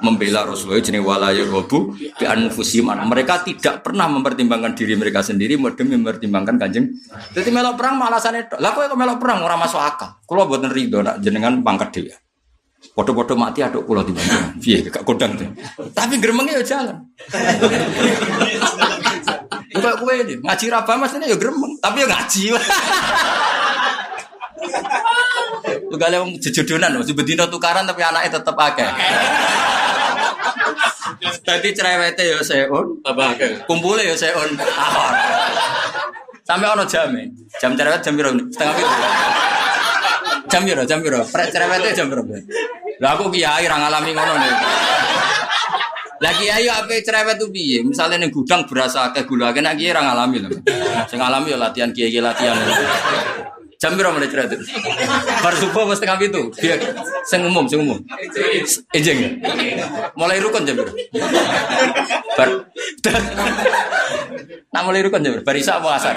membela 0.00 0.48
Rasulullah 0.48 0.80
jenis 0.80 1.04
walaya 1.04 1.44
wabu 1.48 1.94
bi 1.94 2.24
anfusihim 2.24 2.90
mereka 3.06 3.44
tidak 3.44 3.84
pernah 3.84 4.08
mempertimbangkan 4.08 4.72
diri 4.76 4.96
mereka 4.96 5.20
sendiri 5.20 5.60
demi 5.76 5.96
mempertimbangkan 5.96 6.56
kanjeng 6.56 6.90
jadi 7.32 7.48
melok 7.52 7.76
perang 7.76 8.00
alasannya 8.00 8.48
lah 8.60 8.70
kok 8.72 8.96
melok 8.96 9.18
perang 9.20 9.44
orang 9.44 9.60
masuk 9.60 9.80
akal 9.80 10.16
kalau 10.24 10.48
buat 10.48 10.64
ridho 10.72 11.04
nak 11.04 11.20
jenengan 11.20 11.60
pangkat 11.60 11.90
dia 11.94 12.16
Podo-podo 12.80 13.36
mati 13.36 13.60
aduk 13.60 13.84
kulo 13.84 14.00
di 14.00 14.12
mana? 14.16 14.56
Iya, 14.56 14.88
gak 14.88 15.04
kodang 15.04 15.36
tuh. 15.36 15.52
Tapi 15.92 16.16
gremengnya 16.16 16.64
ya 16.64 16.64
jalan. 16.64 16.96
Enggak 19.70 19.94
kue 20.00 20.14
ini 20.16 20.34
ngaji 20.42 20.66
raba 20.72 20.96
mas 20.96 21.14
ini 21.14 21.30
ya 21.30 21.36
gremeng, 21.36 21.76
tapi 21.78 22.02
ya 22.02 22.06
ngaji. 22.08 22.42
Lu 25.90 25.98
gak 25.98 26.14
lewat 26.14 26.38
jejodonan, 26.38 27.02
bedino 27.02 27.50
tukaran 27.50 27.82
tapi 27.82 28.06
anaknya 28.06 28.38
tetap 28.38 28.54
akeh. 28.54 28.86
Tadi 31.20 31.68
cerewete 31.74 32.22
ya 32.22 32.38
seon, 32.40 33.02
kumpulnya 33.66 34.14
ya 34.14 34.16
seon. 34.16 34.54
Ahor. 34.56 35.12
Sampai 36.46 36.66
ono 36.66 36.84
jam 36.86 37.10
Jam 37.62 37.74
cerewet 37.76 38.00
jam 38.02 38.14
berapa? 38.16 38.38
Setengah 38.50 38.74
itu. 38.74 38.86
Jam 40.50 40.60
berapa? 40.66 40.86
Jam 40.86 40.98
berapa? 41.02 41.26
Cerewetnya 41.28 41.90
jam 41.94 42.06
berapa? 42.10 42.34
Lah 42.98 43.10
aku 43.14 43.30
kiai 43.30 43.64
ra 43.70 43.76
ngalami 43.78 44.10
ngono 44.14 44.34
nih. 44.34 44.52
Lah 46.20 46.32
kiai 46.34 46.66
apa 46.66 46.94
cerewet 47.02 47.36
tuh 47.38 47.50
piye? 47.54 47.86
Misale 47.86 48.18
ning 48.18 48.34
gudang 48.34 48.66
berasa 48.66 49.10
akeh 49.10 49.26
gula 49.26 49.54
nek 49.54 49.74
kiai 49.78 49.94
ra 49.94 50.02
ngalami 50.06 50.36
lho. 50.42 50.50
Sing 51.06 51.18
ngalami 51.22 51.54
ya 51.54 51.58
latihan 51.58 51.90
kiai 51.94 52.18
latihan. 52.18 52.56
Jam 53.80 53.96
berapa 53.96 54.12
mulai 54.12 54.28
cerewet? 54.28 54.60
Bar 55.40 55.56
subuh 55.56 55.88
mesti 55.88 56.04
setengah 56.04 56.20
itu. 56.20 56.42
Biar 56.52 56.78
sing 57.24 57.40
umum, 57.48 57.64
sing 57.64 57.80
umum. 57.80 57.96
Ejeng. 58.92 59.40
Mulai 60.12 60.36
rukun 60.44 60.68
jam 60.68 60.76
berapa? 60.76 60.92
Bar. 62.36 62.48
Nah 64.70 64.86
mulai 64.86 65.00
rukun 65.00 65.24
jam 65.24 65.32
berapa? 65.32 65.48
Bar 65.48 65.56
apa 65.56 65.88
asar? 65.96 66.14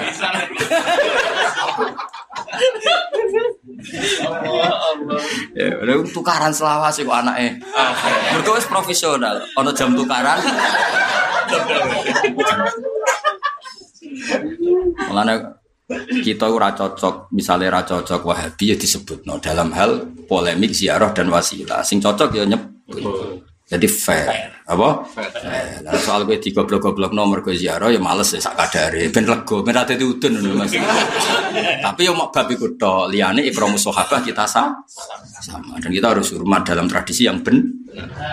Ya, 5.56 5.66
udah 5.80 6.04
tukaran 6.12 6.52
selawase 6.52 7.00
kok. 7.08 7.16
Mergo 8.36 8.60
wis 8.60 8.68
profesional, 8.68 9.40
ana 9.56 9.72
jam 9.72 9.96
tukaran. 9.96 10.36
Mulane 15.08 15.63
kita 16.24 16.46
ora 16.50 16.72
cocok, 16.72 17.30
misalnya 17.34 17.70
ora 17.74 17.82
cocok 17.82 18.20
Wahabi 18.24 18.74
ya 18.74 18.76
disebut 18.76 19.26
no, 19.26 19.38
dalam 19.38 19.70
hal 19.72 20.04
polemik 20.28 20.72
ziarah 20.72 21.12
dan 21.12 21.28
wasilah. 21.30 21.82
Sing 21.82 21.98
cocok 21.98 22.30
ya 22.34 22.44
nyebut. 22.46 23.44
Jadi 23.64 23.88
fair, 23.88 24.60
apa? 24.68 25.08
Fair. 25.08 25.80
Lah 25.80 25.96
soal 25.96 26.28
kowe 26.28 26.36
digoblok-goblok 26.36 27.16
nomor 27.16 27.40
kowe 27.40 27.56
ziarah 27.56 27.88
ya 27.88 27.96
males 27.96 28.36
ya 28.36 28.40
sak 28.44 28.60
kadare, 28.60 29.08
ben 29.08 29.24
lego, 29.24 29.64
ben 29.64 29.72
udun 29.80 30.32
ngono 30.36 30.60
Mas. 30.60 30.76
Tapi 31.80 32.00
yo 32.04 32.12
mak 32.12 32.28
bab 32.28 32.52
iku 32.52 32.76
tok, 32.76 33.08
liyane 33.08 33.40
ikramu 33.48 33.80
sahabah 33.80 34.20
kita 34.20 34.44
sama. 34.44 34.84
sama 35.40 35.76
dan 35.80 35.90
kita 35.92 36.12
harus 36.12 36.32
hormat 36.36 36.64
dalam 36.64 36.88
tradisi 36.88 37.24
yang 37.24 37.40
ben 37.40 37.84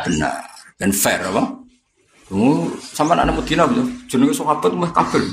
benar 0.04 0.44
dan 0.76 0.92
fair 0.92 1.24
apa? 1.24 1.44
Oh, 2.32 2.72
sama 2.80 3.16
anak 3.16 3.44
Medina 3.44 3.68
betul. 3.68 3.88
Jenenge 4.08 4.36
sahabat 4.36 4.72
mah 4.72 4.92
kabel. 4.96 5.24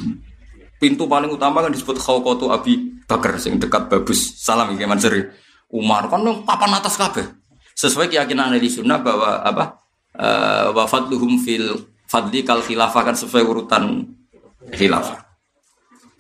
Pintu 0.78 1.10
paling 1.10 1.30
utama 1.34 1.58
kan 1.60 1.74
disebut 1.74 1.98
Khawqatu 1.98 2.54
Abi 2.54 3.02
Bakar 3.04 3.34
sing 3.42 3.58
dekat 3.58 3.90
Babus 3.90 4.38
Salam 4.38 4.74
iki 4.78 4.86
Mansur. 4.86 5.34
Umar 5.68 6.06
kan 6.06 6.22
nang 6.22 6.46
papan 6.46 6.78
atas 6.78 6.94
kabeh. 6.94 7.26
Sesuai 7.74 8.08
keyakinan 8.08 8.54
ahli 8.54 8.70
sunnah 8.70 8.98
bahwa 9.02 9.42
apa? 9.42 9.64
eh 10.18 10.66
wa 10.74 10.82
fadluhum 10.88 11.38
fil 11.38 11.78
fadli 12.10 12.42
kal 12.42 12.58
khilafah 12.58 13.02
kan 13.06 13.14
sesuai 13.14 13.44
urutan 13.44 14.02
khilafah. 14.74 15.18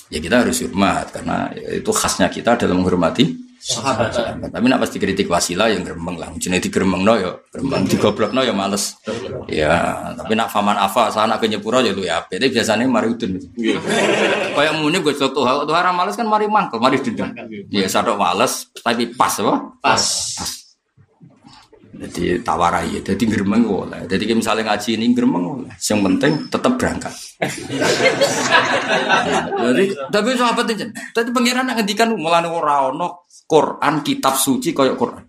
Ya 0.08 0.22
kita 0.22 0.46
harus 0.46 0.62
hormat 0.62 1.10
karena 1.12 1.50
itu 1.52 1.90
khasnya 1.92 2.30
kita 2.30 2.56
dalam 2.56 2.80
menghormati 2.80 3.47
sahabat. 3.58 4.14
Tapi 4.48 4.64
nak 4.70 4.80
pasti 4.80 4.96
kritik 5.02 5.26
wasilah 5.26 5.68
yang 5.68 5.82
geremeng 5.82 6.16
lah. 6.16 6.30
Jenenge 6.38 6.70
digeremeng 6.70 7.02
no 7.02 7.14
ya, 7.18 7.30
geremeng 7.50 7.84
digoblok 7.84 8.32
no 8.32 8.46
ya 8.46 8.54
males. 8.54 8.96
Ya, 9.50 10.14
tapi 10.14 10.38
nak 10.38 10.48
faman 10.48 10.78
afa 10.78 11.10
sana 11.10 11.36
ke 11.36 11.50
nyepuro 11.50 11.82
ya 11.82 11.92
lu 11.92 12.06
ya. 12.06 12.22
Jadi 12.26 12.48
biasanya 12.52 12.86
mari 12.86 13.10
udun. 13.10 13.38
Kayak 14.54 14.72
muni 14.78 15.02
gue 15.02 15.14
tuh 15.16 15.30
tuh 15.34 15.44
tuh 15.44 15.74
males 15.74 16.14
kan 16.14 16.26
mari 16.26 16.46
mangkel, 16.46 16.78
mari 16.78 17.00
dendam. 17.02 17.34
Ya 17.72 17.86
sadok 17.90 18.20
males 18.20 18.70
tapi 18.82 19.10
pas 19.10 19.32
apa? 19.40 19.54
Pas. 19.82 20.04
Jadi 21.98 22.38
tawarai 22.46 22.94
ya, 22.94 23.00
jadi 23.02 23.24
geremeng 23.26 23.66
oleh. 23.66 24.06
Jadi 24.06 24.30
misalnya 24.30 24.70
ngaji 24.70 24.94
ini 24.94 25.10
geremeng 25.10 25.42
oleh. 25.42 25.74
Yang 25.82 26.00
penting 26.06 26.32
tetap 26.46 26.72
berangkat. 26.78 27.10
jadi 29.66 29.84
tapi 30.06 30.28
sahabat 30.38 30.66
itu, 30.78 30.86
tadi 31.10 31.34
pangeran 31.34 31.66
nak 31.66 31.82
ngendikan 31.82 32.14
mulane 32.14 32.46
ora 32.46 32.94
ono 32.94 33.26
Quran 33.50 34.06
kitab 34.06 34.38
suci 34.38 34.70
koyok 34.70 34.94
Quran. 34.94 35.24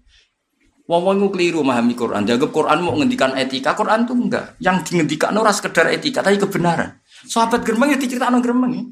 Wong 0.89 1.01
wong 1.05 1.29
keliru 1.33 1.65
memahami 1.65 1.97
Quran. 1.97 2.21
Dianggap 2.25 2.49
Quran 2.53 2.85
mau 2.85 2.93
ngendikan 2.97 3.33
etika, 3.33 3.73
Quran 3.73 4.05
tuh 4.05 4.17
enggak. 4.17 4.57
Yang 4.61 4.93
dingendikan 4.93 5.33
ora 5.37 5.49
sekedar 5.49 5.89
etika, 5.89 6.21
tapi 6.21 6.37
kebenaran. 6.37 7.01
Sahabat 7.25 7.65
geremeng 7.65 7.93
ya 7.93 7.97
diceritakno 7.97 8.41
geremeng 8.45 8.71
ya. 8.77 8.83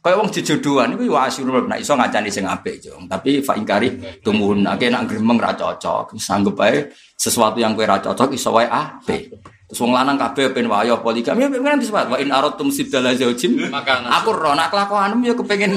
Kayak 0.00 0.16
wong 0.16 0.28
jejodohan 0.32 0.96
iku 0.96 1.12
wa 1.12 1.28
asyurul 1.28 1.68
nek 1.68 1.84
iso 1.84 1.92
ngacani 1.92 2.32
sing 2.32 2.48
apik, 2.48 2.80
Jong. 2.80 3.04
Tapi 3.04 3.44
fa 3.44 3.52
ingkari 3.52 4.00
tumuhun 4.24 4.64
nek 4.64 4.80
nak 4.80 5.04
gremeng 5.04 5.36
ra 5.36 5.52
cocok. 5.52 6.16
Sanggup 6.16 6.56
ae 6.64 6.88
sesuatu 7.20 7.60
yang 7.60 7.76
kowe 7.76 7.84
ra 7.84 8.00
cocok 8.00 8.32
iso 8.32 8.48
wae 8.56 8.64
apik. 8.64 9.28
Terus 9.68 9.78
wong 9.84 9.92
lanang 9.92 10.16
kabeh 10.16 10.56
ben 10.56 10.66
wayo 10.72 10.98
poligami 11.04 11.46
ya 11.46 11.52
kan 11.52 11.78
disebut 11.78 12.10
wa 12.10 12.16
in 12.16 12.32
aratum 12.32 12.72
sibdala 12.72 13.12
zaujim. 13.12 13.68
Maka 13.68 14.02
Aku 14.18 14.32
ro 14.32 14.56
nak 14.56 14.72
kelakuanmu 14.72 15.20
ya 15.20 15.36
kepengin 15.36 15.76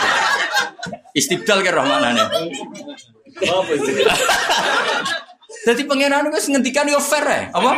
istibdal 1.20 1.60
ke 1.60 1.70
rahmanane. 1.70 2.24
apa 3.40 3.72
sih? 3.84 3.94
Jadi 5.70 5.82
pangeran 5.84 6.32
wis 6.32 6.48
ngendikan 6.48 6.88
yo 6.88 6.98
fair 6.98 7.24
ya, 7.28 7.40
apa? 7.52 7.72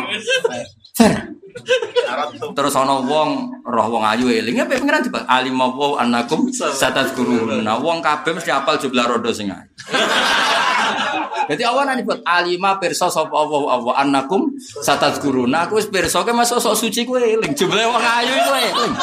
Fair. 0.95 1.13
Terus 2.57 2.73
ana 2.77 3.01
wong 3.01 3.29
roh 3.65 3.87
wong 3.89 4.03
ayu 4.05 4.29
eling 4.29 4.57
ya 4.61 4.65
pengiran 4.65 5.01
tiba 5.05 5.25
alim 5.25 5.57
wa 5.57 5.97
annakum 6.01 6.49
satazkurun. 6.53 7.61
Nah 7.63 7.77
wong 7.79 8.01
kabeh 8.01 8.33
mesti 8.35 8.51
apal 8.53 8.77
jumlah 8.77 9.05
rodo 9.05 9.29
sing 9.33 9.49
ayu. 9.49 9.69
Jadi 11.49 11.59
awan 11.67 11.91
ini 11.99 12.07
buat 12.07 12.23
alima 12.23 12.79
pirsa 12.79 13.11
sapa 13.11 13.35
Allah 13.35 13.61
Allah 13.75 13.93
annakum 13.99 14.55
satazkurun. 14.59 15.51
Nah 15.51 15.67
aku 15.67 15.81
wis 15.81 15.87
pirsa 15.91 16.23
ke 16.23 16.31
masuk 16.31 16.59
sok 16.63 16.75
suci 16.77 17.03
kowe 17.03 17.19
eling 17.19 17.53
jumlah 17.53 17.83
wong 17.83 18.03
ayu 18.03 18.33
kowe 18.47 18.59
eling. 18.59 18.93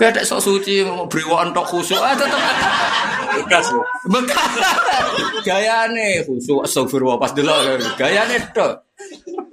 Gak 0.00 0.26
sok 0.26 0.40
suci 0.42 0.82
brewokan 0.82 1.54
tok 1.54 1.66
khusuk 1.68 2.00
ah 2.00 2.14
tetep 2.16 2.40
Bekas. 3.34 3.66
Bekas. 4.06 4.52
Gayane 5.42 6.22
khusuk 6.22 6.64
astagfirullah 6.64 7.18
pas 7.18 7.34
delok 7.34 7.82
gayane 7.98 8.38
tok. 8.54 8.93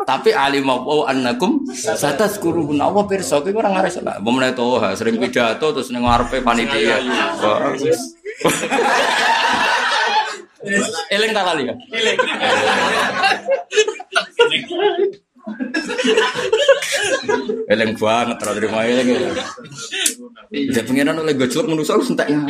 Tapi 0.01 0.34
alim 0.34 0.66
apa 0.66 1.14
annakum 1.14 1.62
satazkurun 1.72 2.82
Allah 2.82 3.05
pirsa 3.05 3.39
kowe 3.39 3.53
ora 3.53 3.70
ngares 3.70 4.01
lah. 4.01 4.18
Mbok 4.20 4.32
menawa 4.34 4.53
toha 4.57 4.89
sering 4.97 5.22
pidato 5.22 5.72
terus 5.72 5.93
ning 5.93 6.03
ngarepe 6.03 6.41
panitia. 6.41 6.99
Bagus. 7.38 7.99
Eling 11.09 11.32
tak 11.34 11.45
kali 11.45 11.64
ya? 11.70 11.76
Eling 17.72 17.91
banget 17.97 18.38
terus 18.41 18.55
terima 18.57 18.80
eling. 18.86 19.07
Jadi 20.51 20.86
pengiran 20.86 21.22
oleh 21.22 21.34
gojlok 21.38 21.70
manusia 21.70 21.95
harus 21.95 22.12
entek 22.12 22.30
yang. 22.30 22.45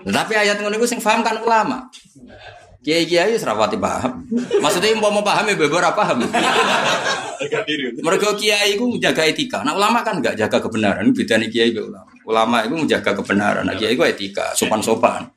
Tapi 0.00 0.32
ayat 0.32 0.58
ngono 0.60 0.80
iku 0.80 0.86
sing 0.88 1.00
paham 1.00 1.20
kan 1.20 1.40
ulama. 1.44 1.88
Kiai 2.80 3.04
kiai 3.04 3.36
serawati 3.36 3.76
paham. 3.76 4.24
Maksudnya 4.32 4.96
mau 4.96 5.12
mau 5.12 5.20
paham 5.20 5.52
ya 5.52 5.56
beberapa 5.56 5.92
paham. 5.92 6.24
Mereka 8.00 8.28
kiai 8.40 8.80
itu 8.80 8.84
menjaga 8.88 9.28
etika. 9.28 9.60
Nah 9.60 9.76
ulama 9.76 10.00
kan 10.00 10.16
nggak 10.16 10.32
jaga 10.40 10.64
kebenaran. 10.64 11.12
Beda 11.12 11.36
nih 11.36 11.52
kiai 11.52 11.70
be 11.76 11.84
ulama. 11.84 12.08
Ulama 12.24 12.56
itu 12.64 12.74
menjaga 12.80 13.12
kebenaran. 13.12 13.68
Nah 13.68 13.76
kiai 13.76 13.92
itu 13.92 14.00
etika, 14.08 14.56
sopan 14.56 14.80
sopan. 14.80 15.28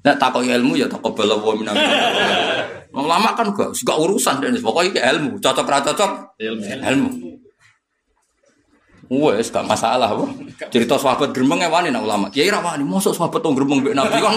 Nah 0.00 0.16
takut 0.16 0.48
ilmu 0.48 0.72
ya 0.80 0.88
takut 0.88 1.12
bela 1.12 1.36
wa 1.36 1.52
minam. 1.52 1.76
Ulama 2.96 3.36
kan 3.36 3.52
gak, 3.52 3.76
gak 3.76 3.98
urusan 4.00 4.40
dan 4.40 4.56
pokoknya 4.56 5.04
ilmu. 5.12 5.36
Cocok 5.36 5.68
ra 5.68 5.84
cocok 5.84 6.40
Ilmu. 6.40 6.64
ilmu. 6.64 7.10
Wes 9.06 9.54
gak 9.54 9.62
masalah, 9.62 10.10
Bang. 10.14 10.50
Cerita 10.72 10.98
sahabat 10.98 11.30
gremeng 11.30 11.62
ya 11.62 11.70
wani 11.70 11.94
nak 11.94 12.02
ulama. 12.02 12.26
Kiai 12.32 12.50
ra 12.50 12.58
wani, 12.58 12.82
mosok 12.82 13.14
sahabat 13.14 13.38
tau 13.38 13.54
gremeng 13.54 13.84
mbek 13.84 13.94
Nabi 13.94 14.18
kan 14.18 14.34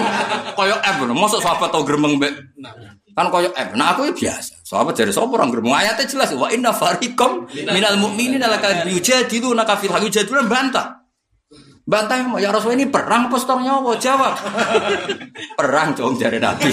koyo 0.54 0.76
F, 0.78 0.96
mosok 1.10 1.40
sahabat 1.42 1.74
tau 1.74 1.82
gremeng 1.82 2.20
mbek 2.20 2.32
kan 3.16 3.26
koyo 3.32 3.50
F. 3.50 3.74
Nah 3.74 3.96
aku 3.96 4.06
ya 4.06 4.12
biasa. 4.14 4.62
Sahabat 4.62 4.94
dari 4.94 5.10
sapa 5.10 5.34
orang 5.34 5.50
gremeng. 5.50 5.74
Ayatnya 5.74 6.06
jelas 6.06 6.30
wa 6.36 6.46
inna 6.52 6.70
fariqam 6.70 7.50
minal 7.50 7.98
mu'minina 7.98 8.46
laka 8.46 8.86
yujadiluna 8.86 9.66
ka 9.66 9.74
fil 9.80 9.90
haqq 9.90 10.06
yujadiluna 10.06 10.46
bantah. 10.46 10.99
Bantah 11.90 12.38
ya 12.38 12.54
Rasul 12.54 12.78
ini 12.78 12.86
perang 12.86 13.26
apa 13.26 13.34
setor 13.34 13.58
nyawa? 13.58 13.98
Jawab. 13.98 14.34
perang 15.58 15.90
dong 15.90 16.14
dari 16.14 16.38
Nabi. 16.38 16.70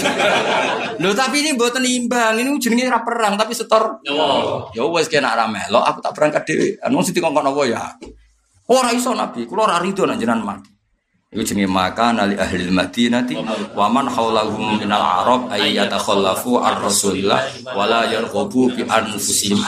Loh 1.02 1.10
tapi 1.10 1.42
ini 1.42 1.58
buatan 1.58 1.82
imbang, 1.82 2.38
ini 2.38 2.54
jenenge 2.62 2.86
ra 2.86 3.02
perang 3.02 3.34
tapi 3.34 3.50
setor 3.50 3.98
nyawa. 4.06 4.70
Ya 4.78 4.86
wes 4.86 5.10
kena 5.10 5.34
ra 5.34 5.50
melok, 5.50 5.82
aku 5.82 5.98
tak 6.06 6.14
berangkat 6.14 6.42
dhewe. 6.46 6.78
Anu 6.86 7.02
sing 7.02 7.18
dikongkon 7.18 7.50
apa 7.50 7.62
ya? 7.66 7.82
Ora 8.70 8.94
iso 8.94 9.10
Nabi, 9.10 9.42
kula 9.50 9.66
ora 9.66 9.82
rido 9.82 10.06
nek 10.06 10.22
jenengan 10.22 10.54
mati. 10.54 10.70
Iku 11.34 11.42
jenenge 11.42 11.66
maka 11.66 12.14
nali 12.14 12.38
ahli 12.38 12.70
Madinati 12.70 13.34
wa 13.74 13.90
man 13.90 14.06
haulahum 14.06 14.78
minal 14.78 15.02
arab 15.02 15.50
ay 15.50 15.74
yatakhallafu 15.82 16.62
ar 16.62 16.78
rasulillah 16.78 17.42
wala 17.74 18.06
yarghabu 18.06 18.70
bi 18.70 18.86
anfusihim. 18.86 19.58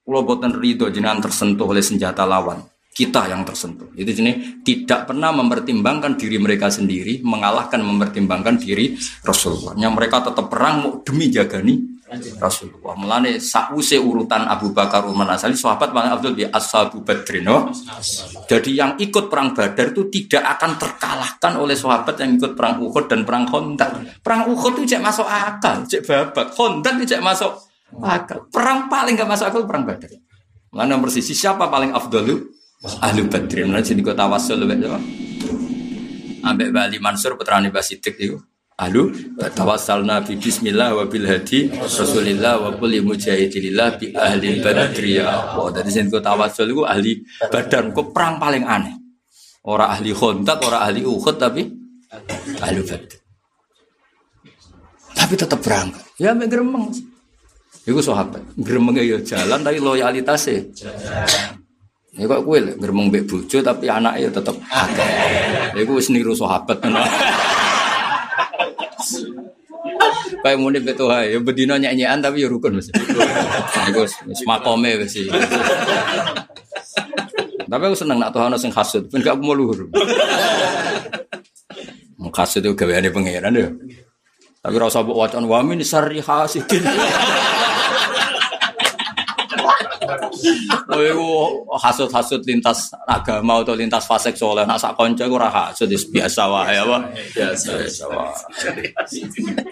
Kula 0.00 0.24
boten 0.24 0.56
rido 0.56 0.88
jenengan 0.88 1.20
tersentuh 1.20 1.68
oleh 1.68 1.84
senjata 1.84 2.24
lawan 2.24 2.71
kita 2.92 3.24
yang 3.32 3.40
tersentuh. 3.42 3.88
Itu 3.96 4.12
jenis 4.12 4.60
tidak 4.60 5.08
pernah 5.08 5.32
mempertimbangkan 5.32 6.20
diri 6.20 6.36
mereka 6.36 6.68
sendiri, 6.68 7.24
mengalahkan 7.24 7.80
mempertimbangkan 7.80 8.60
diri 8.60 8.92
Rasulullah. 9.24 9.72
Yang 9.80 9.92
mereka 9.96 10.20
tetap 10.28 10.52
perang 10.52 11.00
demi 11.00 11.32
jagani 11.32 11.92
Rasulullah. 12.36 12.92
Mulane 12.92 13.40
sakwuse 13.40 13.96
urutan 13.96 14.44
Abu 14.44 14.76
Bakar 14.76 15.08
Umar 15.08 15.32
Asali 15.32 15.56
sahabat 15.56 15.96
paling 15.96 16.12
Abdul 16.12 16.36
bi 16.36 16.44
Ashabu 16.44 17.00
Badrin. 17.00 17.48
No? 17.48 17.72
Jadi 18.44 18.76
yang 18.76 19.00
ikut 19.00 19.32
perang 19.32 19.56
Badar 19.56 19.96
itu 19.96 20.12
tidak 20.12 20.60
akan 20.60 20.76
terkalahkan 20.76 21.52
oleh 21.56 21.72
sahabat 21.72 22.20
yang 22.20 22.36
ikut 22.36 22.52
perang 22.52 22.84
Uhud 22.84 23.08
dan 23.08 23.24
perang 23.24 23.48
Khandaq. 23.48 24.20
Perang 24.20 24.52
Uhud 24.52 24.84
itu 24.84 24.92
cek 24.92 25.00
masuk 25.00 25.24
akal, 25.24 25.88
cek 25.88 26.04
babak. 26.04 26.52
Khandaq 26.52 27.00
cek 27.08 27.22
masuk 27.24 27.52
akal. 28.04 28.44
Perang 28.52 28.92
paling 28.92 29.16
gak 29.16 29.30
masuk 29.32 29.46
akal 29.48 29.62
perang 29.64 29.88
Badar. 29.88 30.12
Mulane 30.72 30.88
nomor 30.92 31.08
sisi 31.08 31.32
siapa 31.32 31.68
paling 31.72 31.96
afdalu? 31.96 32.60
Ahli 32.82 33.22
badrin 33.30 33.70
mana 33.70 33.82
jadi 33.84 34.02
kota 34.02 34.26
wasul 34.26 34.58
lebih 34.62 34.90
apa 34.90 34.98
ambek 36.42 36.68
Bali 36.74 36.98
Mansur 36.98 37.38
putra 37.38 37.62
Nabi 37.62 37.78
Sidik 37.78 38.18
itu 38.18 38.38
ahlu 38.82 39.14
tawassalna 39.54 40.26
bi 40.26 40.34
bismillah 40.34 40.96
wa 40.96 41.04
bil 41.06 41.28
hadi 41.28 41.70
rasulillah 41.70 42.58
wa 42.58 42.70
kulli 42.74 42.98
mujahidillah 42.98 43.88
bi 44.00 44.10
ahli 44.10 44.58
badri 44.58 45.22
ya 45.22 45.54
oh 45.54 45.70
dari 45.70 45.86
sini 45.92 46.10
kota 46.10 46.34
itu 46.34 46.82
ahli 46.82 47.22
badan 47.46 47.94
kok 47.94 48.10
perang 48.10 48.42
paling 48.42 48.64
aneh. 48.66 48.94
Orang 49.62 49.94
ahli 49.94 50.10
khontak 50.10 50.58
orang 50.66 50.82
ahli 50.90 51.06
uhud 51.06 51.38
tapi 51.38 51.62
ahli 52.58 52.80
badr. 52.82 53.18
Tapi 55.14 55.34
tetap 55.38 55.62
berangkat 55.62 56.02
ya 56.18 56.34
ambek 56.34 56.50
gremeng. 56.50 56.90
Iku 57.82 57.98
sahabat, 57.98 58.42
ya 59.02 59.18
jalan 59.26 59.58
tapi 59.66 59.82
loyalitasnya 59.82 60.70
Ya 62.12 62.28
kok 62.28 62.44
kowe 62.44 62.60
lek 62.60 62.76
ngremeng 62.76 63.08
mbek 63.08 63.24
bojo 63.24 63.58
tapi 63.64 63.88
anaknya 63.88 64.28
tetep 64.28 64.52
akeh. 64.68 65.10
Ya 65.72 65.80
iku 65.80 65.96
wis 65.96 66.12
niru 66.12 66.36
sahabat. 66.36 66.76
Kayak 70.42 70.58
muni 70.60 70.84
betul 70.84 71.08
ya 71.08 71.38
bedino 71.40 71.72
nyanyian 71.80 72.20
tapi 72.20 72.44
ya 72.44 72.52
rukun 72.52 72.76
mesti. 72.76 72.92
Iku 73.88 74.04
wis 74.04 74.44
makome 74.44 75.00
wis. 75.00 75.24
Tapi 77.72 77.82
aku 77.88 77.96
seneng 77.96 78.20
nak 78.20 78.36
Tuhan 78.36 78.52
sing 78.60 78.68
hasud, 78.68 79.08
ben 79.08 79.24
gak 79.24 79.40
mau 79.40 79.56
luhur. 79.56 79.88
Hasud 82.20 82.60
itu 82.60 82.76
gaweane 82.76 83.08
pangeran 83.08 83.56
ya. 83.56 83.72
Tapi 84.60 84.76
rasa 84.76 85.00
mbok 85.00 85.16
wacan 85.16 85.48
wa 85.48 85.64
min 85.64 85.80
hasidin. 85.80 86.84
Oh, 90.92 91.02
iku 91.02 91.28
hasut-hasut 91.78 92.42
lintas 92.44 92.92
agama 93.08 93.60
atau 93.60 93.76
lintas 93.76 94.04
fase 94.04 94.32
soleh. 94.36 94.64
Nak 94.64 94.78
sak 94.80 94.96
kanca 94.96 95.24
iku 95.24 95.36
ora 95.38 95.48
hasut 95.48 95.88
biasa 95.88 96.42
wae 96.48 96.76
apa? 96.76 96.96
Biasa 97.36 97.68
biasa 97.80 98.04
wae. 98.10 98.34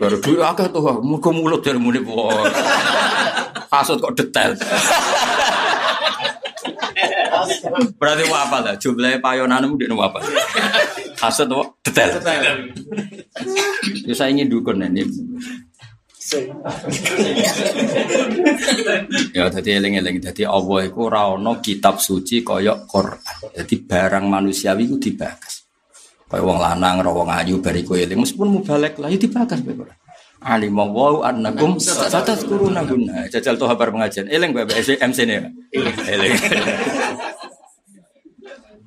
Baru 0.01 0.17
dulu 0.21 0.41
akeh 0.45 0.67
tuh, 0.73 1.01
muga 1.05 1.31
mulut 1.33 1.61
dari 1.61 1.79
muni 1.81 2.01
Hasut 3.71 4.03
kok 4.03 4.19
detail. 4.19 4.59
Berarti 7.97 8.25
apa 8.27 8.57
lah? 8.61 8.75
Jumlahnya 8.75 9.23
payonanmu 9.23 9.79
di 9.79 9.87
apa? 9.87 10.19
Hasut 11.23 11.47
kok 11.47 11.79
detail. 11.87 12.19
Ya 14.05 14.15
saya 14.19 14.35
ingin 14.35 14.51
dukun 14.51 14.83
ini. 14.83 15.07
Ya 19.35 19.51
jadi 19.51 19.83
eling-eling. 19.83 20.23
Jadi 20.23 20.47
Allah 20.47 20.87
itu 20.87 21.03
rano 21.11 21.59
kitab 21.59 21.99
suci 21.99 22.45
koyok 22.45 22.79
Quran. 22.87 23.37
Jadi 23.57 23.75
barang 23.83 24.25
manusiawi 24.29 24.87
itu 24.87 24.97
dibakas. 24.99 25.67
Koyok 26.31 26.45
wong 26.47 26.59
lanang 26.63 27.03
rawong 27.03 27.31
ayu 27.35 27.59
bariku 27.59 27.99
eling. 27.99 28.23
Meskipun 28.23 28.49
mau 28.55 28.63
balik 28.63 29.01
lah 29.03 29.11
itu 29.11 29.27
dibakas 29.27 29.59
Quran 29.65 29.99
alim 30.41 30.73
wa 30.73 31.21
annakum 31.29 31.77
satazkuruna 31.77 32.89
guna 32.89 33.29
jajal 33.29 33.61
tuh 33.61 33.69
kabar 33.69 33.93
pengajian. 33.93 34.27
Eling 34.33 34.57
bae 34.57 34.65
MC 34.81 35.19
ne 35.29 35.53
eling. 36.09 36.35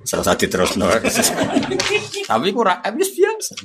Salah 0.04 0.26
satu 0.36 0.46
terus 0.52 0.76
tapi 2.30 2.52
kurang 2.52 2.82
habis 2.84 3.16
biasa 3.16 3.56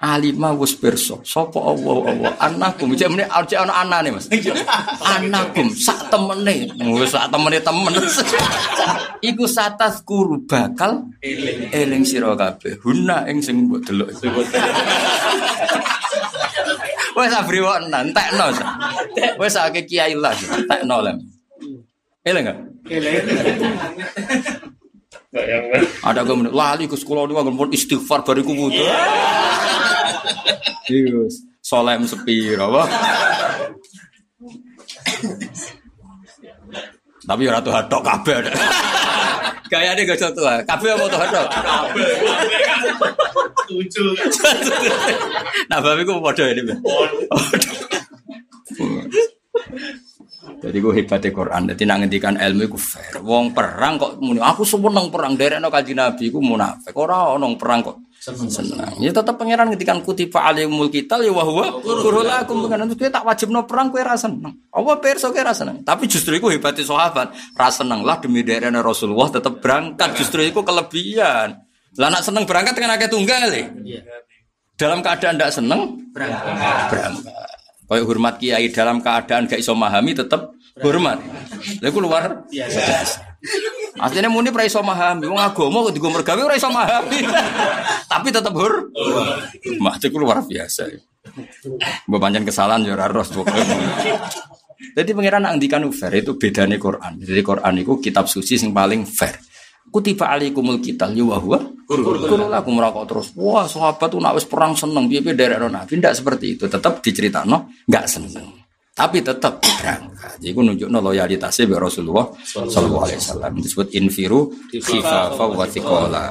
alima 0.00 0.50
wis 0.54 0.74
pirsa. 0.74 1.20
Sapa 1.22 1.58
Allah 1.60 1.96
Allah? 2.10 2.32
Anakum. 2.42 2.92
Jek 2.98 3.08
meneh 3.10 3.28
jek 3.46 3.58
ana 3.62 3.84
anane 3.84 4.14
Mas. 4.14 4.26
Anakum 5.00 5.70
sak 5.70 6.10
temene. 6.10 6.70
Wis 6.98 7.14
sak 7.14 7.30
temene 7.30 7.58
temen. 7.62 7.94
Iku 9.28 9.44
satas 9.48 10.02
guru 10.02 10.42
bakal 10.44 11.08
eling. 11.22 12.04
sira 12.04 12.34
kabeh. 12.34 12.78
Huna 12.82 13.24
ing 13.30 13.40
sing 13.40 13.70
mbok 13.70 13.80
delok. 13.86 14.08
Wis 17.14 17.30
abri 17.30 17.62
wong 17.62 17.94
entekno 17.94 18.50
wis 19.38 19.54
akeh 19.54 19.86
kiai 19.86 20.18
lah 20.18 20.34
entekno 20.34 20.98
lem. 20.98 21.18
Eling 22.24 22.44
gak? 22.48 22.58
Eling 22.88 24.72
ada 26.04 26.20
gue 26.22 26.36
lali 26.54 26.86
ke 26.86 26.94
sekolah 26.94 27.26
ini 27.26 27.54
pun 27.58 27.70
istighfar 27.74 28.22
bariku 28.22 28.54
wudhu. 28.54 28.84
Yes, 30.84 31.40
solem 31.64 32.04
sepi, 32.04 32.60
apa? 32.60 32.84
Tapi 37.24 37.42
ora 37.48 37.64
tuh 37.64 37.72
hadok 37.72 38.02
kabeh. 38.04 38.52
Gaya 39.72 39.96
nih 39.96 40.04
gak 40.04 40.20
satu 40.20 40.44
lah. 40.44 40.60
Kabeh 40.68 40.92
apa 40.92 41.04
tuh 41.08 41.20
hadok? 41.24 41.46
Setuju. 43.64 44.04
Nah, 45.72 45.80
babi 45.80 46.04
gue 46.04 46.20
bodoh 46.20 46.44
ini. 46.44 46.60
Jadi 50.64 50.76
gue 50.80 50.92
hebatnya 50.96 51.30
Quran. 51.32 51.62
Jadi 51.72 51.82
nak 51.84 51.96
ngendikan 52.04 52.34
ilmu 52.40 52.64
gue 52.72 52.80
fair. 52.80 53.20
Wong 53.20 53.52
perang 53.52 54.00
kok 54.00 54.16
muni. 54.20 54.40
Aku 54.40 54.64
seneng 54.64 55.12
perang 55.12 55.36
dari 55.36 55.60
no 55.60 55.68
kaji 55.68 55.92
nabi. 55.92 56.32
Gue 56.32 56.40
munafik. 56.40 56.96
Orang 56.96 57.36
orang 57.36 57.54
perang 57.60 57.80
kok 57.84 57.96
seneng. 58.24 58.88
Ya 59.04 59.12
tetap 59.12 59.36
pangeran 59.36 59.68
ngendikan 59.68 60.00
kutipa 60.00 60.48
alimul 60.48 60.88
kita 60.88 61.20
ya 61.20 61.28
wahwa 61.28 61.84
kurula 61.84 62.40
aku 62.40 62.56
bukan 62.56 62.88
itu 62.88 63.12
tak 63.12 63.20
wajib 63.28 63.52
no 63.52 63.68
perang 63.68 63.92
gue 63.92 64.00
rasa 64.00 64.32
seneng. 64.32 64.56
Apa 64.72 64.96
perso 64.96 65.28
gue 65.28 65.44
rasa 65.44 65.68
seneng. 65.68 65.84
Tapi 65.84 66.08
justru 66.08 66.40
gue 66.40 66.56
hebatnya 66.56 66.88
sahabat. 66.88 67.36
Rasa 67.52 67.84
seneng 67.84 68.00
lah 68.00 68.16
demi 68.16 68.40
dari 68.40 68.64
Rasulullah 68.72 69.28
tetap 69.28 69.60
berangkat. 69.60 70.16
Justru 70.16 70.40
itu 70.40 70.64
kelebihan. 70.64 71.60
Lah 72.00 72.08
nak 72.08 72.24
seneng 72.24 72.48
berangkat 72.48 72.74
dengan 72.74 72.96
agak 72.96 73.12
tunggal 73.12 73.52
ya. 73.52 73.68
Dalam 74.74 75.04
keadaan 75.04 75.38
tidak 75.38 75.52
seneng 75.54 75.80
berangkat. 76.10 76.90
berangkat. 76.90 77.53
Kayak 77.84 78.04
hormat 78.08 78.34
kiai 78.40 78.66
dalam 78.72 79.04
keadaan 79.04 79.44
gak 79.44 79.60
iso 79.60 79.76
memahami 79.76 80.16
tetap 80.16 80.56
hormat. 80.80 81.20
Lha 81.84 81.88
iku 81.92 82.00
luar 82.00 82.48
biasa. 82.48 82.80
Aslinya 83.94 84.32
muni 84.32 84.50
pra 84.50 84.66
iso 84.66 84.80
memahami, 84.80 85.28
wong 85.28 85.38
agama 85.38 85.86
kok 85.86 85.94
digo 85.94 86.08
mergawe 86.10 86.40
ora 86.40 86.56
iso 86.56 86.72
memahami. 86.72 87.18
Tapi 88.10 88.28
tetap 88.32 88.52
hur. 88.56 88.90
Mah 89.78 89.94
itu 90.00 90.16
luar 90.16 90.42
biasa. 90.42 90.90
Mbok 92.08 92.18
pancen 92.20 92.44
kesalahan 92.44 92.84
ya 92.84 92.96
ora 92.96 93.08
ros 93.08 93.32
Jadi 94.94 95.10
pangeran 95.10 95.48
ngendikan 95.48 95.82
fair 95.90 96.22
itu 96.22 96.36
bedane 96.36 96.76
Quran. 96.78 97.18
Jadi 97.18 97.42
Quran 97.42 97.74
itu 97.80 97.92
kitab 97.98 98.26
suci 98.30 98.58
sing 98.60 98.70
paling 98.70 99.06
fair. 99.08 99.38
Kutiba 99.92 100.32
alaikumul 100.32 100.80
qital 100.82 101.14
ya 101.14 101.24
wa 101.24 101.38
huwa 101.38 101.58
kurun 101.84 102.48
lakum 102.48 102.80
rokok 102.80 103.04
terus. 103.04 103.26
Wah, 103.36 103.68
sahabat 103.68 104.08
tuh 104.08 104.20
nak 104.20 104.34
wis 104.40 104.48
perang 104.48 104.72
seneng 104.72 105.06
piye-piye 105.06 105.36
derek 105.36 105.60
Nabi 105.60 106.00
ndak 106.00 106.16
seperti 106.16 106.56
itu. 106.56 106.64
Tetap 106.66 107.04
diceritakno 107.04 107.68
enggak 107.86 108.06
seneng. 108.08 108.64
Tapi 108.94 109.26
tetap 109.26 109.58
berangkat. 109.58 110.38
Jadi 110.38 110.54
nunjukno 110.54 110.98
loyalitasnya 111.02 111.66
bi 111.66 111.74
Rasulullah 111.74 112.30
sallallahu 112.30 113.04
alaihi 113.10 113.18
wasallam. 113.18 113.52
Disebut 113.58 113.88
infiru 113.90 114.54
khifafa 114.70 115.44
wa 115.50 115.66
thiqala. 115.66 116.30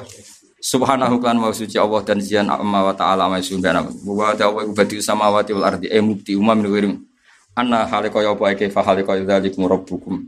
Subhanahu 0.64 1.20
kan 1.20 1.36
wa 1.44 1.52
suci 1.52 1.76
Allah 1.76 2.00
dan 2.08 2.24
zian 2.24 2.48
amma 2.48 2.88
wa 2.88 2.96
ta'ala 2.96 3.28
ma 3.28 3.36
sundana. 3.44 3.84
Wa 4.08 4.32
ta'ala 4.32 4.64
badi 4.72 5.04
samawati 5.04 5.52
wal 5.52 5.76
ardi 5.76 5.92
e 5.92 6.00
mubti 6.00 6.40
umam 6.40 6.56
min 6.64 7.04
Anna 7.54 7.86
halika 7.86 8.18
ya 8.24 8.34
apa 8.34 8.58
kaifa 8.58 8.82
halika 8.82 9.14
dzalikum 9.14 9.70
rabbukum 9.70 10.26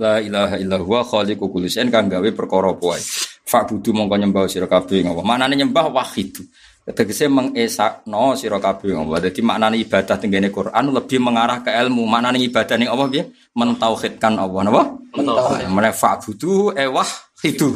La 0.00 0.18
ilaha 0.24 0.56
illa 0.56 0.80
huwa 0.80 1.04
khaliqu 1.04 1.44
kulli 1.52 1.68
syai'in 1.68 1.92
kang 1.92 2.08
gawe 2.08 2.28
perkara 2.32 2.72
apa 2.72 2.84
wae. 2.96 3.02
Fa'budu 3.44 3.92
mongko 3.92 4.16
nyembah 4.16 4.48
sira 4.48 4.64
kabeh 4.64 5.04
ing 5.04 5.12
Allah. 5.12 5.20
Manane 5.20 5.52
nyembah 5.52 5.92
wahid. 5.92 6.40
Tegese 6.82 7.28
mengesakno 7.28 8.32
sira 8.32 8.56
kabeh 8.56 8.96
ing 8.96 9.04
Allah. 9.04 9.28
Dadi 9.28 9.44
maknane 9.44 9.76
ibadah 9.84 10.16
tenggene 10.16 10.48
Quran 10.48 10.96
lebih 10.96 11.20
mengarah 11.20 11.60
ke 11.60 11.68
ilmu. 11.68 12.08
Maknane 12.08 12.40
ibadah 12.40 12.76
ning 12.80 12.88
Allah 12.88 13.06
piye? 13.12 13.28
Mentauhidkan 13.52 14.32
Allah 14.40 14.60
napa? 14.64 14.82
Mentauhid. 15.12 15.68
Mene 15.68 15.90
fa'budu 15.92 16.72
e 16.72 16.88
wahidu. 16.88 17.68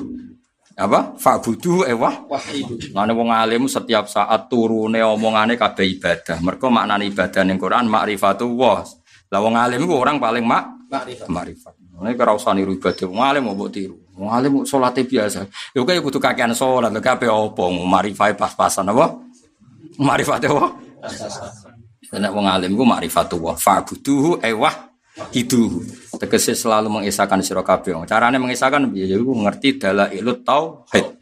Apa? 0.72 1.20
Fa'budu 1.20 1.84
e 1.84 1.92
wah. 1.92 2.16
Wahid. 2.32 2.96
Mane 2.96 3.12
wong 3.12 3.28
alim 3.28 3.68
setiap 3.68 4.08
saat 4.08 4.48
turune 4.48 5.04
omongane 5.04 5.60
kabeh 5.60 5.84
ibadah. 6.00 6.40
Mergo 6.40 6.72
maknane 6.72 7.04
ibadah 7.12 7.44
ning 7.44 7.60
Quran 7.60 7.92
ma'rifatullah. 7.92 8.80
Lah 9.28 9.40
wong 9.44 9.54
alim 9.60 9.84
iku 9.84 10.00
orang 10.00 10.16
paling 10.16 10.48
mak 10.48 10.64
Makrifat. 10.86 11.28
makrifat. 11.28 11.75
Ini 11.96 12.12
kira 12.12 12.36
usah 12.36 12.52
niru 12.52 12.76
ibadah. 12.76 13.08
Wong 13.08 13.24
alim 13.24 13.48
mau 13.48 13.68
tiru. 13.72 13.96
Wong 14.12 14.28
alim 14.28 14.52
salate 14.68 15.08
biasa. 15.08 15.48
Ya 15.72 15.80
kaya 15.80 16.04
kudu 16.04 16.20
kakean 16.20 16.52
salat, 16.52 16.92
lha 16.92 17.00
kabeh 17.00 17.28
apa 17.32 17.64
marifate 17.72 18.36
pas-pasan 18.36 18.92
apa? 18.92 19.16
Marifate 19.96 20.52
apa? 20.52 20.76
Nek 22.20 22.32
wong 22.36 22.44
alim 22.44 22.76
makrifatullah. 22.76 23.56
Fa'buduhu 23.56 24.44
e 24.44 24.52
wah 24.52 24.76
hidu. 25.32 25.80
Tegese 26.20 26.52
selalu 26.52 27.00
mengisahkan 27.00 27.40
sira 27.40 27.64
kabeh. 27.64 27.96
Carane 28.04 28.36
mengisahkan 28.36 28.92
piye? 28.92 29.08
Ya 29.08 29.16
iku 29.16 29.32
ngerti 29.32 29.80
dalailut 29.80 30.44
tauhid. 30.44 31.16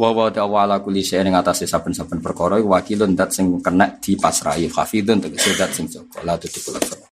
Wa 0.00 0.10
wa 0.16 0.32
ta'ala 0.32 0.80
kulli 0.80 1.04
syai'in 1.04 1.28
ing 1.28 1.36
atase 1.36 1.68
saben-saben 1.68 2.24
perkara 2.24 2.56
wakilun 2.56 3.12
dat 3.12 3.36
sing 3.36 3.60
kena 3.60 4.00
dipasrahi 4.00 4.72
hafidun 4.72 5.20
tegese 5.20 5.52
dat 5.58 5.70
sing 5.76 5.92
jaga 5.92 6.24
la 6.24 6.40
tutikul 6.40 6.78